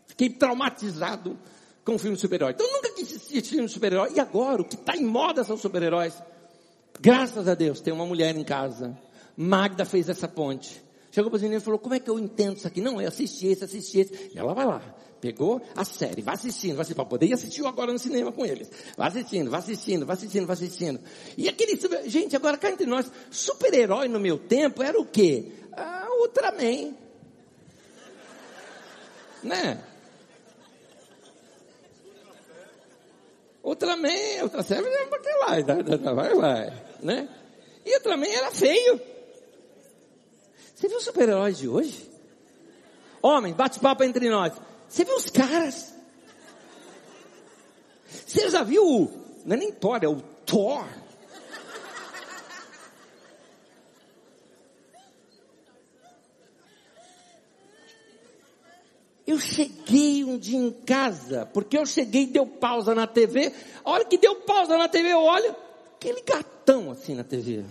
Fiquei 0.06 0.30
traumatizado 0.30 1.38
com 1.84 1.94
o 1.94 1.98
filme 1.98 2.16
super-herói. 2.16 2.52
Então 2.52 2.66
eu 2.66 2.72
nunca 2.72 2.92
quis 2.92 3.14
assistir 3.14 3.42
filme 3.42 3.68
super-herói. 3.68 4.12
E 4.14 4.20
agora, 4.20 4.62
o 4.62 4.64
que 4.64 4.74
está 4.74 4.96
em 4.96 5.04
moda 5.04 5.44
são 5.44 5.56
super-heróis. 5.56 6.14
Graças 7.00 7.46
a 7.46 7.54
Deus, 7.54 7.80
tem 7.80 7.92
uma 7.92 8.06
mulher 8.06 8.34
em 8.36 8.44
casa. 8.44 8.98
Magda 9.36 9.84
fez 9.84 10.08
essa 10.08 10.26
ponte. 10.26 10.82
Chegou 11.12 11.30
para 11.30 11.36
os 11.36 11.42
meninos 11.42 11.62
e 11.62 11.64
falou, 11.64 11.78
como 11.78 11.94
é 11.94 12.00
que 12.00 12.10
eu 12.10 12.18
entendo 12.18 12.56
isso 12.56 12.66
aqui? 12.66 12.80
Não, 12.80 13.00
eu 13.00 13.08
assisti 13.08 13.46
esse, 13.46 13.64
assisti 13.64 14.00
esse. 14.00 14.32
E 14.34 14.38
ela 14.38 14.52
vai 14.54 14.66
lá, 14.66 14.82
pegou 15.20 15.60
a 15.76 15.84
série, 15.84 16.22
vai 16.22 16.34
assistindo, 16.34 16.76
vai 16.76 16.82
assistindo, 16.82 16.96
para 16.96 17.04
poder 17.04 17.26
ir 17.26 17.32
assistir 17.34 17.64
agora 17.66 17.92
no 17.92 17.98
cinema 17.98 18.32
com 18.32 18.44
eles. 18.44 18.70
Vai 18.96 19.08
assistindo, 19.08 19.50
vai 19.50 19.60
assistindo, 19.60 20.06
vai 20.06 20.16
assistindo, 20.16 20.46
vai 20.46 20.54
assistindo. 20.54 21.00
E 21.36 21.48
aquele, 21.48 21.78
gente, 22.08 22.36
agora 22.36 22.56
cá 22.56 22.70
entre 22.70 22.86
nós, 22.86 23.10
super-herói 23.30 24.08
no 24.08 24.20
meu 24.20 24.38
tempo 24.38 24.82
era 24.82 24.98
o 24.98 25.04
quê? 25.04 25.52
Ah, 25.72 26.08
Ultraman. 26.20 26.94
Né? 29.42 29.84
Ultraman, 33.62 34.42
outra 34.42 34.62
série, 34.62 34.82
vai 34.82 35.62
lá, 35.62 36.12
vai 36.14 36.34
lá, 36.34 36.72
né? 37.02 37.28
E 37.84 37.94
Ultraman 37.96 38.28
era 38.28 38.50
feio. 38.50 39.00
Você 40.74 40.86
viu 40.88 40.96
os 40.96 41.04
super-heróis 41.04 41.58
de 41.58 41.68
hoje? 41.68 42.08
Homem, 43.20 43.52
bate-papo 43.52 44.04
entre 44.04 44.30
nós. 44.30 44.52
Você 44.88 45.04
viu 45.04 45.16
os 45.16 45.30
caras? 45.30 45.94
Você 48.26 48.50
já 48.50 48.62
viu 48.62 48.84
o, 48.84 49.10
não 49.44 49.56
é 49.56 49.58
nem 49.58 49.72
Thor, 49.72 49.98
é 50.02 50.08
o 50.08 50.20
Thor. 50.44 50.86
Eu 59.26 59.38
cheguei 59.38 60.24
um 60.24 60.38
dia 60.38 60.58
em 60.58 60.70
casa, 60.70 61.44
porque 61.52 61.76
eu 61.76 61.84
cheguei 61.84 62.22
e 62.22 62.26
deu 62.28 62.46
pausa 62.46 62.94
na 62.94 63.06
TV. 63.06 63.52
A 63.84 63.90
hora 63.90 64.04
que 64.06 64.16
deu 64.16 64.36
pausa 64.36 64.78
na 64.78 64.88
TV, 64.88 65.12
eu 65.12 65.20
olho, 65.20 65.54
aquele 65.96 66.22
gatão 66.22 66.90
assim 66.90 67.14
na 67.14 67.24
TV. 67.24 67.62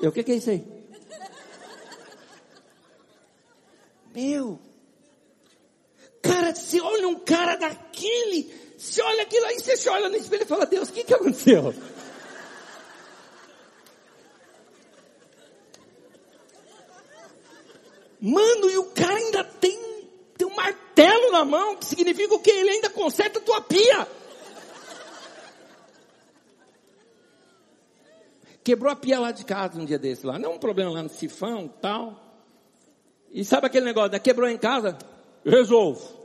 Eu, 0.00 0.10
o 0.10 0.12
que, 0.12 0.22
que 0.22 0.30
é 0.30 0.36
isso 0.36 0.50
aí? 0.50 0.64
Meu, 4.14 4.60
cara, 6.40 6.54
olha 6.82 7.08
um 7.08 7.18
cara 7.18 7.56
daquele, 7.56 8.52
você 8.76 9.02
olha 9.02 9.22
aquilo 9.22 9.46
aí, 9.46 9.60
você 9.60 9.76
se 9.76 9.88
olha 9.88 10.08
no 10.08 10.16
espelho 10.16 10.42
e 10.42 10.46
fala, 10.46 10.66
Deus, 10.66 10.88
o 10.88 10.92
que, 10.92 11.04
que 11.04 11.14
aconteceu? 11.14 11.74
Mano, 18.20 18.70
e 18.70 18.78
o 18.78 18.84
cara 18.84 19.14
ainda 19.14 19.44
tem, 19.44 19.78
tem 20.36 20.46
um 20.46 20.54
martelo 20.54 21.32
na 21.32 21.44
mão, 21.44 21.76
que 21.76 21.86
significa 21.86 22.34
o 22.34 22.38
que? 22.38 22.50
Ele 22.50 22.70
ainda 22.70 22.90
conserta 22.90 23.38
a 23.38 23.42
tua 23.42 23.60
pia. 23.62 24.08
Quebrou 28.62 28.92
a 28.92 28.96
pia 28.96 29.18
lá 29.18 29.32
de 29.32 29.42
casa 29.44 29.80
um 29.80 29.86
dia 29.86 29.98
desse 29.98 30.26
lá. 30.26 30.38
Não 30.38 30.52
é 30.52 30.54
um 30.54 30.58
problema 30.58 30.90
lá 30.90 31.02
no 31.02 31.08
sifão 31.08 31.66
tal. 31.66 32.14
E 33.30 33.42
sabe 33.42 33.66
aquele 33.66 33.86
negócio, 33.86 34.12
né? 34.12 34.18
quebrou 34.18 34.48
em 34.48 34.58
casa? 34.58 34.98
Resolvo. 35.44 36.19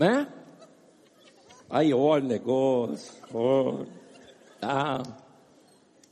Né? 0.00 0.26
Aí 1.68 1.92
olha 1.92 2.24
o 2.24 2.26
negócio, 2.26 3.12
olha, 3.34 3.86
tá. 4.58 5.02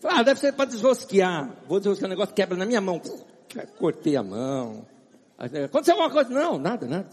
Ah, 0.04 0.22
deve 0.22 0.38
ser 0.38 0.52
para 0.52 0.66
desrosquear. 0.66 1.56
Vou 1.66 1.78
desrosquear 1.78 2.06
o 2.06 2.10
negócio, 2.10 2.34
quebra 2.34 2.54
na 2.54 2.66
minha 2.66 2.82
mão. 2.82 3.00
Cortei 3.78 4.14
a 4.14 4.22
mão. 4.22 4.86
Aconteceu 5.38 5.94
alguma 5.94 6.10
coisa? 6.10 6.28
Não, 6.28 6.58
nada, 6.58 6.86
nada. 6.86 7.08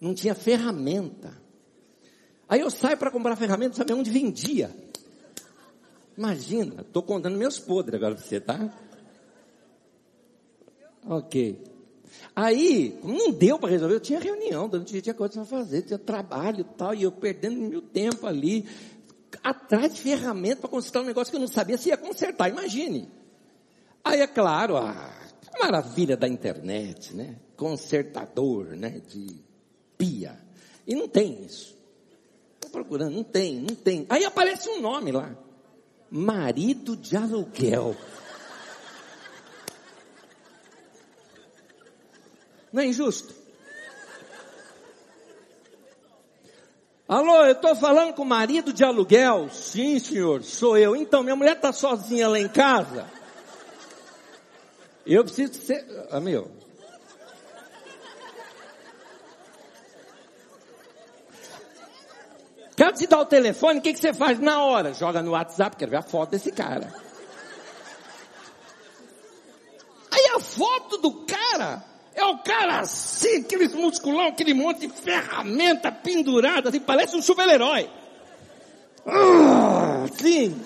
Não 0.00 0.14
tinha 0.14 0.34
ferramenta. 0.34 1.36
Aí 2.48 2.60
eu 2.60 2.70
saio 2.70 2.96
para 2.96 3.10
comprar 3.10 3.36
ferramenta, 3.36 3.76
sabe 3.76 3.92
onde 3.92 4.10
vendia? 4.10 4.74
Imagina, 6.16 6.80
estou 6.80 7.02
contando 7.02 7.36
meus 7.36 7.58
podres 7.58 7.96
agora 7.96 8.14
para 8.14 8.24
você, 8.24 8.40
tá? 8.40 8.70
Ok. 11.06 11.69
Aí, 12.34 12.98
não 13.02 13.32
deu 13.32 13.58
para 13.58 13.70
resolver, 13.70 13.94
eu 13.94 14.00
tinha 14.00 14.20
reunião, 14.20 14.68
durante 14.68 15.00
tinha 15.02 15.14
coisa 15.14 15.34
para 15.34 15.44
fazer, 15.44 15.82
tinha 15.82 15.98
trabalho 15.98 16.60
e 16.60 16.76
tal, 16.76 16.94
e 16.94 17.02
eu 17.02 17.12
perdendo 17.12 17.60
meu 17.60 17.82
tempo 17.82 18.26
ali, 18.26 18.66
atrás 19.42 19.94
de 19.94 20.00
ferramenta 20.00 20.62
para 20.62 20.70
consertar 20.70 21.00
um 21.00 21.06
negócio 21.06 21.30
que 21.30 21.36
eu 21.36 21.40
não 21.40 21.48
sabia 21.48 21.76
se 21.76 21.88
ia 21.88 21.96
consertar, 21.96 22.48
imagine. 22.48 23.08
Aí 24.04 24.20
é 24.20 24.26
claro, 24.26 24.76
a 24.76 25.20
maravilha 25.60 26.16
da 26.16 26.26
internet, 26.26 27.14
né? 27.14 27.36
Consertador, 27.56 28.76
né? 28.76 29.00
De 29.06 29.40
pia. 29.98 30.38
E 30.86 30.94
não 30.94 31.08
tem 31.08 31.44
isso. 31.44 31.76
Estou 32.54 32.70
procurando, 32.70 33.14
não 33.14 33.24
tem, 33.24 33.60
não 33.60 33.74
tem. 33.74 34.06
Aí 34.08 34.24
aparece 34.24 34.68
um 34.68 34.80
nome 34.80 35.12
lá. 35.12 35.36
Marido 36.10 36.96
de 36.96 37.16
aluguel. 37.16 37.94
Não 42.72 42.82
é 42.82 42.86
injusto? 42.86 43.34
Alô, 47.08 47.44
eu 47.44 47.52
estou 47.52 47.74
falando 47.74 48.14
com 48.14 48.22
o 48.22 48.26
marido 48.26 48.72
de 48.72 48.84
aluguel? 48.84 49.50
Sim, 49.50 49.98
senhor, 49.98 50.44
sou 50.44 50.78
eu. 50.78 50.94
Então, 50.94 51.24
minha 51.24 51.34
mulher 51.34 51.56
está 51.56 51.72
sozinha 51.72 52.28
lá 52.28 52.38
em 52.38 52.48
casa. 52.48 53.04
Eu 55.04 55.24
preciso 55.24 55.54
ser. 55.54 55.84
Ah, 56.12 56.20
meu. 56.20 56.48
Quero 62.76 62.92
te 62.92 63.06
dar 63.08 63.18
o 63.18 63.26
telefone, 63.26 63.80
o 63.80 63.82
que, 63.82 63.92
que 63.92 63.98
você 63.98 64.14
faz 64.14 64.38
na 64.38 64.64
hora? 64.64 64.94
Joga 64.94 65.20
no 65.20 65.32
WhatsApp, 65.32 65.76
quero 65.76 65.90
ver 65.90 65.96
a 65.98 66.02
foto 66.02 66.30
desse 66.30 66.52
cara. 66.52 66.94
Aí 70.12 70.26
a 70.36 70.40
foto 70.40 70.96
do 70.96 71.26
cara 71.26 71.89
é 72.20 72.26
o 72.26 72.38
cara 72.38 72.80
assim, 72.80 73.38
aqueles 73.38 73.74
musculão, 73.74 74.28
aquele 74.28 74.54
monte 74.54 74.86
de 74.86 74.88
ferramenta 74.88 75.90
pendurada, 75.90 76.68
assim, 76.68 76.80
parece 76.80 77.16
um 77.16 77.22
super-herói. 77.22 77.88
Ah, 79.06 80.04
sim. 80.12 80.60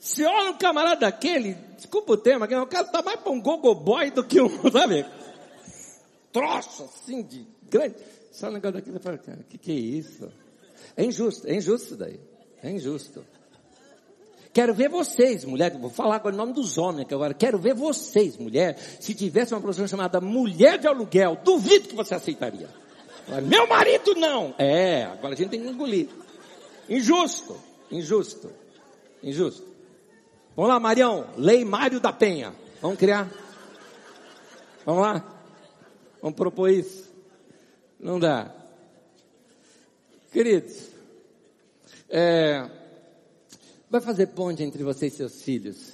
Se 0.00 0.24
olha 0.24 0.50
um 0.50 0.58
camarada 0.58 1.00
daquele, 1.00 1.54
desculpa 1.76 2.12
o 2.12 2.16
tema, 2.16 2.46
o 2.46 2.66
cara 2.66 2.84
tá 2.84 3.02
mais 3.02 3.20
pra 3.20 3.32
um 3.32 3.40
gogoboy 3.40 4.10
do 4.10 4.24
que 4.24 4.40
um, 4.40 4.48
sabe? 4.70 5.04
Troço 6.32 6.84
assim 6.84 7.22
de 7.22 7.46
grande. 7.68 7.96
Só 8.32 8.48
um 8.48 8.52
negócio 8.52 8.74
daquele, 8.74 8.98
o 9.40 9.44
que 9.44 9.58
que 9.58 9.72
é 9.72 9.74
isso? 9.74 10.30
É 10.96 11.04
injusto, 11.04 11.46
é 11.46 11.54
injusto 11.54 11.96
daí. 11.96 12.20
É 12.62 12.70
injusto. 12.70 13.24
Quero 14.56 14.72
ver 14.72 14.88
vocês, 14.88 15.44
mulher, 15.44 15.76
vou 15.76 15.90
falar 15.90 16.16
agora 16.16 16.34
o 16.34 16.38
nome 16.38 16.54
dos 16.54 16.78
homens 16.78 17.06
que 17.06 17.12
agora, 17.12 17.34
quero 17.34 17.58
ver 17.58 17.74
vocês, 17.74 18.38
mulher, 18.38 18.74
se 18.98 19.12
tivesse 19.12 19.52
uma 19.52 19.60
profissão 19.60 19.86
chamada 19.86 20.18
mulher 20.18 20.78
de 20.78 20.88
aluguel, 20.88 21.36
duvido 21.44 21.88
que 21.88 21.94
você 21.94 22.14
aceitaria. 22.14 22.66
Meu 23.42 23.66
marido 23.66 24.14
não! 24.14 24.54
É, 24.56 25.02
agora 25.02 25.34
a 25.34 25.36
gente 25.36 25.50
tem 25.50 25.60
que 25.60 25.68
engolir. 25.68 26.08
Injusto, 26.88 27.54
injusto, 27.90 28.50
injusto. 29.22 29.62
Vamos 30.56 30.70
lá, 30.70 30.80
Marião, 30.80 31.26
Lei 31.36 31.62
Mário 31.62 32.00
da 32.00 32.10
Penha. 32.10 32.54
Vamos 32.80 32.96
criar? 32.96 33.30
Vamos 34.86 35.02
lá? 35.02 35.22
Vamos 36.22 36.34
propor 36.34 36.70
isso? 36.70 37.12
Não 38.00 38.18
dá. 38.18 38.50
Queridos, 40.32 40.88
é, 42.08 42.70
vai 43.90 44.00
fazer 44.00 44.28
ponte 44.28 44.62
entre 44.62 44.82
você 44.82 45.06
e 45.06 45.10
seus 45.10 45.42
filhos. 45.42 45.92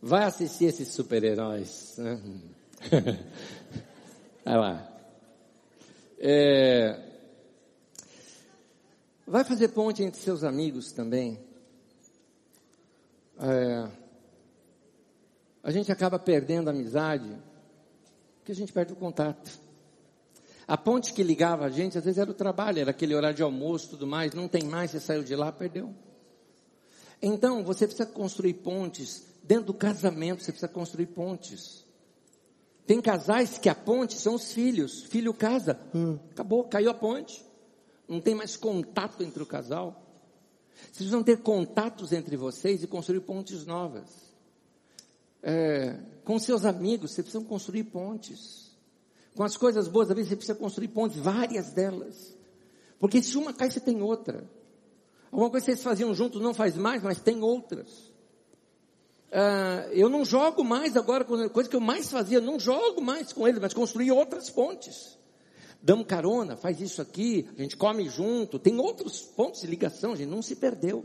Vai 0.00 0.24
assistir 0.24 0.66
esses 0.66 0.88
super-heróis. 0.88 1.96
Né? 1.98 2.20
vai 4.44 4.56
lá. 4.56 4.86
É, 6.18 7.02
vai 9.26 9.44
fazer 9.44 9.68
ponte 9.68 10.02
entre 10.02 10.20
seus 10.20 10.42
amigos 10.42 10.92
também. 10.92 11.38
É, 13.38 13.90
a 15.62 15.70
gente 15.70 15.90
acaba 15.92 16.18
perdendo 16.18 16.68
a 16.68 16.72
amizade 16.72 17.38
porque 18.38 18.52
a 18.52 18.54
gente 18.54 18.72
perde 18.72 18.92
o 18.92 18.96
contato. 18.96 19.50
A 20.66 20.76
ponte 20.76 21.12
que 21.12 21.22
ligava 21.22 21.66
a 21.66 21.70
gente, 21.70 21.98
às 21.98 22.04
vezes 22.04 22.18
era 22.18 22.30
o 22.30 22.34
trabalho, 22.34 22.80
era 22.80 22.90
aquele 22.90 23.14
horário 23.14 23.36
de 23.36 23.42
almoço 23.42 23.90
tudo 23.90 24.06
mais, 24.06 24.34
não 24.34 24.48
tem 24.48 24.64
mais, 24.64 24.90
você 24.90 25.00
saiu 25.00 25.22
de 25.22 25.34
lá, 25.36 25.52
perdeu. 25.52 25.94
Então, 27.22 27.62
você 27.62 27.86
precisa 27.86 28.08
construir 28.08 28.54
pontes, 28.54 29.24
dentro 29.42 29.66
do 29.66 29.74
casamento 29.74 30.42
você 30.42 30.52
precisa 30.52 30.72
construir 30.72 31.06
pontes. 31.06 31.84
Tem 32.86 33.00
casais 33.00 33.58
que 33.58 33.68
a 33.68 33.74
ponte 33.74 34.14
são 34.14 34.34
os 34.34 34.52
filhos, 34.52 35.04
filho 35.04 35.32
casa, 35.32 35.78
hum. 35.94 36.18
acabou, 36.30 36.64
caiu 36.64 36.90
a 36.90 36.94
ponte. 36.94 37.44
Não 38.08 38.20
tem 38.20 38.34
mais 38.34 38.56
contato 38.56 39.22
entre 39.22 39.42
o 39.42 39.46
casal. 39.46 40.02
Vocês 40.74 40.96
precisam 40.96 41.22
ter 41.22 41.38
contatos 41.38 42.12
entre 42.12 42.36
vocês 42.36 42.82
e 42.82 42.86
construir 42.86 43.20
pontes 43.20 43.64
novas. 43.64 44.08
É, 45.42 45.96
com 46.24 46.38
seus 46.38 46.64
amigos, 46.64 47.12
vocês 47.12 47.24
precisam 47.24 47.44
construir 47.44 47.84
pontes. 47.84 48.70
Com 49.34 49.44
as 49.44 49.56
coisas 49.56 49.86
boas 49.86 50.08
da 50.08 50.14
vida, 50.14 50.28
você 50.28 50.36
precisa 50.36 50.58
construir 50.58 50.88
pontes, 50.88 51.18
várias 51.18 51.70
delas. 51.70 52.36
Porque 52.98 53.22
se 53.22 53.36
uma 53.36 53.52
cai, 53.52 53.70
você 53.70 53.80
tem 53.80 54.02
outra. 54.02 54.50
Alguma 55.30 55.50
coisa 55.50 55.66
que 55.66 55.72
vocês 55.72 55.82
faziam 55.82 56.14
juntos 56.14 56.42
não 56.42 56.52
faz 56.52 56.76
mais, 56.76 57.02
mas 57.02 57.20
tem 57.20 57.42
outras. 57.42 58.10
Uh, 59.30 59.92
eu 59.92 60.08
não 60.08 60.24
jogo 60.24 60.64
mais 60.64 60.96
agora, 60.96 61.24
coisa 61.24 61.70
que 61.70 61.76
eu 61.76 61.80
mais 61.80 62.10
fazia, 62.10 62.40
não 62.40 62.58
jogo 62.58 63.00
mais 63.00 63.32
com 63.32 63.46
eles, 63.46 63.60
mas 63.60 63.72
construir 63.72 64.10
outras 64.10 64.50
pontes. 64.50 65.16
Damos 65.80 66.06
carona, 66.06 66.56
faz 66.56 66.80
isso 66.80 67.00
aqui, 67.00 67.48
a 67.56 67.62
gente 67.62 67.76
come 67.76 68.08
junto, 68.08 68.58
tem 68.58 68.78
outros 68.78 69.22
pontos 69.22 69.60
de 69.60 69.68
ligação, 69.68 70.12
a 70.12 70.16
gente 70.16 70.28
não 70.28 70.42
se 70.42 70.56
perdeu. 70.56 71.04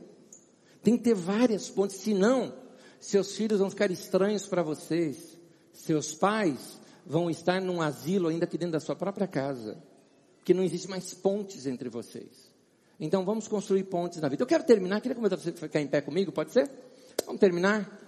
Tem 0.82 0.97
que 0.97 1.03
ter 1.03 1.13
várias 1.13 1.69
pontes, 1.69 1.97
senão 1.97 2.53
seus 2.99 3.36
filhos 3.36 3.59
vão 3.59 3.69
ficar 3.69 3.91
estranhos 3.91 4.47
para 4.47 4.63
vocês. 4.63 5.38
Seus 5.71 6.13
pais 6.13 6.80
vão 7.05 7.30
estar 7.30 7.61
num 7.61 7.82
asilo 7.82 8.28
ainda 8.28 8.45
aqui 8.45 8.57
dentro 8.57 8.73
da 8.73 8.80
sua 8.80 8.95
própria 8.95 9.28
casa. 9.28 9.78
Porque 10.38 10.53
não 10.53 10.63
existe 10.63 10.89
mais 10.89 11.13
pontes 11.13 11.67
entre 11.67 11.89
vocês. 11.89 12.45
Então 13.00 13.26
vamos 13.26 13.48
construir 13.48 13.84
pontes 13.86 14.22
na 14.22 14.30
vida. 14.30 14.43
Eu 14.43 14.48
quero 14.48 14.64
terminar, 14.64 15.02
queria 15.02 15.16
convidar 15.16 15.38
você 15.38 15.50
a 15.50 15.54
ficar 15.54 15.82
em 15.82 15.88
pé 15.88 16.02
comigo, 16.02 16.32
pode 16.32 16.52
ser? 16.52 16.70
Vamos 17.26 17.39
terminar? 17.39 18.02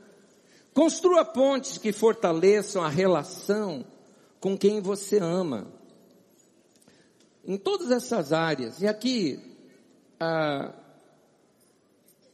Construa 0.73 1.25
pontes 1.25 1.77
que 1.77 1.91
fortaleçam 1.91 2.83
a 2.83 2.89
relação 2.89 3.85
com 4.39 4.57
quem 4.57 4.79
você 4.79 5.17
ama. 5.17 5.67
Em 7.45 7.57
todas 7.57 7.91
essas 7.91 8.31
áreas. 8.31 8.81
E 8.81 8.87
aqui, 8.87 9.39
ah, 10.19 10.73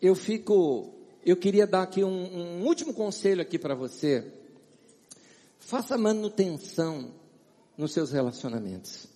eu 0.01 0.15
fico 0.15 0.93
eu 1.25 1.37
queria 1.37 1.65
dar 1.65 1.83
aqui 1.83 2.03
um, 2.03 2.09
um 2.09 2.65
último 2.65 2.93
conselho 2.93 3.41
aqui 3.41 3.57
para 3.57 3.73
você. 3.73 4.29
Faça 5.57 5.97
manutenção 5.97 7.13
nos 7.77 7.93
seus 7.93 8.11
relacionamentos. 8.11 9.07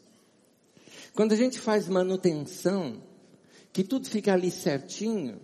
Quando 1.13 1.33
a 1.33 1.35
gente 1.35 1.59
faz 1.59 1.89
manutenção, 1.89 3.03
que 3.71 3.83
tudo 3.83 4.07
fica 4.07 4.33
ali 4.33 4.51
certinho, 4.51 5.39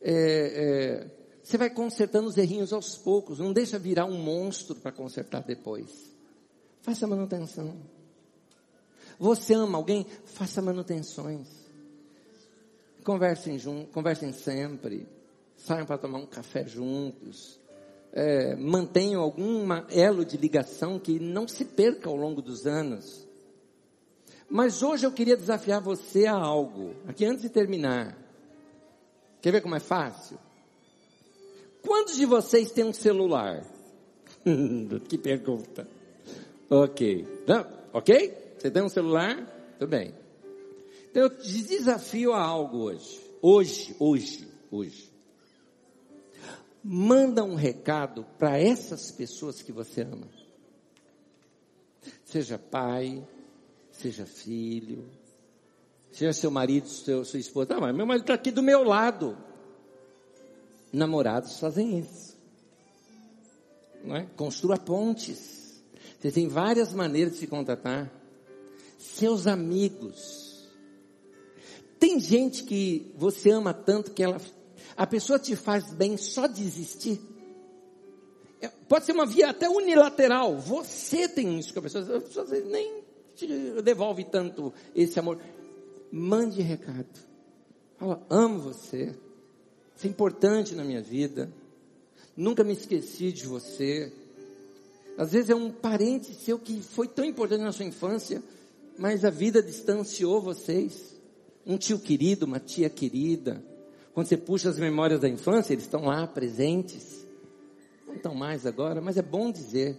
é, 0.00 0.12
é, 0.12 1.10
você 1.42 1.58
vai 1.58 1.70
consertando 1.70 2.28
os 2.28 2.36
errinhos 2.36 2.72
aos 2.72 2.96
poucos, 2.96 3.38
não 3.38 3.52
deixa 3.52 3.78
virar 3.78 4.06
um 4.06 4.18
monstro 4.18 4.74
para 4.74 4.92
consertar 4.92 5.42
depois. 5.42 6.10
Faça 6.82 7.06
manutenção. 7.06 7.76
Você 9.18 9.54
ama 9.54 9.76
alguém? 9.76 10.06
Faça 10.24 10.62
manutenções. 10.62 11.48
Conversem 13.04 13.58
juntos, 13.58 13.92
conversem 13.92 14.32
sempre 14.32 15.06
saiam 15.60 15.86
para 15.86 15.98
tomar 15.98 16.18
um 16.18 16.26
café 16.26 16.66
juntos, 16.66 17.58
é, 18.12 18.56
mantenham 18.56 19.22
algum 19.22 19.66
elo 19.90 20.24
de 20.24 20.36
ligação 20.36 20.98
que 20.98 21.18
não 21.20 21.46
se 21.46 21.64
perca 21.64 22.08
ao 22.08 22.16
longo 22.16 22.42
dos 22.42 22.66
anos. 22.66 23.26
Mas 24.50 24.82
hoje 24.82 25.06
eu 25.06 25.12
queria 25.12 25.36
desafiar 25.36 25.80
você 25.80 26.26
a 26.26 26.34
algo, 26.34 26.94
aqui 27.06 27.24
antes 27.24 27.42
de 27.42 27.48
terminar. 27.48 28.16
Quer 29.40 29.52
ver 29.52 29.60
como 29.60 29.76
é 29.76 29.80
fácil? 29.80 30.38
Quantos 31.82 32.16
de 32.16 32.26
vocês 32.26 32.70
têm 32.72 32.84
um 32.84 32.92
celular? 32.92 33.64
que 35.08 35.16
pergunta. 35.16 35.86
Ok. 36.68 37.26
Não, 37.46 37.66
ok? 37.92 38.54
Você 38.58 38.70
tem 38.70 38.82
um 38.82 38.88
celular? 38.88 39.36
Tudo 39.78 39.88
bem. 39.88 40.12
Então 41.10 41.22
eu 41.22 41.30
te 41.30 41.62
desafio 41.62 42.32
a 42.32 42.42
algo 42.42 42.78
hoje. 42.78 43.20
Hoje, 43.40 43.96
hoje, 43.98 44.48
hoje 44.70 45.10
manda 46.82 47.44
um 47.44 47.54
recado 47.54 48.24
para 48.38 48.58
essas 48.58 49.10
pessoas 49.10 49.62
que 49.62 49.72
você 49.72 50.02
ama. 50.02 50.28
Seja 52.24 52.58
pai, 52.58 53.26
seja 54.00 54.24
filho, 54.24 55.08
seja 56.10 56.32
seu 56.32 56.50
marido, 56.50 56.88
seu, 56.88 57.24
sua 57.24 57.38
esposa. 57.38 57.74
Ah, 57.74 57.80
mas 57.80 57.94
meu 57.94 58.06
marido 58.06 58.22
está 58.22 58.34
aqui 58.34 58.50
do 58.50 58.62
meu 58.62 58.82
lado. 58.82 59.36
Namorados 60.92 61.60
fazem 61.60 61.98
isso. 61.98 62.36
Não 64.02 64.16
é? 64.16 64.26
Construa 64.36 64.78
pontes. 64.78 65.82
Você 66.18 66.32
tem 66.32 66.48
várias 66.48 66.92
maneiras 66.92 67.34
de 67.34 67.40
se 67.40 67.46
contatar. 67.46 68.10
Seus 68.98 69.46
amigos. 69.46 70.68
Tem 71.98 72.18
gente 72.18 72.64
que 72.64 73.12
você 73.16 73.50
ama 73.50 73.74
tanto 73.74 74.12
que 74.12 74.22
ela 74.22 74.40
a 74.96 75.06
pessoa 75.06 75.38
te 75.38 75.56
faz 75.56 75.92
bem 75.94 76.16
só 76.16 76.46
desistir. 76.46 77.20
É, 78.60 78.68
pode 78.88 79.06
ser 79.06 79.12
uma 79.12 79.24
via 79.24 79.48
até 79.48 79.68
unilateral. 79.68 80.58
Você 80.58 81.26
tem 81.28 81.58
isso 81.58 81.72
com 81.72 81.78
a 81.78 81.82
pessoa. 81.82 82.18
A 82.18 82.20
pessoa 82.20 82.46
nem 82.66 82.99
te 83.46 83.82
devolve 83.82 84.24
tanto 84.24 84.72
esse 84.94 85.18
amor. 85.18 85.38
Mande 86.10 86.60
recado. 86.62 87.08
Fala, 87.98 88.24
amo 88.28 88.58
você. 88.58 89.14
Você 89.94 90.06
é 90.06 90.10
importante 90.10 90.74
na 90.74 90.84
minha 90.84 91.02
vida. 91.02 91.52
Nunca 92.36 92.64
me 92.64 92.72
esqueci 92.72 93.32
de 93.32 93.46
você. 93.46 94.12
Às 95.18 95.32
vezes 95.32 95.50
é 95.50 95.54
um 95.54 95.70
parente 95.70 96.32
seu 96.34 96.58
que 96.58 96.80
foi 96.80 97.06
tão 97.06 97.24
importante 97.24 97.62
na 97.62 97.72
sua 97.72 97.84
infância, 97.84 98.42
mas 98.98 99.24
a 99.24 99.30
vida 99.30 99.62
distanciou 99.62 100.40
vocês. 100.40 101.20
Um 101.66 101.76
tio 101.76 101.98
querido, 101.98 102.46
uma 102.46 102.58
tia 102.58 102.88
querida, 102.88 103.62
quando 104.12 104.26
você 104.26 104.36
puxa 104.36 104.68
as 104.68 104.78
memórias 104.78 105.20
da 105.20 105.28
infância, 105.28 105.72
eles 105.72 105.84
estão 105.84 106.04
lá 106.04 106.26
presentes. 106.26 107.26
Não 108.06 108.14
estão 108.14 108.34
mais 108.34 108.66
agora, 108.66 109.00
mas 109.00 109.16
é 109.16 109.22
bom 109.22 109.50
dizer 109.50 109.96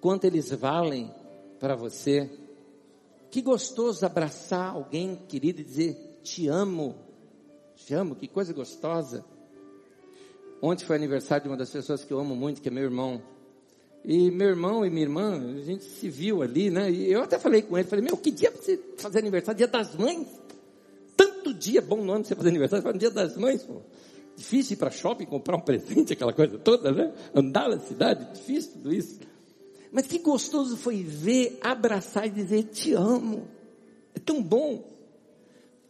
quanto 0.00 0.24
eles 0.24 0.50
valem 0.50 1.12
para 1.58 1.74
você. 1.74 2.30
Que 3.30 3.40
gostoso 3.40 4.04
abraçar 4.04 4.74
alguém 4.74 5.16
querido 5.28 5.60
e 5.60 5.64
dizer: 5.64 6.18
Te 6.22 6.48
amo, 6.48 6.96
te 7.76 7.94
amo, 7.94 8.16
que 8.16 8.26
coisa 8.26 8.52
gostosa. 8.52 9.24
Ontem 10.60 10.84
foi 10.84 10.96
aniversário 10.96 11.44
de 11.44 11.48
uma 11.48 11.56
das 11.56 11.70
pessoas 11.70 12.04
que 12.04 12.12
eu 12.12 12.18
amo 12.18 12.36
muito, 12.36 12.60
que 12.60 12.68
é 12.68 12.70
meu 12.70 12.84
irmão. 12.84 13.22
E 14.04 14.30
meu 14.30 14.48
irmão 14.48 14.84
e 14.84 14.90
minha 14.90 15.02
irmã, 15.02 15.38
a 15.58 15.62
gente 15.62 15.84
se 15.84 16.08
viu 16.08 16.42
ali, 16.42 16.70
né? 16.70 16.90
E 16.90 17.12
eu 17.12 17.22
até 17.22 17.38
falei 17.38 17.62
com 17.62 17.76
ele, 17.76 17.86
falei, 17.86 18.04
meu, 18.04 18.16
que 18.16 18.30
dia 18.30 18.50
você 18.50 18.78
fazer 18.96 19.18
aniversário? 19.18 19.58
Dia 19.58 19.68
das 19.68 19.94
mães? 19.94 20.26
Tanto 21.16 21.52
dia 21.52 21.82
bom 21.82 22.02
no 22.02 22.12
ano 22.12 22.24
você 22.24 22.34
fazer 22.34 22.48
aniversário, 22.48 22.92
no 22.92 22.98
dia 22.98 23.10
das 23.10 23.36
mães, 23.36 23.62
pô. 23.62 23.82
Difícil 24.36 24.74
ir 24.74 24.76
para 24.78 24.90
shopping 24.90 25.26
comprar 25.26 25.56
um 25.56 25.60
presente, 25.64 26.14
aquela 26.14 26.32
coisa 26.32 26.58
toda, 26.58 26.90
né? 26.90 27.12
Andar 27.34 27.68
na 27.68 27.78
cidade, 27.78 28.32
difícil 28.32 28.72
tudo 28.72 28.92
isso. 28.92 29.20
Mas 29.92 30.06
que 30.06 30.18
gostoso 30.18 30.76
foi 30.76 31.02
ver, 31.02 31.58
abraçar 31.60 32.26
e 32.26 32.30
dizer, 32.30 32.64
te 32.64 32.92
amo. 32.92 33.48
É 34.14 34.18
tão 34.18 34.42
bom. 34.42 34.84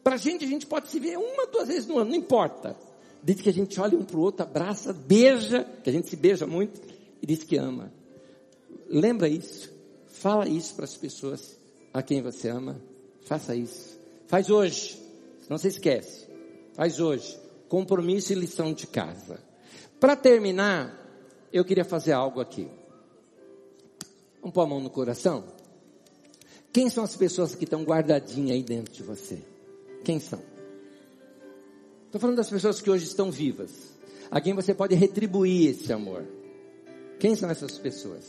Para 0.03 0.15
a 0.15 0.19
gente, 0.19 0.45
a 0.45 0.49
gente 0.49 0.67
pode 0.67 0.89
se 0.91 0.99
ver 0.99 1.19
uma, 1.19 1.47
duas 1.47 1.69
vezes 1.69 1.87
no 1.87 1.99
ano, 1.99 2.11
não 2.11 2.17
importa. 2.17 2.77
diz 3.23 3.41
que 3.41 3.49
a 3.49 3.53
gente 3.53 3.79
olha 3.79 3.99
um 3.99 4.05
para 4.05 4.17
o 4.17 4.21
outro, 4.21 4.43
abraça, 4.43 4.93
beija, 4.93 5.65
que 5.85 5.91
a 5.91 5.93
gente 5.93 6.09
se 6.09 6.17
beija 6.17 6.47
muito, 6.47 6.81
e 7.21 7.27
diz 7.27 7.45
que 7.45 7.57
ama. 7.57 7.93
Lembra 8.89 9.29
isso. 9.29 9.71
Fala 10.07 10.49
isso 10.49 10.75
para 10.75 10.85
as 10.85 10.97
pessoas 10.97 11.57
a 11.93 12.03
quem 12.03 12.23
você 12.23 12.49
ama. 12.49 12.81
Faça 13.23 13.55
isso. 13.55 13.99
Faz 14.27 14.49
hoje. 14.51 14.99
Não 15.49 15.59
se 15.59 15.69
esquece. 15.69 16.27
Faz 16.75 16.99
hoje. 16.99 17.39
Compromisso 17.69 18.33
e 18.33 18.37
lição 18.37 18.73
de 18.73 18.87
casa. 18.87 19.41
Para 19.99 20.17
terminar, 20.17 20.97
eu 21.53 21.65
queria 21.65 21.85
fazer 21.85 22.13
algo 22.13 22.41
aqui. 22.41 22.69
Vamos 24.41 24.55
pôr 24.55 24.63
a 24.63 24.67
mão 24.67 24.81
no 24.81 24.91
coração? 24.91 25.45
Quem 26.73 26.89
são 26.89 27.05
as 27.05 27.17
pessoas 27.17 27.55
que 27.55 27.65
estão 27.65 27.83
guardadinhas 27.83 28.53
aí 28.53 28.63
dentro 28.63 28.93
de 28.93 29.03
você? 29.03 29.39
Quem 30.05 30.21
são? 30.21 30.41
Estou 32.07 32.21
falando 32.21 32.37
das 32.37 32.49
pessoas 32.49 32.81
que 32.81 32.91
hoje 32.91 33.05
estão 33.05 33.31
vivas. 33.31 33.71
A 34.31 34.41
quem 34.41 34.55
você 34.55 34.73
pode 34.73 34.95
retribuir 34.95 35.71
esse 35.71 35.93
amor. 35.93 36.25
Quem 37.19 37.35
são 37.35 37.51
essas 37.51 37.77
pessoas? 37.79 38.25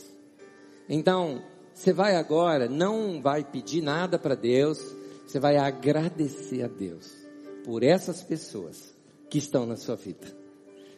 Então, 0.88 1.42
você 1.72 1.92
vai 1.92 2.16
agora, 2.16 2.68
não 2.68 3.22
vai 3.22 3.44
pedir 3.44 3.80
nada 3.80 4.18
para 4.18 4.34
Deus, 4.34 4.78
você 5.26 5.38
vai 5.38 5.56
agradecer 5.56 6.62
a 6.62 6.68
Deus 6.68 7.10
por 7.64 7.82
essas 7.82 8.22
pessoas 8.22 8.92
que 9.30 9.38
estão 9.38 9.64
na 9.64 9.76
sua 9.76 9.96
vida. 9.96 10.26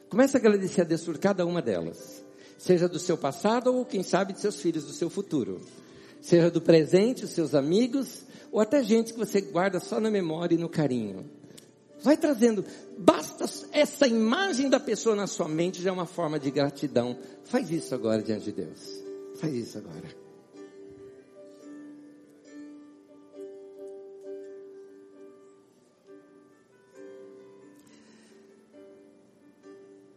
Comece 0.09 0.37
a 0.37 0.41
agradecer 0.41 0.81
a 0.81 0.85
Deus 0.85 1.03
por 1.05 1.19
cada 1.19 1.45
uma 1.47 1.61
delas. 1.61 2.24
Seja 2.59 2.89
do 2.89 2.99
seu 2.99 3.17
passado 3.17 3.75
ou 3.75 3.85
quem 3.85 4.03
sabe 4.03 4.33
de 4.33 4.41
seus 4.41 4.61
filhos 4.61 4.85
do 4.85 4.93
seu 4.93 5.11
futuro. 5.11 5.61
Seja 6.21 6.51
do 6.51 6.61
presente, 6.61 7.25
os 7.25 7.31
seus 7.31 7.55
amigos, 7.55 8.23
ou 8.51 8.61
até 8.61 8.83
gente 8.83 9.13
que 9.13 9.19
você 9.19 9.41
guarda 9.41 9.81
só 9.81 10.01
na 10.01 10.11
memória 10.11 10.55
e 10.55 10.59
no 10.59 10.69
carinho. 10.69 11.29
Vai 12.03 12.17
trazendo, 12.17 12.65
basta 12.99 13.47
essa 13.73 14.07
imagem 14.07 14.69
da 14.69 14.79
pessoa 14.79 15.17
na 15.17 15.27
sua 15.27 15.49
mente 15.49 15.81
já 15.83 15.91
é 15.91 15.93
uma 15.93 16.07
forma 16.07 16.39
de 16.39 16.51
gratidão. 16.51 17.19
Faz 17.45 17.71
isso 17.71 17.95
agora 17.95 18.23
diante 18.23 18.45
de 18.45 18.53
Deus. 18.53 19.03
Faz 19.37 19.55
isso 19.55 19.79
agora. 19.79 20.25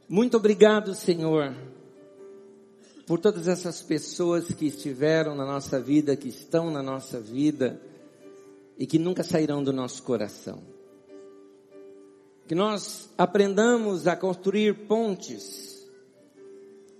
Muito 0.10 0.38
obrigado, 0.38 0.96
Senhor, 0.96 1.54
por 3.08 3.20
todas 3.20 3.48
essas 3.48 3.82
pessoas 3.82 4.54
que 4.54 4.66
estiveram 4.66 5.34
na 5.34 5.46
nossa 5.46 5.80
vida, 5.80 6.18
que 6.18 6.28
estão 6.28 6.70
na 6.70 6.84
nossa 6.84 7.22
vida 7.22 7.82
e 8.78 8.86
que 8.86 9.00
nunca 9.00 9.24
sairão 9.24 9.64
do 9.64 9.72
nosso 9.72 10.04
coração. 10.04 10.62
Que 12.46 12.54
nós 12.54 13.10
aprendamos 13.18 14.08
a 14.08 14.16
construir 14.16 14.88
pontes 14.88 15.88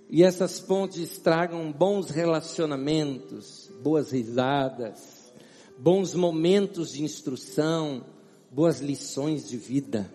e 0.08 0.22
essas 0.22 0.58
pontes 0.58 1.18
tragam 1.18 1.70
bons 1.70 2.08
relacionamentos, 2.08 3.70
boas 3.82 4.10
risadas, 4.10 5.30
bons 5.76 6.14
momentos 6.14 6.92
de 6.92 7.02
instrução, 7.02 8.02
boas 8.50 8.80
lições 8.80 9.46
de 9.46 9.58
vida. 9.58 10.10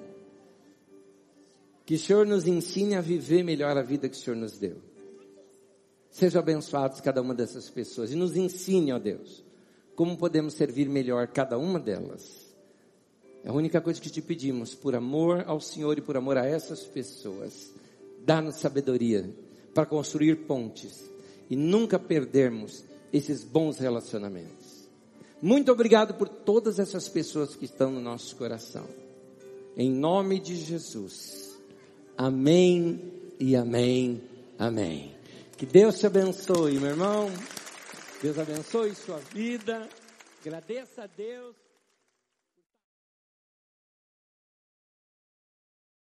Que 1.85 1.93
o 1.93 1.99
Senhor 1.99 2.25
nos 2.25 2.47
ensine 2.47 2.95
a 2.95 3.01
viver 3.01 3.43
melhor 3.43 3.77
a 3.77 3.83
vida 3.83 4.09
que 4.09 4.17
o 4.17 4.19
Senhor 4.19 4.35
nos 4.35 4.57
deu. 4.57 4.92
Sejam 6.13 6.39
abençoados 6.39 7.01
cada 7.01 7.23
uma 7.23 7.33
dessas 7.33 7.71
pessoas 7.71 8.11
e 8.11 8.15
nos 8.15 8.37
ensine, 8.37 8.93
ó 8.93 8.99
Deus, 8.99 9.43
como 9.95 10.15
podemos 10.15 10.53
servir 10.53 10.87
melhor 10.87 11.25
cada 11.25 11.57
uma 11.57 11.79
delas. 11.79 12.53
É 13.43 13.49
a 13.49 13.53
única 13.53 13.81
coisa 13.81 13.99
que 13.99 14.11
te 14.11 14.21
pedimos, 14.21 14.75
por 14.75 14.95
amor 14.95 15.43
ao 15.47 15.59
Senhor 15.59 15.97
e 15.97 16.01
por 16.01 16.15
amor 16.15 16.37
a 16.37 16.45
essas 16.45 16.81
pessoas. 16.81 17.73
Dá-nos 18.23 18.57
sabedoria 18.57 19.27
para 19.73 19.87
construir 19.87 20.45
pontes 20.45 21.03
e 21.49 21.55
nunca 21.55 21.97
perdermos 21.97 22.83
esses 23.11 23.43
bons 23.43 23.79
relacionamentos. 23.79 24.87
Muito 25.41 25.71
obrigado 25.71 26.13
por 26.13 26.29
todas 26.29 26.77
essas 26.77 27.09
pessoas 27.09 27.55
que 27.55 27.65
estão 27.65 27.91
no 27.91 27.99
nosso 27.99 28.35
coração. 28.35 28.85
Em 29.75 29.89
nome 29.89 30.39
de 30.39 30.55
Jesus. 30.55 31.57
Amém 32.15 33.01
e 33.39 33.55
amém. 33.55 34.21
Amém. 34.59 35.22
Que 35.57 35.65
Deus 35.65 35.99
te 35.99 36.07
abençoe, 36.07 36.79
meu 36.79 36.89
irmão. 36.89 37.31
Deus 38.21 38.37
abençoe 38.39 38.95
sua 38.95 39.19
vida. 39.19 39.87
Agradeça 40.41 41.03
a 41.03 41.07
Deus. 41.07 41.62